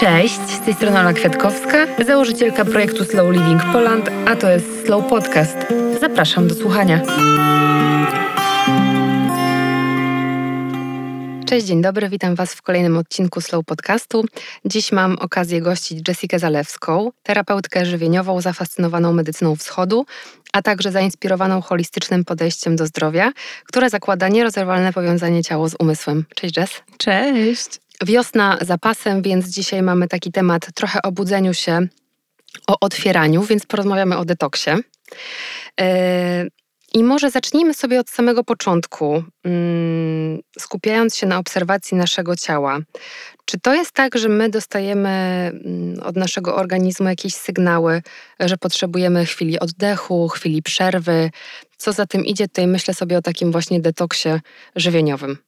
Cześć, 0.00 0.40
z 0.40 0.60
tej 0.60 0.74
strony 0.74 1.00
Ola 1.00 1.12
Kwiatkowska, 1.12 1.86
założycielka 2.04 2.64
projektu 2.64 3.04
Slow 3.04 3.32
Living 3.32 3.62
Poland, 3.72 4.10
a 4.26 4.36
to 4.36 4.50
jest 4.50 4.84
Slow 4.86 5.08
Podcast. 5.08 5.56
Zapraszam 6.00 6.48
do 6.48 6.54
słuchania. 6.54 7.00
Cześć, 11.46 11.66
dzień 11.66 11.82
dobry, 11.82 12.08
witam 12.08 12.34
Was 12.34 12.54
w 12.54 12.62
kolejnym 12.62 12.96
odcinku 12.96 13.40
Slow 13.40 13.64
Podcastu. 13.64 14.24
Dziś 14.64 14.92
mam 14.92 15.18
okazję 15.18 15.60
gościć 15.60 16.08
Jessikę 16.08 16.38
Zalewską, 16.38 17.10
terapeutkę 17.22 17.86
żywieniową 17.86 18.40
zafascynowaną 18.40 19.12
medycyną 19.12 19.56
wschodu, 19.56 20.06
a 20.52 20.62
także 20.62 20.92
zainspirowaną 20.92 21.60
holistycznym 21.60 22.24
podejściem 22.24 22.76
do 22.76 22.86
zdrowia, 22.86 23.32
które 23.64 23.90
zakłada 23.90 24.28
nierozerwalne 24.28 24.92
powiązanie 24.92 25.44
ciała 25.44 25.68
z 25.68 25.74
umysłem. 25.78 26.24
Cześć 26.34 26.56
Jess. 26.56 26.70
Cześć. 26.98 27.89
Wiosna 28.06 28.58
za 28.60 28.78
pasem, 28.78 29.22
więc 29.22 29.48
dzisiaj 29.48 29.82
mamy 29.82 30.08
taki 30.08 30.32
temat 30.32 30.72
trochę 30.74 31.02
o 31.02 31.12
budzeniu 31.12 31.54
się, 31.54 31.86
o 32.66 32.76
otwieraniu, 32.80 33.42
więc 33.42 33.66
porozmawiamy 33.66 34.16
o 34.16 34.24
detoksie. 34.24 34.70
Yy, 35.80 35.86
I 36.94 37.04
może 37.04 37.30
zacznijmy 37.30 37.74
sobie 37.74 38.00
od 38.00 38.10
samego 38.10 38.44
początku, 38.44 39.24
mm, 39.44 40.40
skupiając 40.58 41.16
się 41.16 41.26
na 41.26 41.38
obserwacji 41.38 41.96
naszego 41.96 42.36
ciała. 42.36 42.78
Czy 43.44 43.60
to 43.60 43.74
jest 43.74 43.92
tak, 43.92 44.18
że 44.18 44.28
my 44.28 44.48
dostajemy 44.48 45.08
mm, 45.08 46.00
od 46.02 46.16
naszego 46.16 46.56
organizmu 46.56 47.08
jakieś 47.08 47.34
sygnały, 47.34 48.02
że 48.40 48.56
potrzebujemy 48.56 49.26
chwili 49.26 49.58
oddechu, 49.58 50.28
chwili 50.28 50.62
przerwy? 50.62 51.30
Co 51.76 51.92
za 51.92 52.06
tym 52.06 52.24
idzie, 52.24 52.48
tutaj 52.48 52.66
myślę 52.66 52.94
sobie 52.94 53.18
o 53.18 53.22
takim 53.22 53.52
właśnie 53.52 53.80
detoksie 53.80 54.28
żywieniowym. 54.76 55.38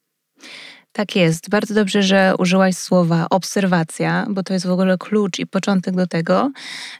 Tak 0.93 1.17
jest. 1.17 1.51
Bardzo 1.51 1.75
dobrze, 1.75 2.03
że 2.03 2.35
użyłaś 2.39 2.77
słowa 2.77 3.27
obserwacja, 3.31 4.27
bo 4.31 4.43
to 4.43 4.53
jest 4.53 4.67
w 4.67 4.71
ogóle 4.71 4.98
klucz 4.98 5.39
i 5.39 5.47
początek 5.47 5.95
do 5.95 6.07
tego, 6.07 6.51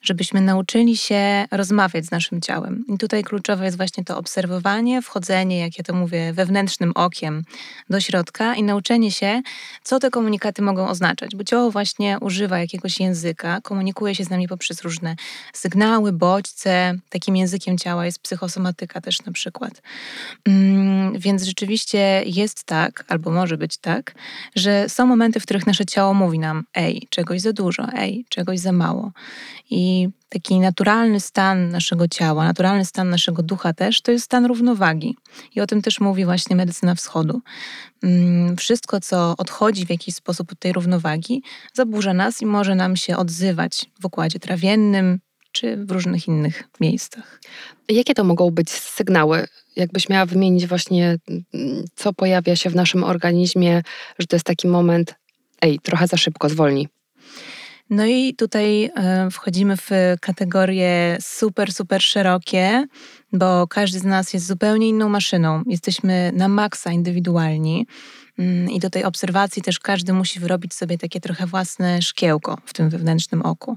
żebyśmy 0.03 0.41
nauczyli 0.41 0.97
się 0.97 1.45
rozmawiać 1.51 2.07
z 2.07 2.11
naszym 2.11 2.41
ciałem. 2.41 2.85
I 2.89 2.98
tutaj 2.98 3.25
kluczowe 3.25 3.65
jest 3.65 3.77
właśnie 3.77 4.05
to 4.05 4.19
obserwowanie, 4.19 5.03
wchodzenie, 5.03 5.61
jak 5.61 5.79
ja 5.79 5.85
to 5.85 5.95
mówię, 5.95 6.33
wewnętrznym 6.33 6.93
okiem 6.95 7.43
do 7.91 8.01
środka 8.01 8.55
i 8.55 8.63
nauczenie 8.63 9.11
się, 9.13 9.43
co 9.83 9.98
te 9.98 10.11
komunikaty 10.11 10.63
mogą 10.63 10.89
oznaczać, 10.89 11.37
bo 11.37 11.45
ciało 11.45 11.70
właśnie 11.70 12.19
używa 12.20 12.59
jakiegoś 12.59 13.01
języka, 13.01 13.61
komunikuje 13.61 14.15
się 14.15 14.25
z 14.25 14.31
nami 14.31 14.48
poprzez 14.48 14.83
różne 14.83 15.17
sygnały, 15.53 16.13
bodźce. 16.13 16.95
Takim 17.09 17.37
językiem 17.37 17.79
ciała 17.79 18.07
jest 18.07 18.19
psychosomatyka 18.19 19.01
też 19.01 19.25
na 19.25 19.33
przykład. 19.33 19.83
Mm, 20.45 21.19
więc 21.19 21.43
rzeczywiście 21.43 22.23
jest 22.27 22.65
tak, 22.65 23.05
albo 23.09 23.31
może 23.31 23.57
być 23.57 23.82
tak, 23.83 24.15
że 24.57 24.89
są 24.89 25.07
momenty, 25.07 25.41
w 25.41 25.43
których 25.43 25.67
nasze 25.67 25.87
ciało 25.87 26.15
mówi 26.15 26.39
nam: 26.39 26.65
ej, 26.75 27.07
czegoś 27.11 27.41
za 27.41 27.53
dużo, 27.53 27.89
ej, 27.95 28.25
czegoś 28.29 28.59
za 28.59 28.73
mało. 28.73 29.13
I 29.71 30.09
taki 30.29 30.61
naturalny 30.61 31.21
stan 31.21 31.71
naszego 31.71 32.09
ciała, 32.09 32.45
naturalny 32.45 32.85
stan 32.85 33.11
naszego 33.11 33.43
ducha 33.43 33.73
też, 33.73 34.03
to 34.03 34.13
jest 34.13 34.25
stan 34.25 34.47
równowagi. 34.47 35.17
I 35.55 35.61
o 35.61 35.67
tym 35.67 35.83
też 35.83 36.01
mówi 36.01 36.25
właśnie 36.25 36.57
medycyna 36.57 36.95
wschodu. 36.95 37.41
Mm, 38.03 38.57
wszystko, 38.57 39.01
co 39.01 39.35
odchodzi 39.39 39.87
w 39.87 39.91
jakiś 39.91 40.15
sposób 40.15 40.53
od 40.53 40.59
tej 40.59 40.73
równowagi, 40.73 41.43
zaburza 41.75 42.15
nas 42.15 42.43
i 42.43 42.47
może 42.47 42.75
nam 42.75 42.97
się 42.97 43.17
odzywać 43.17 43.87
w 44.01 44.05
układzie 44.05 44.39
trawiennym, 44.39 45.21
czy 45.53 45.77
w 45.77 45.91
różnych 45.91 46.29
innych 46.29 46.69
miejscach. 46.81 47.41
Jakie 47.89 48.15
to 48.15 48.25
mogą 48.25 48.51
być 48.51 48.71
sygnały? 48.71 49.47
Jakbyś 49.77 50.09
miała 50.09 50.27
wymienić 50.27 50.67
właśnie, 50.67 51.17
co 51.95 52.12
pojawia 52.12 52.56
się 52.56 52.70
w 52.70 52.75
naszym 52.75 53.05
organizmie, 53.05 53.83
że 54.19 54.27
to 54.27 54.37
jest 54.37 54.47
taki 54.47 54.69
moment, 54.69 55.14
ej, 55.62 55.79
trochę 55.83 56.07
za 56.07 56.17
szybko, 56.17 56.48
zwolnij. 56.48 56.89
No 57.91 58.07
i 58.07 58.35
tutaj 58.35 58.85
e, 58.85 59.29
wchodzimy 59.30 59.77
w 59.77 59.91
kategorie 60.20 61.19
super, 61.20 61.73
super 61.73 62.02
szerokie, 62.02 62.86
bo 63.33 63.67
każdy 63.67 63.98
z 63.98 64.05
nas 64.05 64.35
jest 64.35 64.47
zupełnie 64.47 64.89
inną 64.89 65.08
maszyną. 65.08 65.63
Jesteśmy 65.67 66.33
na 66.35 66.48
maksa 66.48 66.92
indywidualni. 66.92 67.86
Mm, 68.39 68.70
I 68.70 68.79
do 68.79 68.91
tej 68.91 69.05
obserwacji 69.05 69.63
też 69.63 69.79
każdy 69.79 70.13
musi 70.13 70.41
wyrobić 70.41 70.74
sobie 70.74 70.98
takie 70.98 71.20
trochę 71.20 71.47
własne 71.47 72.02
szkiełko 72.02 72.58
w 72.64 72.73
tym 72.73 72.91
wewnętrznym 72.91 73.42
oku. 73.42 73.77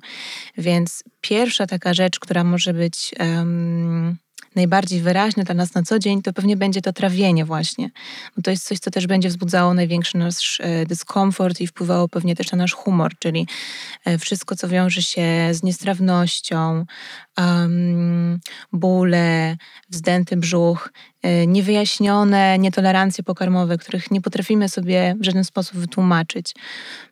Więc 0.57 1.03
pierwsza 1.21 1.67
taka 1.67 1.93
rzecz, 1.93 2.19
która 2.19 2.43
może 2.43 2.73
być 2.73 3.11
um, 3.19 4.17
najbardziej 4.55 5.01
wyraźne 5.01 5.43
dla 5.43 5.55
nas 5.55 5.73
na 5.73 5.83
co 5.83 5.99
dzień, 5.99 6.21
to 6.21 6.33
pewnie 6.33 6.57
będzie 6.57 6.81
to 6.81 6.93
trawienie 6.93 7.45
właśnie. 7.45 7.89
Bo 8.35 8.41
to 8.41 8.51
jest 8.51 8.67
coś, 8.67 8.79
co 8.79 8.91
też 8.91 9.07
będzie 9.07 9.29
wzbudzało 9.29 9.73
największy 9.73 10.17
nasz 10.17 10.59
e, 10.63 10.85
dyskomfort 10.85 11.61
i 11.61 11.67
wpływało 11.67 12.07
pewnie 12.07 12.35
też 12.35 12.51
na 12.51 12.57
nasz 12.57 12.73
humor, 12.73 13.11
czyli 13.19 13.47
e, 14.05 14.17
wszystko, 14.17 14.55
co 14.55 14.67
wiąże 14.67 15.01
się 15.01 15.49
z 15.51 15.63
niestrawnością, 15.63 16.85
um, 17.37 18.39
bóle, 18.73 19.57
wzdęty 19.89 20.37
brzuch, 20.37 20.89
e, 21.21 21.47
niewyjaśnione 21.47 22.59
nietolerancje 22.59 23.23
pokarmowe, 23.23 23.77
których 23.77 24.11
nie 24.11 24.21
potrafimy 24.21 24.69
sobie 24.69 25.15
w 25.19 25.25
żaden 25.25 25.43
sposób 25.43 25.77
wytłumaczyć. 25.77 26.55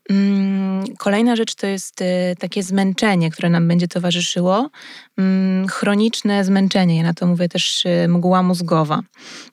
Mm, 0.10 0.84
kolejna 0.98 1.36
rzecz 1.36 1.56
to 1.56 1.68
jest 1.68 2.02
e, 2.02 2.36
takie 2.36 2.64
zmęczenie, 2.64 3.32
które 3.32 3.50
nam 3.50 3.68
będzie 3.68 3.88
towarzyszyło. 3.88 4.70
Mm, 5.18 5.68
chroniczne 5.68 6.46
zmęczenie, 6.46 6.98
ja 6.98 7.04
na 7.04 7.14
to 7.14 7.28
mówię 7.28 7.50
też 7.50 7.86
e, 7.86 8.08
mgła 8.08 8.44
mózgowa, 8.44 9.02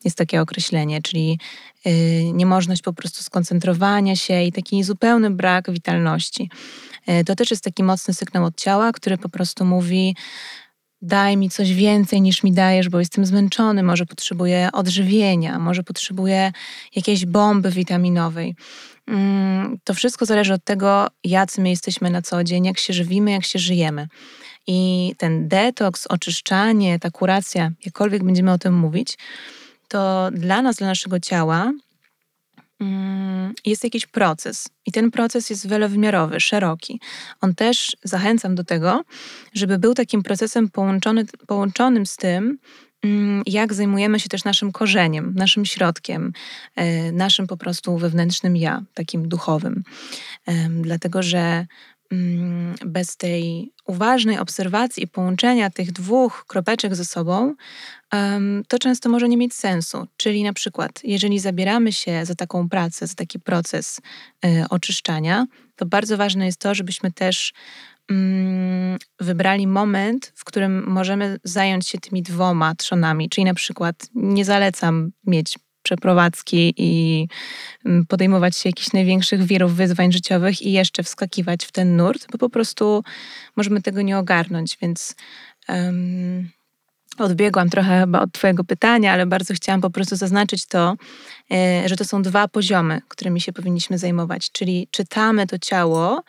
jest 0.04 0.16
takie 0.16 0.40
określenie, 0.40 1.02
czyli 1.02 1.38
niemożność 2.32 2.82
po 2.82 2.92
prostu 2.92 3.22
skoncentrowania 3.22 4.16
się 4.16 4.42
i 4.42 4.52
taki 4.52 4.84
zupełny 4.84 5.30
brak 5.30 5.70
witalności. 5.70 6.50
To 7.26 7.34
też 7.36 7.50
jest 7.50 7.64
taki 7.64 7.82
mocny 7.82 8.14
sygnał 8.14 8.44
od 8.44 8.56
ciała, 8.56 8.92
który 8.92 9.18
po 9.18 9.28
prostu 9.28 9.64
mówi: 9.64 10.16
daj 11.02 11.36
mi 11.36 11.50
coś 11.50 11.74
więcej 11.74 12.20
niż 12.20 12.42
mi 12.42 12.52
dajesz, 12.52 12.88
bo 12.88 12.98
jestem 12.98 13.26
zmęczony, 13.26 13.82
może 13.82 14.06
potrzebuję 14.06 14.68
odżywienia, 14.72 15.58
może 15.58 15.82
potrzebuję 15.82 16.52
jakiejś 16.96 17.26
bomby 17.26 17.70
witaminowej. 17.70 18.54
Mm, 19.06 19.78
to 19.84 19.94
wszystko 19.94 20.26
zależy 20.26 20.54
od 20.54 20.64
tego, 20.64 21.06
jacy 21.24 21.60
my 21.60 21.70
jesteśmy 21.70 22.10
na 22.10 22.22
co 22.22 22.44
dzień, 22.44 22.64
jak 22.64 22.78
się 22.78 22.92
żywimy, 22.92 23.30
jak 23.30 23.44
się 23.44 23.58
żyjemy. 23.58 24.08
I 24.66 25.12
ten 25.18 25.48
detoks, 25.48 26.06
oczyszczanie, 26.06 26.98
ta 26.98 27.10
kuracja, 27.10 27.70
jakkolwiek 27.84 28.24
będziemy 28.24 28.52
o 28.52 28.58
tym 28.58 28.74
mówić, 28.74 29.18
to 29.88 30.30
dla 30.32 30.62
nas, 30.62 30.76
dla 30.76 30.86
naszego 30.86 31.20
ciała 31.20 31.72
jest 33.66 33.84
jakiś 33.84 34.06
proces 34.06 34.68
i 34.86 34.92
ten 34.92 35.10
proces 35.10 35.50
jest 35.50 35.68
wielowymiarowy, 35.68 36.40
szeroki. 36.40 37.00
On 37.40 37.54
też 37.54 37.96
zachęcam 38.04 38.54
do 38.54 38.64
tego, 38.64 39.04
żeby 39.54 39.78
był 39.78 39.94
takim 39.94 40.22
procesem 40.22 40.68
połączony, 40.68 41.24
połączonym 41.46 42.06
z 42.06 42.16
tym, 42.16 42.58
mm, 43.04 43.42
jak 43.46 43.74
zajmujemy 43.74 44.20
się 44.20 44.28
też 44.28 44.44
naszym 44.44 44.72
korzeniem, 44.72 45.34
naszym 45.36 45.64
środkiem, 45.64 46.32
e, 46.76 47.12
naszym 47.12 47.46
po 47.46 47.56
prostu 47.56 47.98
wewnętrznym 47.98 48.56
ja, 48.56 48.82
takim 48.94 49.28
duchowym. 49.28 49.82
Dlatego, 50.82 51.22
że 51.22 51.38
mm, 51.38 51.66
bez 52.86 53.16
tej 53.16 53.72
uważnej 53.86 54.38
obserwacji 54.38 55.02
i 55.02 55.08
połączenia 55.08 55.70
tych 55.70 55.92
dwóch 55.92 56.44
kropeczek 56.46 56.94
ze 56.94 57.04
sobą, 57.04 57.54
to 58.68 58.78
często 58.78 59.08
może 59.08 59.28
nie 59.28 59.36
mieć 59.36 59.54
sensu. 59.54 60.06
Czyli 60.16 60.42
na 60.42 60.52
przykład, 60.52 61.00
jeżeli 61.04 61.38
zabieramy 61.38 61.92
się 61.92 62.26
za 62.26 62.34
taką 62.34 62.68
pracę, 62.68 63.06
za 63.06 63.14
taki 63.14 63.40
proces 63.40 64.00
y, 64.44 64.64
oczyszczania, 64.70 65.46
to 65.76 65.86
bardzo 65.86 66.16
ważne 66.16 66.46
jest 66.46 66.58
to, 66.58 66.74
żebyśmy 66.74 67.12
też 67.12 67.52
mm, 68.10 68.98
wybrali 69.20 69.66
moment, 69.66 70.32
w 70.34 70.44
którym 70.44 70.84
możemy 70.86 71.38
zająć 71.44 71.88
się 71.88 71.98
tymi 71.98 72.22
dwoma 72.22 72.74
trzonami. 72.74 73.28
Czyli 73.28 73.44
na 73.44 73.54
przykład 73.54 74.06
nie 74.14 74.44
zalecam 74.44 75.10
mieć 75.26 75.58
przeprowadzki 75.82 76.74
i 76.76 77.26
mm, 77.86 78.06
podejmować 78.06 78.56
się 78.56 78.68
jakichś 78.68 78.92
największych 78.92 79.42
wirów 79.42 79.74
wyzwań 79.74 80.12
życiowych 80.12 80.62
i 80.62 80.72
jeszcze 80.72 81.02
wskakiwać 81.02 81.64
w 81.64 81.72
ten 81.72 81.96
nurt, 81.96 82.26
bo 82.32 82.38
po 82.38 82.50
prostu 82.50 83.04
możemy 83.56 83.82
tego 83.82 84.02
nie 84.02 84.18
ogarnąć, 84.18 84.78
więc 84.82 85.14
um, 85.68 86.50
odbiegłam 87.24 87.70
trochę 87.70 88.00
chyba 88.00 88.20
od 88.20 88.32
Twojego 88.32 88.64
pytania, 88.64 89.12
ale 89.12 89.26
bardzo 89.26 89.54
chciałam 89.54 89.80
po 89.80 89.90
prostu 89.90 90.16
zaznaczyć 90.16 90.66
to, 90.66 90.94
e, 91.52 91.88
że 91.88 91.96
to 91.96 92.04
są 92.04 92.22
dwa 92.22 92.48
poziomy, 92.48 93.00
którymi 93.08 93.40
się 93.40 93.52
powinniśmy 93.52 93.98
zajmować. 93.98 94.50
Czyli 94.52 94.88
czytamy 94.90 95.46
to 95.46 95.58
ciało 95.58 96.22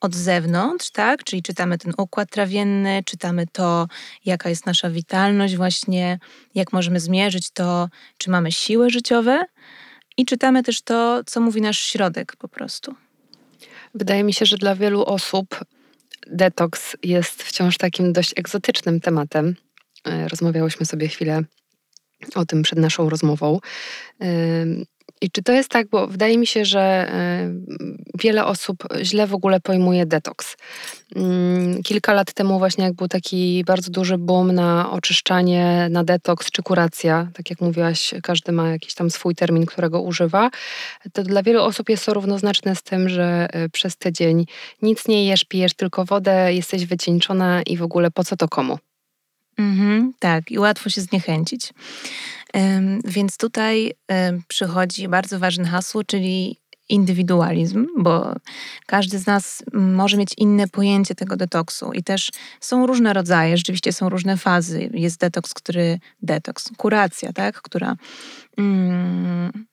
od 0.00 0.14
zewnątrz, 0.14 0.90
tak? 0.90 1.24
Czyli 1.24 1.42
czytamy 1.42 1.78
ten 1.78 1.92
układ 1.98 2.30
trawienny, 2.30 3.02
czytamy 3.04 3.46
to, 3.52 3.88
jaka 4.24 4.48
jest 4.48 4.66
nasza 4.66 4.90
witalność, 4.90 5.56
właśnie, 5.56 6.18
jak 6.54 6.72
możemy 6.72 7.00
zmierzyć 7.00 7.50
to, 7.50 7.88
czy 8.18 8.30
mamy 8.30 8.52
siły 8.52 8.90
życiowe, 8.90 9.44
i 10.16 10.24
czytamy 10.24 10.62
też 10.62 10.82
to, 10.82 11.20
co 11.26 11.40
mówi 11.40 11.60
nasz 11.60 11.78
środek 11.78 12.36
po 12.36 12.48
prostu. 12.48 12.94
Wydaje 13.94 14.24
mi 14.24 14.32
się, 14.32 14.46
że 14.46 14.56
dla 14.56 14.74
wielu 14.74 15.04
osób 15.04 15.64
detoks 16.26 16.96
jest 17.02 17.42
wciąż 17.42 17.76
takim 17.76 18.12
dość 18.12 18.32
egzotycznym 18.36 19.00
tematem. 19.00 19.54
E, 20.06 20.28
rozmawiałyśmy 20.28 20.86
sobie 20.86 21.08
chwilę 21.08 21.42
o 22.34 22.44
tym 22.46 22.62
przed 22.62 22.78
naszą 22.78 23.10
rozmową. 23.10 23.60
I 25.20 25.30
czy 25.30 25.42
to 25.42 25.52
jest 25.52 25.68
tak, 25.68 25.88
bo 25.88 26.06
wydaje 26.06 26.38
mi 26.38 26.46
się, 26.46 26.64
że 26.64 27.12
wiele 28.18 28.44
osób 28.44 28.76
źle 29.02 29.26
w 29.26 29.34
ogóle 29.34 29.60
pojmuje 29.60 30.06
detoks. 30.06 30.56
Mm, 31.16 31.82
kilka 31.82 32.12
lat 32.12 32.32
temu 32.32 32.58
właśnie 32.58 32.84
jak 32.84 32.94
był 32.94 33.08
taki 33.08 33.64
bardzo 33.66 33.90
duży 33.90 34.18
boom 34.18 34.52
na 34.52 34.90
oczyszczanie, 34.90 35.88
na 35.90 36.04
detoks 36.04 36.50
czy 36.50 36.62
kuracja, 36.62 37.28
tak 37.34 37.50
jak 37.50 37.60
mówiłaś, 37.60 38.14
każdy 38.22 38.52
ma 38.52 38.70
jakiś 38.70 38.94
tam 38.94 39.10
swój 39.10 39.34
termin, 39.34 39.66
którego 39.66 40.02
używa, 40.02 40.50
to 41.12 41.22
dla 41.22 41.42
wielu 41.42 41.62
osób 41.62 41.88
jest 41.88 42.06
to 42.06 42.14
równoznaczne 42.14 42.76
z 42.76 42.82
tym, 42.82 43.08
że 43.08 43.48
e, 43.52 43.68
przez 43.68 43.96
tydzień 43.96 44.46
nic 44.82 45.08
nie 45.08 45.26
jesz, 45.26 45.44
pijesz 45.44 45.74
tylko 45.74 46.04
wodę, 46.04 46.54
jesteś 46.54 46.86
wycieńczona 46.86 47.62
i 47.62 47.76
w 47.76 47.82
ogóle 47.82 48.10
po 48.10 48.24
co 48.24 48.36
to 48.36 48.48
komu? 48.48 48.78
Mhm, 49.58 50.12
tak, 50.18 50.50
i 50.50 50.58
łatwo 50.58 50.90
się 50.90 51.00
zniechęcić. 51.00 51.72
Więc 53.04 53.36
tutaj 53.36 53.92
przychodzi 54.48 55.08
bardzo 55.08 55.38
ważne 55.38 55.64
hasło, 55.64 56.04
czyli 56.04 56.60
indywidualizm, 56.88 57.86
bo 57.98 58.32
każdy 58.86 59.18
z 59.18 59.26
nas 59.26 59.62
może 59.72 60.16
mieć 60.16 60.30
inne 60.36 60.68
pojęcie 60.68 61.14
tego 61.14 61.36
detoksu 61.36 61.92
i 61.92 62.02
też 62.02 62.30
są 62.60 62.86
różne 62.86 63.12
rodzaje, 63.12 63.56
rzeczywiście 63.56 63.92
są 63.92 64.08
różne 64.08 64.36
fazy. 64.36 64.90
Jest 64.94 65.20
detoks, 65.20 65.54
który 65.54 65.98
detoks, 66.22 66.70
kuracja, 66.76 67.32
tak, 67.32 67.62
która 67.62 67.96
mm, 68.58 69.66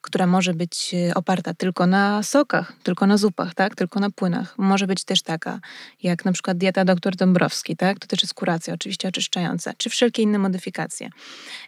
która 0.00 0.26
może 0.26 0.54
być 0.54 0.94
e, 0.94 1.14
oparta 1.14 1.54
tylko 1.54 1.86
na 1.86 2.22
sokach, 2.22 2.72
tylko 2.82 3.06
na 3.06 3.16
zupach, 3.16 3.54
tak? 3.54 3.74
tylko 3.74 4.00
na 4.00 4.10
płynach. 4.10 4.54
Może 4.58 4.86
być 4.86 5.04
też 5.04 5.22
taka, 5.22 5.60
jak 6.02 6.24
na 6.24 6.32
przykład 6.32 6.58
dieta 6.58 6.84
dr 6.84 7.16
Dąbrowski, 7.16 7.76
tak? 7.76 7.98
to 7.98 8.06
też 8.06 8.22
jest 8.22 8.34
kuracja, 8.34 8.74
oczywiście 8.74 9.08
oczyszczająca, 9.08 9.72
czy 9.76 9.90
wszelkie 9.90 10.22
inne 10.22 10.38
modyfikacje. 10.38 11.10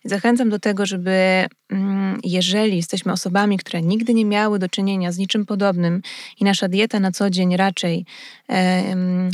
Zachęcam 0.05 0.51
do 0.51 0.59
tego, 0.59 0.87
żeby 0.87 1.47
mm, 1.71 2.21
jeżeli 2.25 2.77
jesteśmy 2.77 3.13
osobami, 3.13 3.59
które 3.59 3.83
nigdy 3.83 4.15
nie 4.15 4.25
miały 4.25 4.59
do 4.59 4.69
czynienia 4.69 5.13
z 5.13 5.19
niczym 5.19 5.47
podobnym 5.47 6.03
i 6.41 6.45
nasza 6.45 6.69
dieta 6.69 7.01
na 7.01 7.13
co 7.13 7.31
dzień 7.31 7.57
raczej 7.57 8.07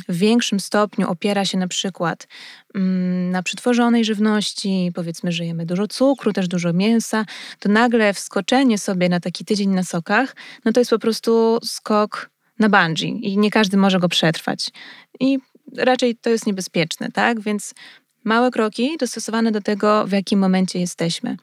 w 0.08 0.16
większym 0.16 0.60
stopniu 0.60 1.10
opiera 1.10 1.44
się 1.44 1.58
na 1.58 1.68
przykład 1.68 2.28
mm, 2.74 3.30
na 3.30 3.42
przetworzonej 3.42 4.04
żywności, 4.04 4.90
powiedzmy, 4.94 5.32
że 5.32 5.44
jemy 5.44 5.66
dużo 5.66 5.88
cukru, 5.88 6.32
też 6.32 6.48
dużo 6.48 6.72
mięsa, 6.72 7.24
to 7.58 7.68
nagle 7.68 8.14
wskoczenie 8.14 8.61
sobie 8.78 9.08
na 9.08 9.20
taki 9.20 9.44
tydzień 9.44 9.70
na 9.70 9.84
sokach, 9.84 10.36
no 10.64 10.72
to 10.72 10.80
jest 10.80 10.90
po 10.90 10.98
prostu 10.98 11.58
skok 11.64 12.30
na 12.58 12.68
bungee 12.68 13.08
i 13.22 13.38
nie 13.38 13.50
każdy 13.50 13.76
może 13.76 13.98
go 13.98 14.08
przetrwać. 14.08 14.70
I 15.20 15.38
raczej 15.76 16.16
to 16.16 16.30
jest 16.30 16.46
niebezpieczne, 16.46 17.12
tak? 17.12 17.40
Więc 17.40 17.74
małe 18.24 18.50
kroki 18.50 18.96
dostosowane 18.98 19.52
do 19.52 19.60
tego, 19.60 20.06
w 20.06 20.12
jakim 20.12 20.38
momencie 20.38 20.78
jesteśmy. 20.78 21.36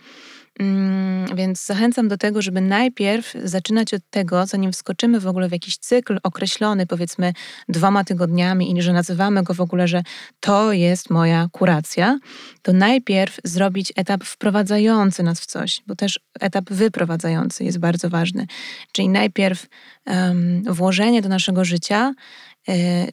Mm, 0.60 1.36
więc 1.36 1.66
zachęcam 1.66 2.08
do 2.08 2.18
tego, 2.18 2.42
żeby 2.42 2.62
najpierw 2.62 3.34
zaczynać 3.44 3.94
od 3.94 4.02
tego, 4.10 4.46
zanim 4.46 4.72
wskoczymy 4.72 5.20
w 5.20 5.28
ogóle 5.28 5.50
w 5.50 5.52
jakiś 5.52 5.78
cykl 5.78 6.20
określony, 6.24 6.88
powiedzmy 6.88 7.34
dwoma 7.70 8.04
tygodniami, 8.04 8.78
i 8.78 8.82
że 8.82 8.94
nazywamy 8.94 9.44
go 9.44 9.54
w 9.54 9.62
ogóle, 9.62 9.88
że 9.88 10.04
to 10.40 10.74
jest 10.74 11.10
moja 11.10 11.48
kuracja, 11.52 12.20
to 12.62 12.74
najpierw 12.74 13.40
zrobić 13.44 13.94
etap 13.96 14.24
wprowadzający 14.24 15.24
nas 15.24 15.40
w 15.40 15.46
coś, 15.46 15.82
bo 15.88 15.96
też 15.96 16.20
etap 16.40 16.66
wyprowadzający 16.70 17.64
jest 17.64 17.80
bardzo 17.80 18.10
ważny. 18.10 18.48
Czyli 18.92 19.10
najpierw 19.10 19.68
um, 20.06 20.64
włożenie 20.64 21.22
do 21.22 21.30
naszego 21.30 21.66
życia 21.66 22.14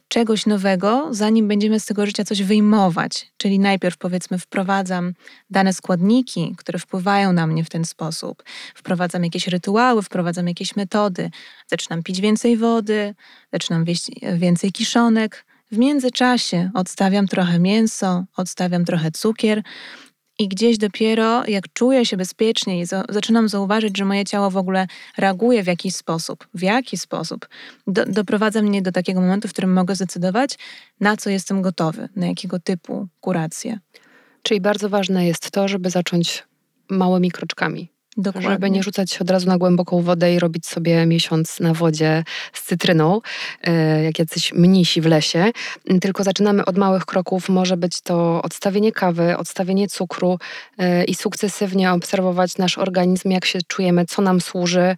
czegoś 0.07 0.45
nowego, 0.45 1.07
zanim 1.11 1.47
będziemy 1.47 1.79
z 1.79 1.85
tego 1.85 2.05
życia 2.05 2.23
coś 2.23 2.43
wyjmować. 2.43 3.31
Czyli 3.37 3.59
najpierw 3.59 3.97
powiedzmy 3.97 4.39
wprowadzam 4.39 5.13
dane 5.49 5.73
składniki, 5.73 6.55
które 6.57 6.79
wpływają 6.79 7.33
na 7.33 7.47
mnie 7.47 7.63
w 7.63 7.69
ten 7.69 7.85
sposób. 7.85 8.43
Wprowadzam 8.75 9.23
jakieś 9.23 9.47
rytuały, 9.47 10.03
wprowadzam 10.03 10.47
jakieś 10.47 10.75
metody. 10.75 11.29
Zaczynam 11.67 12.03
pić 12.03 12.21
więcej 12.21 12.57
wody, 12.57 13.15
zaczynam 13.53 13.85
wieść 13.85 14.11
więcej 14.37 14.71
kiszonek. 14.71 15.45
W 15.71 15.77
międzyczasie 15.77 16.71
odstawiam 16.73 17.27
trochę 17.27 17.59
mięso, 17.59 18.25
odstawiam 18.35 18.85
trochę 18.85 19.11
cukier, 19.11 19.63
i 20.39 20.47
gdzieś 20.47 20.77
dopiero, 20.77 21.47
jak 21.47 21.73
czuję 21.73 22.05
się 22.05 22.17
bezpiecznie 22.17 22.79
i 22.79 22.85
za 22.85 23.03
zaczynam 23.09 23.49
zauważyć, 23.49 23.97
że 23.97 24.05
moje 24.05 24.25
ciało 24.25 24.51
w 24.51 24.57
ogóle 24.57 24.87
reaguje 25.17 25.63
w 25.63 25.67
jakiś 25.67 25.95
sposób, 25.95 26.47
w 26.53 26.61
jaki 26.61 26.97
sposób, 26.97 27.47
do 27.87 28.05
doprowadza 28.05 28.61
mnie 28.61 28.81
do 28.81 28.91
takiego 28.91 29.21
momentu, 29.21 29.47
w 29.47 29.51
którym 29.53 29.73
mogę 29.73 29.95
zdecydować, 29.95 30.57
na 30.99 31.17
co 31.17 31.29
jestem 31.29 31.61
gotowy, 31.61 32.09
na 32.15 32.27
jakiego 32.27 32.59
typu 32.59 33.07
kurację. 33.21 33.79
Czyli 34.43 34.61
bardzo 34.61 34.89
ważne 34.89 35.27
jest 35.27 35.51
to, 35.51 35.67
żeby 35.67 35.89
zacząć 35.89 36.43
małymi 36.89 37.31
kroczkami. 37.31 37.96
Dokładnie. 38.17 38.51
Żeby 38.51 38.69
nie 38.69 38.83
rzucać 38.83 39.21
od 39.21 39.29
razu 39.29 39.47
na 39.47 39.57
głęboką 39.57 40.01
wodę 40.01 40.33
i 40.33 40.39
robić 40.39 40.67
sobie 40.67 41.05
miesiąc 41.05 41.59
na 41.59 41.73
wodzie 41.73 42.23
z 42.53 42.63
cytryną, 42.63 43.21
e, 43.63 44.03
jak 44.03 44.19
jacyś 44.19 44.53
mnisi 44.53 45.01
w 45.01 45.05
lesie. 45.05 45.51
Tylko 46.01 46.23
zaczynamy 46.23 46.65
od 46.65 46.77
małych 46.77 47.05
kroków. 47.05 47.49
Może 47.49 47.77
być 47.77 48.01
to 48.01 48.41
odstawienie 48.41 48.91
kawy, 48.91 49.37
odstawienie 49.37 49.87
cukru 49.87 50.39
e, 50.77 51.03
i 51.03 51.15
sukcesywnie 51.15 51.91
obserwować 51.91 52.57
nasz 52.57 52.77
organizm, 52.77 53.29
jak 53.29 53.45
się 53.45 53.59
czujemy, 53.67 54.05
co 54.05 54.21
nam 54.21 54.41
służy 54.41 54.95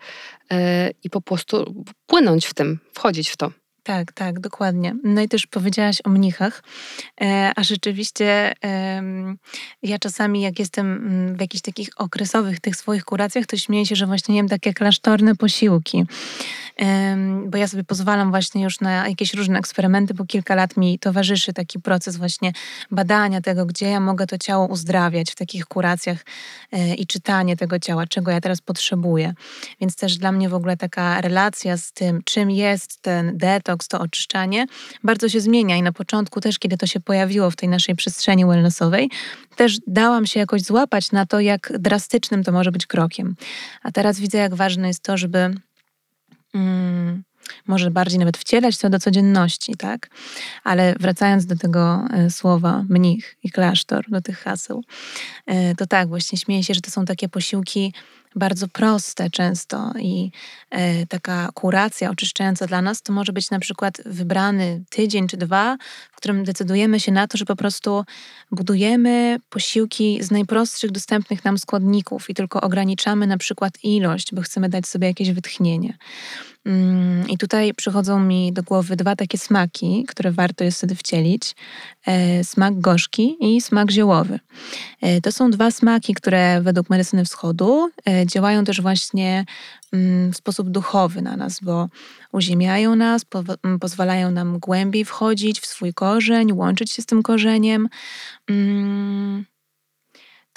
e, 0.51 0.89
i 1.04 1.10
po 1.10 1.22
prostu 1.22 1.86
płynąć 2.07 2.45
w 2.45 2.54
tym, 2.54 2.80
wchodzić 2.94 3.30
w 3.30 3.38
to. 3.38 3.51
Tak, 3.89 4.12
tak, 4.12 4.39
dokładnie. 4.39 4.95
No 5.03 5.21
i 5.21 5.27
też 5.27 5.47
powiedziałaś 5.47 6.01
o 6.03 6.09
mnichach, 6.09 6.63
e, 7.21 7.51
a 7.56 7.63
rzeczywiście 7.63 8.53
ja 9.83 10.00
czasami 10.00 10.41
jak 10.41 10.59
jestem 10.59 10.91
mm, 10.91 11.36
w 11.38 11.41
jakichś 11.41 11.62
takich 11.62 11.89
okresowych 11.97 12.59
tych 12.59 12.75
swoich 12.75 13.06
kuracjach, 13.06 13.45
to 13.45 13.57
śmieję 13.57 13.86
się, 13.86 13.95
że 13.95 14.06
właśnie 14.06 14.36
jem 14.36 14.50
takie 14.50 14.74
klasztorne 14.74 15.36
posiłki 15.36 16.06
bo 17.45 17.57
ja 17.57 17.68
sobie 17.68 17.83
pozwalam 17.83 18.30
właśnie 18.30 18.63
już 18.63 18.80
na 18.80 19.07
jakieś 19.07 19.33
różne 19.33 19.59
eksperymenty, 19.59 20.13
bo 20.13 20.25
kilka 20.25 20.56
lat 20.56 20.77
mi 20.77 21.00
towarzyszy 21.00 21.53
taki 21.53 21.80
proces 21.80 22.18
właśnie 22.18 22.51
badania 22.91 23.41
tego, 23.41 23.65
gdzie 23.65 23.89
ja 23.89 24.00
mogę 24.00 24.27
to 24.27 24.38
ciało 24.38 24.68
uzdrawiać 24.68 25.31
w 25.31 25.36
takich 25.36 25.65
kuracjach 25.65 26.25
e, 26.71 26.95
i 26.95 27.07
czytanie 27.07 27.57
tego 27.57 27.80
ciała, 27.80 28.07
czego 28.07 28.31
ja 28.31 28.41
teraz 28.41 28.62
potrzebuję. 28.62 29.33
Więc 29.81 29.95
też 29.95 30.18
dla 30.18 30.31
mnie 30.31 30.50
w 30.50 30.53
ogóle 30.53 30.77
taka 30.77 31.21
relacja 31.21 31.77
z 31.77 31.91
tym, 31.91 32.21
czym 32.25 32.51
jest 32.51 33.01
ten 33.01 33.38
detoks, 33.80 33.88
to 33.88 34.00
oczyszczanie, 34.00 34.66
bardzo 35.04 35.30
się 35.30 35.40
zmienia 35.40 35.78
i 35.78 35.81
na 35.81 35.92
początku 35.92 36.42
też, 36.42 36.60
kiedy 36.60 36.78
to 36.78 36.88
się 36.88 37.00
pojawiło 37.00 37.52
w 37.52 37.56
tej 37.56 37.70
naszej 37.70 37.96
przestrzeni 37.96 38.46
wellnessowej, 38.46 39.10
też 39.56 39.78
dałam 39.88 40.26
się 40.26 40.40
jakoś 40.40 40.62
złapać 40.62 41.12
na 41.12 41.26
to, 41.26 41.40
jak 41.40 41.74
drastycznym 41.80 42.44
to 42.44 42.51
może 42.51 42.72
być 42.72 42.86
krokiem. 42.86 43.36
A 43.84 43.92
teraz 43.92 44.20
widzę, 44.20 44.38
jak 44.38 44.56
ważne 44.56 44.88
jest 44.88 45.03
to, 45.03 45.18
żeby 45.18 45.56
mm, 46.53 47.24
może 47.67 47.91
bardziej 47.91 48.19
nawet 48.19 48.38
wcielać 48.38 48.77
to 48.77 48.89
do 48.89 49.00
codzienności, 49.00 49.75
tak? 49.77 50.10
Ale 50.63 50.96
wracając 51.00 51.46
do 51.46 51.55
tego 51.55 52.05
e, 52.13 52.29
słowa 52.29 52.86
mnich 52.89 53.36
i 53.43 53.51
klasztor, 53.51 54.05
do 54.10 54.22
tych 54.22 54.39
haseł, 54.39 54.84
e, 55.46 55.75
to 55.75 55.88
tak, 55.88 56.08
właśnie 56.08 56.38
śmieję 56.38 56.63
się, 56.63 56.74
że 56.74 56.81
to 56.81 56.91
są 56.91 57.05
takie 57.05 57.29
posiłki 57.29 57.93
bardzo 58.36 58.67
proste 58.67 59.29
często 59.29 59.93
i 60.00 60.31
e, 60.69 61.05
taka 61.05 61.50
kuracja 61.53 62.10
oczyszczająca 62.10 62.67
dla 62.67 62.81
nas 62.81 63.01
to 63.01 63.13
może 63.13 63.34
być 63.34 63.50
na 63.51 63.60
przykład 63.60 64.01
wybrany 64.05 64.84
tydzień 64.89 65.27
czy 65.27 65.38
dwa, 65.38 65.77
w 66.12 66.15
którym 66.15 66.43
decydujemy 66.43 67.00
się 67.00 67.12
na 67.12 67.27
to, 67.27 67.38
że 67.38 67.46
po 67.46 67.55
prostu 67.55 68.05
budujemy 68.51 69.38
posiłki 69.50 70.24
z 70.24 70.31
najprostszych 70.31 70.91
dostępnych 70.91 71.46
nam 71.46 71.58
składników 71.58 72.29
i 72.29 72.34
tylko 72.34 72.62
ograniczamy 72.62 73.27
na 73.27 73.38
przykład 73.38 73.74
ilość, 73.84 74.34
bo 74.34 74.41
chcemy 74.41 74.69
dać 74.69 74.88
sobie 74.88 75.08
jakieś 75.08 75.31
wytchnienie. 75.31 75.98
Mm, 76.70 77.30
I 77.30 77.38
tutaj 77.38 77.74
przychodzą 77.74 78.20
mi 78.20 78.54
do 78.54 78.64
głowy 78.64 78.96
dwa 78.96 79.16
takie 79.16 79.38
smaki, 79.38 80.06
które 80.08 80.32
warto 80.32 80.64
jest 80.64 80.78
wtedy 80.78 80.96
wcielić. 80.96 81.56
E, 82.06 82.44
smak 82.44 82.80
gorzki 82.80 83.38
i 83.40 83.62
smak 83.62 83.92
ziołowy. 83.92 84.40
E, 85.02 85.22
to 85.22 85.32
są 85.32 85.52
dwa 85.52 85.72
smaki, 85.72 86.14
które 86.14 86.62
według 86.62 86.90
medycyny 86.90 87.26
wschodu 87.26 87.90
e, 88.08 88.26
działają 88.26 88.64
też 88.64 88.82
właśnie 88.82 89.46
mm, 89.94 90.34
w 90.34 90.38
sposób 90.38 90.70
duchowy 90.70 91.22
na 91.22 91.38
nas, 91.38 91.60
bo 91.62 91.90
uziemiają 92.32 92.96
nas, 92.96 93.26
mm, 93.64 93.80
pozwalają 93.80 94.32
nam 94.32 94.60
głębiej 94.60 95.06
wchodzić 95.06 95.60
w 95.60 95.66
swój 95.66 95.94
korzeń, 95.94 96.54
łączyć 96.54 96.92
się 96.92 97.02
z 97.02 97.06
tym 97.06 97.24
korzeniem. 97.24 97.90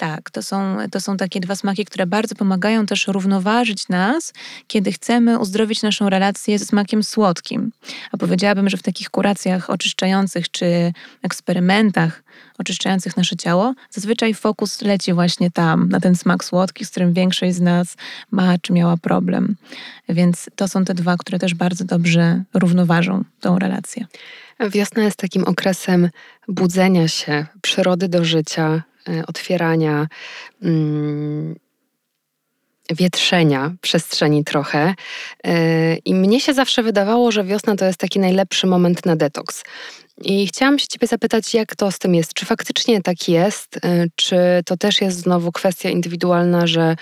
Tak, 0.03 0.31
to 0.31 0.43
są, 0.43 0.77
to 0.91 1.01
są 1.01 1.17
takie 1.17 1.39
dwa 1.39 1.55
smaki, 1.55 1.85
które 1.85 2.05
bardzo 2.05 2.35
pomagają 2.35 2.85
też 2.85 3.07
równoważyć 3.07 3.89
nas, 3.89 4.33
kiedy 4.67 4.91
chcemy 4.91 5.39
uzdrowić 5.39 5.81
naszą 5.81 6.09
relację 6.09 6.59
ze 6.59 6.65
smakiem 6.65 7.03
słodkim. 7.03 7.71
A 8.11 8.17
powiedziałabym, 8.17 8.69
że 8.69 8.77
w 8.77 8.83
takich 8.83 9.09
kuracjach 9.09 9.69
oczyszczających 9.69 10.51
czy 10.51 10.93
eksperymentach 11.21 12.23
oczyszczających 12.57 13.17
nasze 13.17 13.35
ciało, 13.35 13.73
zazwyczaj 13.89 14.33
fokus 14.33 14.81
leci 14.81 15.13
właśnie 15.13 15.51
tam, 15.51 15.89
na 15.89 15.99
ten 15.99 16.15
smak 16.15 16.43
słodki, 16.43 16.85
z 16.85 16.89
którym 16.89 17.13
większość 17.13 17.55
z 17.55 17.61
nas 17.61 17.95
ma 18.31 18.57
czy 18.57 18.73
miała 18.73 18.97
problem. 18.97 19.55
Więc 20.09 20.49
to 20.55 20.67
są 20.67 20.85
te 20.85 20.93
dwa, 20.93 21.17
które 21.17 21.39
też 21.39 21.53
bardzo 21.53 21.85
dobrze 21.85 22.43
równoważą 22.53 23.23
tą 23.39 23.59
relację. 23.59 24.05
Wiosna 24.69 25.03
jest 25.03 25.17
takim 25.17 25.43
okresem 25.43 26.09
budzenia 26.47 27.07
się, 27.07 27.45
przyrody 27.61 28.07
do 28.07 28.25
życia, 28.25 28.83
otwierania. 29.27 30.07
Mm, 30.61 31.55
wietrzenia 32.91 33.73
przestrzeni 33.81 34.43
trochę. 34.43 34.93
I 36.05 36.15
mnie 36.15 36.39
się 36.39 36.53
zawsze 36.53 36.83
wydawało, 36.83 37.31
że 37.31 37.43
wiosna 37.43 37.75
to 37.75 37.85
jest 37.85 37.99
taki 37.99 38.19
najlepszy 38.19 38.67
moment 38.67 39.05
na 39.05 39.15
detoks. 39.15 39.63
I 40.21 40.47
chciałam 40.47 40.79
się 40.79 40.87
Ciebie 40.87 41.07
zapytać, 41.07 41.53
jak 41.53 41.75
to 41.75 41.91
z 41.91 41.99
tym 41.99 42.15
jest? 42.15 42.33
Czy 42.33 42.45
faktycznie 42.45 43.01
tak 43.01 43.29
jest? 43.29 43.79
Czy 44.15 44.37
to 44.65 44.77
też 44.77 45.01
jest 45.01 45.19
znowu 45.19 45.51
kwestia 45.51 45.89
indywidualna, 45.89 46.67
że 46.67 46.95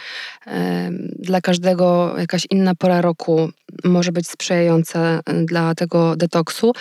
dla 1.19 1.41
każdego 1.41 2.15
jakaś 2.17 2.47
inna 2.49 2.75
pora 2.75 3.01
roku 3.01 3.49
może 3.83 4.11
być 4.11 4.27
sprzyjająca 4.29 5.19
dla 5.45 5.75
tego 5.75 6.15
detoksu? 6.15 6.73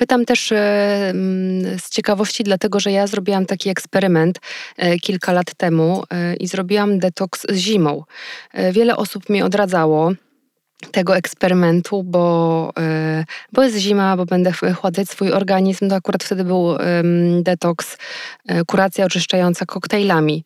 Pytam 0.00 0.24
też 0.24 0.52
e, 0.52 0.56
z 1.78 1.90
ciekawości, 1.90 2.44
dlatego 2.44 2.80
że 2.80 2.92
ja 2.92 3.06
zrobiłam 3.06 3.46
taki 3.46 3.68
eksperyment 3.68 4.38
e, 4.76 4.98
kilka 4.98 5.32
lat 5.32 5.54
temu 5.54 6.04
e, 6.10 6.36
i 6.36 6.46
zrobiłam 6.46 6.98
detoks 6.98 7.46
zimą. 7.52 8.04
Wiele 8.72 8.96
osób 8.96 9.28
mi 9.28 9.42
odradzało 9.42 10.12
tego 10.92 11.16
eksperymentu, 11.16 12.02
bo, 12.02 12.72
e, 12.78 13.24
bo 13.52 13.62
jest 13.62 13.76
zima, 13.76 14.16
bo 14.16 14.26
będę 14.26 14.52
chładzać 14.52 15.08
swój 15.08 15.32
organizm. 15.32 15.88
To 15.88 15.94
akurat 15.94 16.24
wtedy 16.24 16.44
był 16.44 16.76
detoks, 17.42 17.96
e, 18.46 18.64
kuracja 18.64 19.04
oczyszczająca 19.04 19.66
koktajlami. 19.66 20.44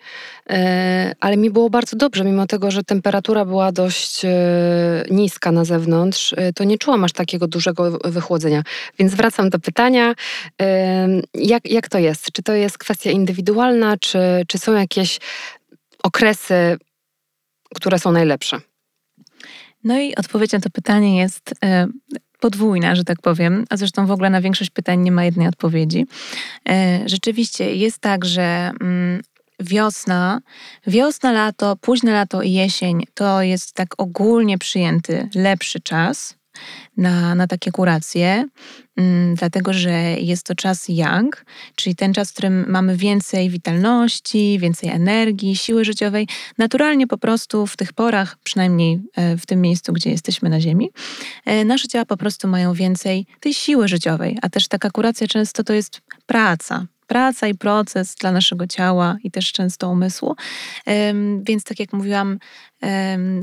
E, 0.50 1.14
ale 1.20 1.36
mi 1.36 1.50
było 1.50 1.70
bardzo 1.70 1.96
dobrze, 1.96 2.24
mimo 2.24 2.46
tego, 2.46 2.70
że 2.70 2.82
temperatura 2.82 3.44
była 3.44 3.72
dość 3.72 4.22
niska 5.10 5.52
na 5.52 5.64
zewnątrz, 5.64 6.34
to 6.54 6.64
nie 6.64 6.78
czułam 6.78 7.04
aż 7.04 7.12
takiego 7.12 7.48
dużego 7.48 7.98
wychłodzenia. 8.04 8.62
Więc 8.98 9.14
wracam 9.14 9.50
do 9.50 9.58
pytania, 9.58 10.14
jak, 11.34 11.70
jak 11.70 11.88
to 11.88 11.98
jest? 11.98 12.32
Czy 12.32 12.42
to 12.42 12.52
jest 12.52 12.78
kwestia 12.78 13.10
indywidualna, 13.10 13.96
czy, 13.96 14.18
czy 14.48 14.58
są 14.58 14.74
jakieś 14.74 15.18
okresy, 16.02 16.76
które 17.74 17.98
są 17.98 18.12
najlepsze? 18.12 18.60
No 19.84 20.00
i 20.00 20.14
odpowiedź 20.14 20.52
na 20.52 20.60
to 20.60 20.70
pytanie 20.70 21.18
jest 21.18 21.54
e, 21.64 21.86
podwójna, 22.40 22.94
że 22.94 23.04
tak 23.04 23.20
powiem, 23.22 23.64
a 23.70 23.76
zresztą 23.76 24.06
w 24.06 24.10
ogóle 24.10 24.30
na 24.30 24.40
większość 24.40 24.70
pytań 24.70 25.00
nie 25.00 25.12
ma 25.12 25.24
jednej 25.24 25.48
odpowiedzi. 25.48 26.06
E, 26.68 27.00
rzeczywiście 27.06 27.74
jest 27.74 27.98
tak, 27.98 28.24
że 28.24 28.72
mm, 28.80 29.22
wiosna, 29.60 30.40
wiosna, 30.86 31.32
lato, 31.32 31.76
późne 31.76 32.12
lato 32.12 32.42
i 32.42 32.52
jesień 32.52 33.02
to 33.14 33.42
jest 33.42 33.74
tak 33.74 33.94
ogólnie 33.98 34.58
przyjęty 34.58 35.28
lepszy 35.34 35.80
czas 35.80 36.34
na, 36.96 37.34
na 37.34 37.46
takie 37.46 37.72
kuracje, 37.72 38.44
mm, 38.96 39.34
dlatego 39.34 39.72
że 39.72 39.92
jest 40.20 40.46
to 40.46 40.54
czas 40.54 40.84
yang, 40.88 41.44
czyli 41.74 41.96
ten 41.96 42.14
czas, 42.14 42.30
w 42.30 42.32
którym 42.32 42.64
mamy 42.68 42.96
więcej 42.96 43.50
witalności, 43.50 44.58
więcej 44.58 44.90
energii, 44.90 45.56
siły 45.56 45.84
życiowej. 45.84 46.28
Naturalnie 46.58 47.06
po 47.06 47.18
prostu 47.18 47.66
w 47.66 47.76
tych 47.76 47.92
porach, 47.92 48.36
przynajmniej 48.44 49.00
e, 49.16 49.36
w 49.36 49.46
tym 49.46 49.60
miejscu, 49.60 49.92
gdzie 49.92 50.10
jesteśmy 50.10 50.48
na 50.48 50.60
Ziemi, 50.60 50.90
e, 51.44 51.64
nasze 51.64 51.88
ciała 51.88 52.04
po 52.04 52.16
prostu 52.16 52.48
mają 52.48 52.74
więcej 52.74 53.26
tej 53.40 53.54
siły 53.54 53.88
życiowej, 53.88 54.38
a 54.42 54.48
też 54.48 54.68
taka 54.68 54.90
kuracja 54.90 55.26
często 55.26 55.64
to 55.64 55.72
jest 55.72 56.00
praca, 56.26 56.86
praca 57.06 57.48
i 57.48 57.54
proces 57.54 58.14
dla 58.14 58.32
naszego 58.32 58.66
ciała 58.66 59.16
i 59.24 59.30
też 59.30 59.52
często 59.52 59.90
umysłu. 59.90 60.36
Więc 61.42 61.64
tak 61.64 61.80
jak 61.80 61.92
mówiłam, 61.92 62.38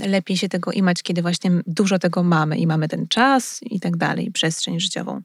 lepiej 0.08 0.38
się 0.38 0.50
tego 0.50 0.72
imać, 0.72 1.04
kiedy 1.04 1.22
właśnie 1.22 1.52
dużo 1.68 2.00
tego 2.00 2.24
mamy 2.24 2.58
i 2.58 2.68
mamy 2.68 2.88
ten 2.88 3.08
czas 3.08 3.60
i 3.62 3.80
tak 3.80 3.98
dalej, 3.98 4.32
przestrzeń 4.32 4.80
życiową. 4.80 5.22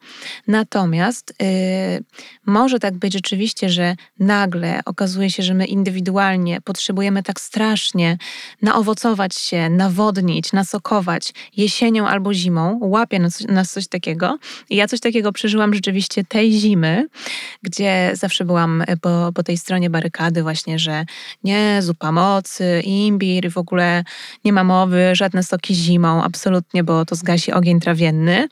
Natomiast 0.46 1.34
y, 1.42 2.04
może 2.46 2.78
tak 2.78 2.94
być 2.94 3.12
rzeczywiście, 3.12 3.70
że 3.70 3.96
nagle 4.18 4.80
okazuje 4.84 5.30
się, 5.30 5.42
że 5.42 5.54
my 5.54 5.66
indywidualnie 5.66 6.60
potrzebujemy 6.60 7.22
tak 7.22 7.40
strasznie 7.40 8.18
naowocować 8.62 9.34
się, 9.34 9.70
nawodnić, 9.70 10.52
nasokować 10.52 11.32
jesienią 11.56 12.08
albo 12.08 12.34
zimą. 12.34 12.78
Łapie 12.82 13.18
nas, 13.18 13.40
nas 13.40 13.72
coś 13.72 13.88
takiego. 13.88 14.38
I 14.70 14.76
ja 14.76 14.88
coś 14.88 15.00
takiego 15.00 15.32
przeżyłam 15.32 15.74
rzeczywiście 15.74 16.24
tej 16.24 16.52
zimy, 16.52 17.06
gdzie 17.62 18.10
zawsze 18.14 18.44
byłam 18.44 18.84
po, 19.00 19.32
po 19.34 19.42
tej 19.42 19.58
stronie 19.58 19.90
barykady 19.90 20.42
właśnie, 20.42 20.78
że 20.78 21.04
nie, 21.44 21.78
zupa 21.82 22.12
mocy, 22.12 22.82
imbir 22.84 23.50
w 23.50 23.58
ogóle 23.58 24.04
nie 24.44 24.52
ma 24.52 24.64
mowy, 24.64 25.10
żadne 25.12 25.42
soki 25.42 25.74
zimą, 25.74 26.22
absolutnie, 26.22 26.84
bo 26.84 27.04
to 27.04 27.14
zgasi 27.14 27.52
ogień 27.52 27.80
trawienny. 27.80 28.48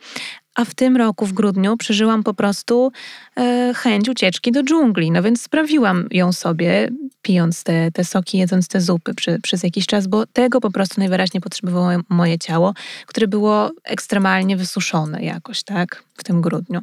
A 0.55 0.65
w 0.65 0.75
tym 0.75 0.97
roku, 0.97 1.27
w 1.27 1.33
grudniu, 1.33 1.77
przeżyłam 1.77 2.23
po 2.23 2.35
prostu 2.35 2.93
e, 3.37 3.73
chęć 3.77 4.09
ucieczki 4.09 4.53
do 4.53 4.63
dżungli. 4.63 5.11
No 5.11 5.23
więc 5.23 5.43
sprawiłam 5.43 6.09
ją 6.11 6.33
sobie, 6.33 6.89
pijąc 7.23 7.65
te, 7.65 7.91
te 7.93 8.05
soki, 8.05 8.39
jedząc 8.39 8.69
te 8.69 8.81
zupy 8.81 9.15
przy, 9.15 9.41
przez 9.43 9.63
jakiś 9.63 9.87
czas, 9.87 10.07
bo 10.07 10.27
tego 10.27 10.61
po 10.61 10.71
prostu 10.71 11.01
najwyraźniej 11.01 11.41
potrzebowało 11.41 11.89
moje 12.09 12.39
ciało, 12.39 12.75
które 13.07 13.29
było 13.29 13.71
ekstremalnie 13.85 14.57
wysuszone 14.57 15.25
jakoś, 15.25 15.63
tak, 15.63 16.05
w 16.17 16.25
tym 16.25 16.41
grudniu. 16.41 16.81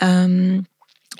Um, 0.00 0.64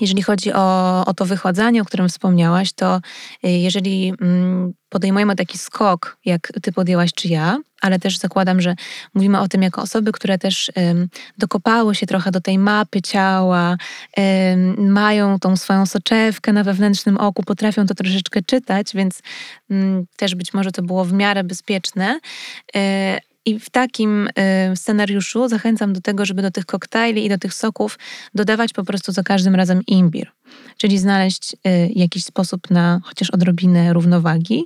jeżeli 0.00 0.22
chodzi 0.22 0.52
o, 0.52 1.04
o 1.06 1.14
to 1.14 1.24
wychładzanie, 1.24 1.82
o 1.82 1.84
którym 1.84 2.08
wspomniałaś, 2.08 2.72
to 2.72 3.00
y, 3.44 3.48
jeżeli 3.48 4.12
mm, 4.20 4.72
podejmujemy 4.88 5.36
taki 5.36 5.58
skok, 5.58 6.18
jak 6.24 6.52
ty 6.62 6.72
podjęłaś 6.72 7.12
czy 7.14 7.28
ja, 7.28 7.58
ale 7.80 7.98
też 7.98 8.18
zakładam, 8.18 8.60
że 8.60 8.74
mówimy 9.14 9.40
o 9.40 9.48
tym 9.48 9.62
jako 9.62 9.82
osoby, 9.82 10.12
które 10.12 10.38
też 10.38 10.72
dokopały 11.38 11.94
się 11.94 12.06
trochę 12.06 12.30
do 12.30 12.40
tej 12.40 12.58
mapy 12.58 13.02
ciała, 13.02 13.76
mają 14.78 15.38
tą 15.38 15.56
swoją 15.56 15.86
soczewkę 15.86 16.52
na 16.52 16.64
wewnętrznym 16.64 17.16
oku, 17.16 17.42
potrafią 17.42 17.86
to 17.86 17.94
troszeczkę 17.94 18.42
czytać, 18.42 18.86
więc 18.94 19.22
um, 19.70 20.06
też 20.16 20.34
być 20.34 20.54
może 20.54 20.72
to 20.72 20.82
było 20.82 21.04
w 21.04 21.12
miarę 21.12 21.44
bezpieczne. 21.44 22.20
E, 22.76 23.18
i 23.46 23.60
w 23.60 23.70
takim 23.70 24.28
y, 24.72 24.76
scenariuszu 24.76 25.48
zachęcam 25.48 25.92
do 25.92 26.00
tego, 26.00 26.26
żeby 26.26 26.42
do 26.42 26.50
tych 26.50 26.66
koktajli 26.66 27.24
i 27.24 27.28
do 27.28 27.38
tych 27.38 27.54
soków 27.54 27.98
dodawać 28.34 28.72
po 28.72 28.84
prostu 28.84 29.12
za 29.12 29.22
każdym 29.22 29.54
razem 29.54 29.82
imbir. 29.86 30.30
Czyli 30.76 30.98
znaleźć 30.98 31.52
y, 31.54 31.56
jakiś 31.94 32.24
sposób 32.24 32.70
na 32.70 33.00
chociaż 33.04 33.30
odrobinę 33.30 33.92
równowagi 33.92 34.64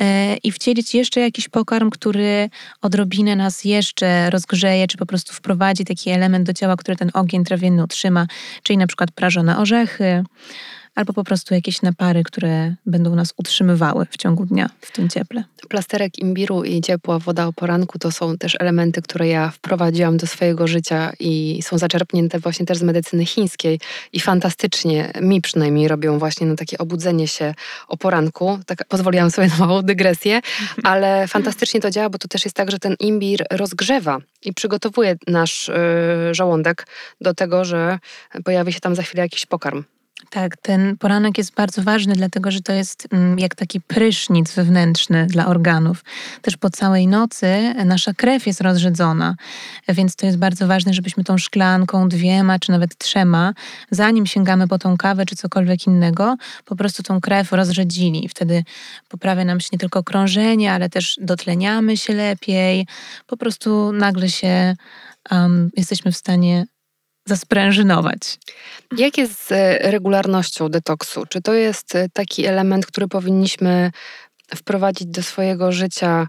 y, 0.00 0.04
i 0.42 0.52
wcielić 0.52 0.94
jeszcze 0.94 1.20
jakiś 1.20 1.48
pokarm, 1.48 1.90
który 1.90 2.50
odrobinę 2.82 3.36
nas 3.36 3.64
jeszcze 3.64 4.30
rozgrzeje, 4.30 4.86
czy 4.86 4.98
po 4.98 5.06
prostu 5.06 5.32
wprowadzi 5.32 5.84
taki 5.84 6.10
element 6.10 6.46
do 6.46 6.52
ciała, 6.52 6.76
który 6.76 6.96
ten 6.96 7.10
ogień 7.14 7.44
trawienny 7.44 7.84
utrzyma, 7.84 8.26
czyli 8.62 8.76
na 8.76 8.86
przykład 8.86 9.10
prażone 9.10 9.58
orzechy, 9.58 10.24
albo 10.96 11.12
po 11.12 11.24
prostu 11.24 11.54
jakieś 11.54 11.82
napary, 11.82 12.22
które 12.22 12.74
będą 12.86 13.14
nas 13.14 13.34
utrzymywały 13.36 14.06
w 14.10 14.16
ciągu 14.16 14.46
dnia 14.46 14.70
w 14.80 14.92
tym 14.92 15.08
cieple. 15.08 15.44
Plasterek 15.68 16.18
imbiru 16.18 16.64
i 16.64 16.80
ciepła 16.80 17.18
woda 17.18 17.46
o 17.46 17.52
poranku 17.52 17.98
to 17.98 18.12
są 18.12 18.38
też 18.38 18.56
elementy, 18.60 19.02
które 19.02 19.28
ja 19.28 19.50
wprowadziłam 19.50 20.16
do 20.16 20.26
swojego 20.26 20.66
życia 20.66 21.12
i 21.20 21.60
są 21.62 21.78
zaczerpnięte 21.78 22.38
właśnie 22.38 22.66
też 22.66 22.78
z 22.78 22.82
medycyny 22.82 23.26
chińskiej 23.26 23.80
i 24.12 24.20
fantastycznie 24.20 25.12
mi 25.20 25.40
przynajmniej 25.40 25.88
robią 25.88 26.18
właśnie 26.18 26.46
na 26.46 26.56
takie 26.56 26.78
obudzenie 26.78 27.28
się 27.28 27.54
o 27.88 27.96
poranku. 27.96 28.58
Tak 28.66 28.84
pozwoliłam 28.88 29.30
sobie 29.30 29.48
na 29.48 29.66
małą 29.66 29.82
dygresję, 29.82 30.40
ale 30.82 31.28
fantastycznie 31.28 31.80
to 31.80 31.90
działa, 31.90 32.10
bo 32.10 32.18
to 32.18 32.28
też 32.28 32.44
jest 32.44 32.56
tak, 32.56 32.70
że 32.70 32.78
ten 32.78 32.94
imbir 33.00 33.46
rozgrzewa 33.50 34.18
i 34.44 34.54
przygotowuje 34.54 35.16
nasz 35.26 35.68
yy, 35.68 36.34
żołądek 36.34 36.86
do 37.20 37.34
tego, 37.34 37.64
że 37.64 37.98
pojawi 38.44 38.72
się 38.72 38.80
tam 38.80 38.94
za 38.94 39.02
chwilę 39.02 39.22
jakiś 39.22 39.46
pokarm. 39.46 39.84
Tak, 40.30 40.56
ten 40.56 40.96
poranek 40.96 41.38
jest 41.38 41.54
bardzo 41.54 41.82
ważny, 41.82 42.14
dlatego 42.14 42.50
że 42.50 42.60
to 42.60 42.72
jest 42.72 43.08
mm, 43.12 43.38
jak 43.38 43.54
taki 43.54 43.80
prysznic 43.80 44.52
wewnętrzny 44.52 45.26
dla 45.26 45.46
organów. 45.46 46.04
Też 46.42 46.56
po 46.56 46.70
całej 46.70 47.06
nocy 47.06 47.74
nasza 47.84 48.14
krew 48.14 48.46
jest 48.46 48.60
rozrzedzona, 48.60 49.34
więc 49.88 50.16
to 50.16 50.26
jest 50.26 50.38
bardzo 50.38 50.66
ważne, 50.66 50.94
żebyśmy 50.94 51.24
tą 51.24 51.38
szklanką, 51.38 52.08
dwiema 52.08 52.58
czy 52.58 52.70
nawet 52.70 52.98
trzema, 52.98 53.52
zanim 53.90 54.26
sięgamy 54.26 54.68
po 54.68 54.78
tą 54.78 54.96
kawę 54.96 55.26
czy 55.26 55.36
cokolwiek 55.36 55.86
innego, 55.86 56.36
po 56.64 56.76
prostu 56.76 57.02
tą 57.02 57.20
krew 57.20 57.52
rozrzedzili. 57.52 58.28
Wtedy 58.28 58.64
poprawia 59.08 59.44
nam 59.44 59.60
się 59.60 59.68
nie 59.72 59.78
tylko 59.78 60.02
krążenie, 60.02 60.72
ale 60.72 60.88
też 60.88 61.18
dotleniamy 61.20 61.96
się 61.96 62.14
lepiej. 62.14 62.86
Po 63.26 63.36
prostu 63.36 63.92
nagle 63.92 64.28
się 64.28 64.76
um, 65.30 65.70
jesteśmy 65.76 66.12
w 66.12 66.16
stanie 66.16 66.66
zasprężynować. 67.26 68.38
Jak 68.96 69.18
jest 69.18 69.46
z 69.46 69.52
e, 69.52 69.78
regularnością 69.90 70.68
detoksu? 70.68 71.26
Czy 71.28 71.42
to 71.42 71.54
jest 71.54 71.94
e, 71.94 72.08
taki 72.08 72.46
element, 72.46 72.86
który 72.86 73.08
powinniśmy 73.08 73.90
wprowadzić 74.56 75.08
do 75.08 75.22
swojego 75.22 75.72
życia 75.72 76.26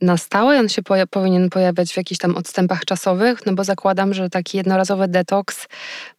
na 0.00 0.16
stałe? 0.16 0.58
On 0.58 0.68
się 0.68 0.82
poja 0.82 1.06
powinien 1.06 1.50
pojawiać 1.50 1.92
w 1.92 1.96
jakichś 1.96 2.18
tam 2.18 2.36
odstępach 2.36 2.84
czasowych? 2.84 3.46
No 3.46 3.52
bo 3.52 3.64
zakładam, 3.64 4.14
że 4.14 4.30
taki 4.30 4.56
jednorazowy 4.56 5.08
detoks 5.08 5.66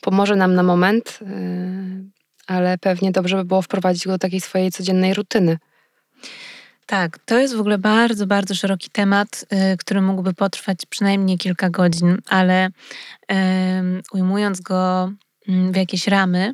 pomoże 0.02 0.36
nam 0.36 0.56
na 0.56 0.64
moment, 0.64 1.20
yy, 1.22 1.28
ale 2.48 2.78
pewnie 2.78 3.12
dobrze 3.12 3.38
by 3.38 3.46
było 3.46 3.62
wprowadzić 3.62 4.06
go 4.06 4.12
do 4.12 4.18
takiej 4.18 4.42
swojej 4.42 4.72
codziennej 4.72 5.14
rutyny. 5.14 5.58
Tak, 6.86 7.20
to 7.26 7.40
jest 7.40 7.56
w 7.56 7.60
ogóle 7.60 7.78
bardzo, 7.78 8.28
bardzo 8.28 8.56
szeroki 8.56 8.90
temat, 8.90 9.46
y, 9.74 9.78
który 9.78 10.02
mógłby 10.02 10.34
potrwać 10.34 10.86
przynajmniej 10.90 11.38
kilka 11.38 11.70
godzin, 11.70 12.18
ale 12.30 12.70
ujmując 14.12 14.62
go 14.62 15.12
mm, 15.48 15.72
w 15.72 15.76
jakieś 15.76 16.08
ramy, 16.08 16.54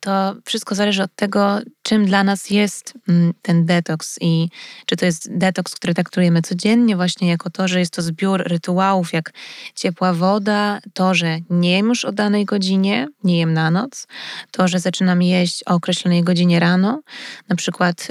to 0.00 0.36
wszystko 0.44 0.74
zależy 0.74 1.02
od 1.02 1.14
tego, 1.16 1.60
czym 1.82 2.06
dla 2.06 2.24
nas 2.24 2.50
jest 2.50 2.94
mm, 3.08 3.32
ten 3.42 3.66
detoks 3.66 4.18
i 4.20 4.48
czy 4.86 4.96
to 4.96 5.06
jest 5.06 5.38
detoks, 5.38 5.74
który 5.74 5.94
traktujemy 5.94 6.42
codziennie, 6.42 6.96
właśnie 6.96 7.28
jako 7.28 7.50
to, 7.50 7.68
że 7.68 7.80
jest 7.80 7.92
to 7.92 8.02
zbiór 8.02 8.42
rytuałów, 8.46 9.12
jak 9.12 9.32
ciepła 9.74 10.12
woda, 10.12 10.80
to, 10.94 11.14
że 11.14 11.38
nie 11.50 11.70
jem 11.70 11.88
już 11.88 12.04
o 12.04 12.12
danej 12.12 12.44
godzinie, 12.44 13.08
nie 13.24 13.38
jem 13.38 13.52
na 13.52 13.70
noc, 13.70 14.06
to, 14.50 14.68
że 14.68 14.80
zaczynam 14.80 15.22
jeść 15.22 15.62
o 15.66 15.74
określonej 15.74 16.22
godzinie 16.22 16.60
rano. 16.60 17.00
Na 17.48 17.56
przykład 17.56 18.08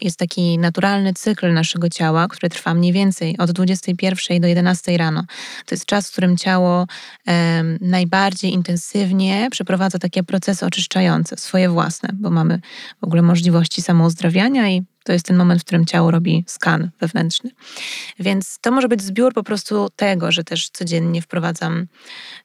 jest 0.00 0.18
taki 0.18 0.58
naturalny 0.58 1.14
cykl 1.14 1.52
naszego 1.52 1.88
ciała, 1.88 2.28
który 2.28 2.50
trwa 2.50 2.74
mniej 2.74 2.92
więcej 2.92 3.38
od 3.38 3.50
21 3.50 4.40
do 4.40 4.48
11 4.48 4.96
rano. 4.96 5.24
To 5.66 5.74
jest 5.74 5.86
czas, 5.86 6.08
w 6.08 6.12
którym 6.12 6.36
ciało 6.36 6.86
najbardziej 7.80 8.52
intensywnie 8.52 9.48
przeprowadza 9.50 9.98
takie 9.98 10.22
procesy 10.22 10.66
oczyszczające, 10.78 11.36
swoje 11.36 11.68
własne, 11.68 12.08
bo 12.12 12.30
mamy 12.30 12.60
w 13.00 13.04
ogóle 13.04 13.22
możliwości 13.22 13.82
samouzdrawiania 13.82 14.68
i 14.68 14.82
to 15.04 15.12
jest 15.12 15.26
ten 15.26 15.36
moment, 15.36 15.60
w 15.60 15.64
którym 15.64 15.86
ciało 15.86 16.10
robi 16.10 16.44
skan 16.46 16.90
wewnętrzny. 17.00 17.50
Więc 18.18 18.58
to 18.60 18.70
może 18.70 18.88
być 18.88 19.02
zbiór 19.02 19.34
po 19.34 19.42
prostu 19.42 19.88
tego, 19.96 20.32
że 20.32 20.44
też 20.44 20.70
codziennie 20.70 21.22
wprowadzam 21.22 21.86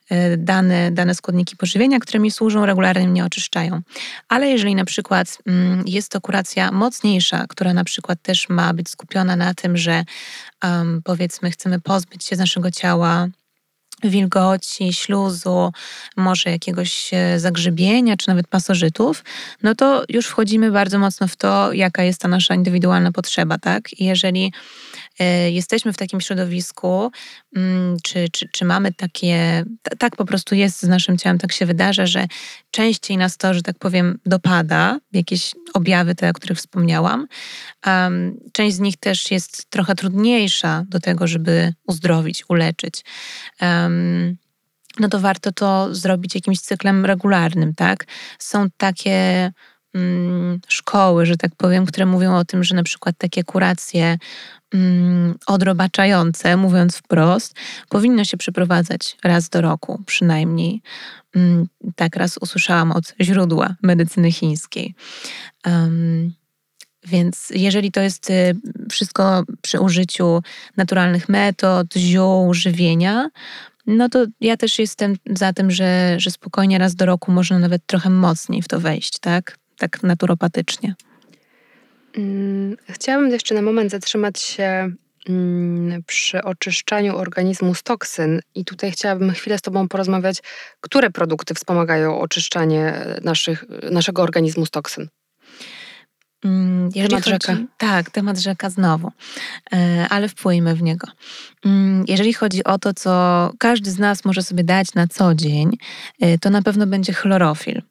e, 0.10 0.38
dane, 0.38 0.92
dane 0.92 1.16
składniki 1.16 1.58
pożywienia, 1.58 2.00
które 2.00 2.20
mi 2.20 2.32
służą, 2.32 2.66
regularnie 2.66 3.08
mnie 3.08 3.26
oczyszczają. 3.26 3.82
Ale 4.30 4.48
jeżeli 4.48 4.76
na 4.76 4.86
przykład 4.86 5.38
mm, 5.46 5.84
jest 5.88 6.12
to 6.12 6.22
kuracja 6.22 6.72
mocniejsza, 6.72 7.46
która 7.50 7.74
na 7.74 7.84
przykład 7.84 8.22
też 8.22 8.50
ma 8.50 8.74
być 8.74 8.90
skupiona 8.90 9.36
na 9.36 9.54
tym, 9.54 9.78
że 9.78 10.04
um, 10.64 11.02
powiedzmy 11.04 11.52
chcemy 11.52 11.80
pozbyć 11.80 12.26
się 12.26 12.36
z 12.36 12.40
naszego 12.40 12.72
ciała 12.72 13.28
wilgoci, 14.04 14.94
śluzu, 14.94 15.72
może 16.18 16.50
jakiegoś 16.50 17.10
e, 17.14 17.40
zagrzybienia, 17.40 18.18
czy 18.18 18.28
nawet 18.28 18.48
pasożytów, 18.48 19.24
no 19.64 19.76
to 19.76 20.04
już 20.10 20.28
wchodzimy 20.28 20.72
bardzo 20.72 21.00
mocno 21.00 21.28
w 21.28 21.36
to, 21.36 21.74
jaka 21.74 22.04
jest 22.04 22.22
ta 22.22 22.28
nasza 22.28 22.56
indywidualna 22.56 23.12
potrzeba, 23.12 23.58
tak? 23.58 24.00
I 24.00 24.06
jeżeli 24.06 24.52
E, 25.20 25.52
jesteśmy 25.52 25.94
w 25.94 25.98
takim 25.98 26.22
środowisku, 26.22 27.12
mm, 27.56 27.98
czy, 28.04 28.30
czy, 28.32 28.50
czy 28.52 28.66
mamy 28.66 28.94
takie, 28.94 29.66
tak 30.00 30.16
po 30.16 30.26
prostu 30.26 30.56
jest 30.56 30.80
z 30.80 30.88
naszym 30.88 31.18
ciałem, 31.18 31.38
tak 31.38 31.52
się 31.52 31.66
wydarza, 31.66 32.06
że 32.06 32.28
częściej 32.72 33.18
nas 33.18 33.38
to, 33.38 33.54
że 33.54 33.62
tak 33.62 33.80
powiem, 33.80 34.20
dopada, 34.26 35.00
jakieś 35.12 35.52
objawy 35.74 36.16
te, 36.16 36.30
o 36.30 36.34
których 36.34 36.58
wspomniałam. 36.58 37.28
Część 38.52 38.76
z 38.76 38.80
nich 38.80 38.98
też 38.98 39.32
jest 39.32 39.70
trochę 39.70 39.96
trudniejsza 39.96 40.84
do 40.90 41.00
tego, 41.00 41.28
żeby 41.28 41.74
uzdrowić, 41.88 42.44
uleczyć 42.50 43.04
no 45.00 45.10
to 45.10 45.20
warto 45.20 45.52
to 45.52 45.96
zrobić 45.96 46.36
jakimś 46.36 46.60
cyklem 46.60 47.06
regularnym, 47.06 47.74
tak? 47.76 48.06
Są 48.40 48.68
takie 48.78 49.52
mm, 49.94 50.60
szkoły, 50.68 51.26
że 51.26 51.38
tak 51.38 51.56
powiem, 51.56 51.86
które 51.86 52.06
mówią 52.06 52.36
o 52.36 52.46
tym, 52.46 52.64
że 52.64 52.76
na 52.76 52.84
przykład 52.84 53.16
takie 53.18 53.44
kuracje 53.44 54.18
mm, 54.74 55.36
odrobaczające, 55.48 56.58
mówiąc 56.58 56.98
wprost, 56.98 57.56
powinno 57.90 58.24
się 58.24 58.38
przeprowadzać 58.38 59.18
raz 59.24 59.50
do 59.50 59.62
roku 59.62 60.04
przynajmniej. 60.06 60.82
Mm, 61.36 61.68
tak 61.96 62.16
raz 62.16 62.38
usłyszałam 62.38 62.92
od 62.92 63.16
źródła 63.22 63.76
medycyny 63.82 64.32
chińskiej. 64.32 64.96
Um, 65.66 66.34
więc 67.06 67.50
jeżeli 67.56 67.92
to 67.92 68.02
jest 68.02 68.30
y, 68.30 68.56
wszystko 68.92 69.44
przy 69.62 69.80
użyciu 69.80 70.42
naturalnych 70.78 71.30
metod, 71.30 71.94
ziół, 71.98 72.54
żywienia, 72.54 73.30
no 73.88 74.10
to 74.10 74.26
ja 74.42 74.58
też 74.58 74.80
jestem 74.80 75.16
za 75.30 75.54
tym, 75.54 75.72
że, 75.72 76.16
że 76.20 76.32
spokojnie 76.32 76.78
raz 76.78 76.96
do 76.96 77.06
roku 77.06 77.32
można 77.32 77.60
nawet 77.60 77.86
trochę 77.86 78.10
mocniej 78.10 78.62
w 78.62 78.68
to 78.68 78.80
wejść, 78.80 79.20
tak? 79.20 79.58
Tak 79.78 80.04
naturopatycznie. 80.04 80.96
Mm, 82.18 82.78
chciałabym 82.90 83.32
jeszcze 83.32 83.56
na 83.56 83.62
moment 83.62 83.92
zatrzymać 83.92 84.40
się 84.40 84.92
mm, 85.30 86.04
przy 86.04 86.44
oczyszczaniu 86.44 87.18
organizmu 87.18 87.76
z 87.76 87.84
toksyn 87.84 88.40
i 88.56 88.66
tutaj 88.66 88.92
chciałabym 88.92 89.32
chwilę 89.32 89.58
z 89.58 89.62
Tobą 89.62 89.88
porozmawiać, 89.88 90.38
które 90.82 91.10
produkty 91.10 91.54
wspomagają 91.54 92.20
oczyszczanie 92.20 92.94
naszych, 93.22 93.66
naszego 93.92 94.22
organizmu 94.22 94.66
z 94.66 94.72
toksyn. 94.72 95.08
Mm, 96.46 96.90
jeżeli 96.96 97.10
temat 97.10 97.24
chodzi, 97.24 97.34
rzeka. 97.34 97.58
Tak, 97.78 98.10
temat 98.10 98.38
rzeka 98.38 98.70
znowu, 98.70 99.12
e, 99.74 100.06
ale 100.10 100.30
wpłyjmy 100.30 100.76
w 100.76 100.84
niego. 100.84 101.08
Jeżeli 102.08 102.34
chodzi 102.34 102.64
o 102.64 102.80
to, 102.80 102.94
co 102.94 103.52
każdy 103.60 103.92
z 103.92 104.00
nas 104.00 104.26
może 104.26 104.44
sobie 104.44 104.64
dać 104.64 104.94
na 104.94 105.08
co 105.08 105.36
dzień, 105.36 105.78
e, 106.22 106.38
to 106.38 106.50
na 106.50 106.62
pewno 106.62 106.88
będzie 106.88 107.14
chlorofil 107.14 107.82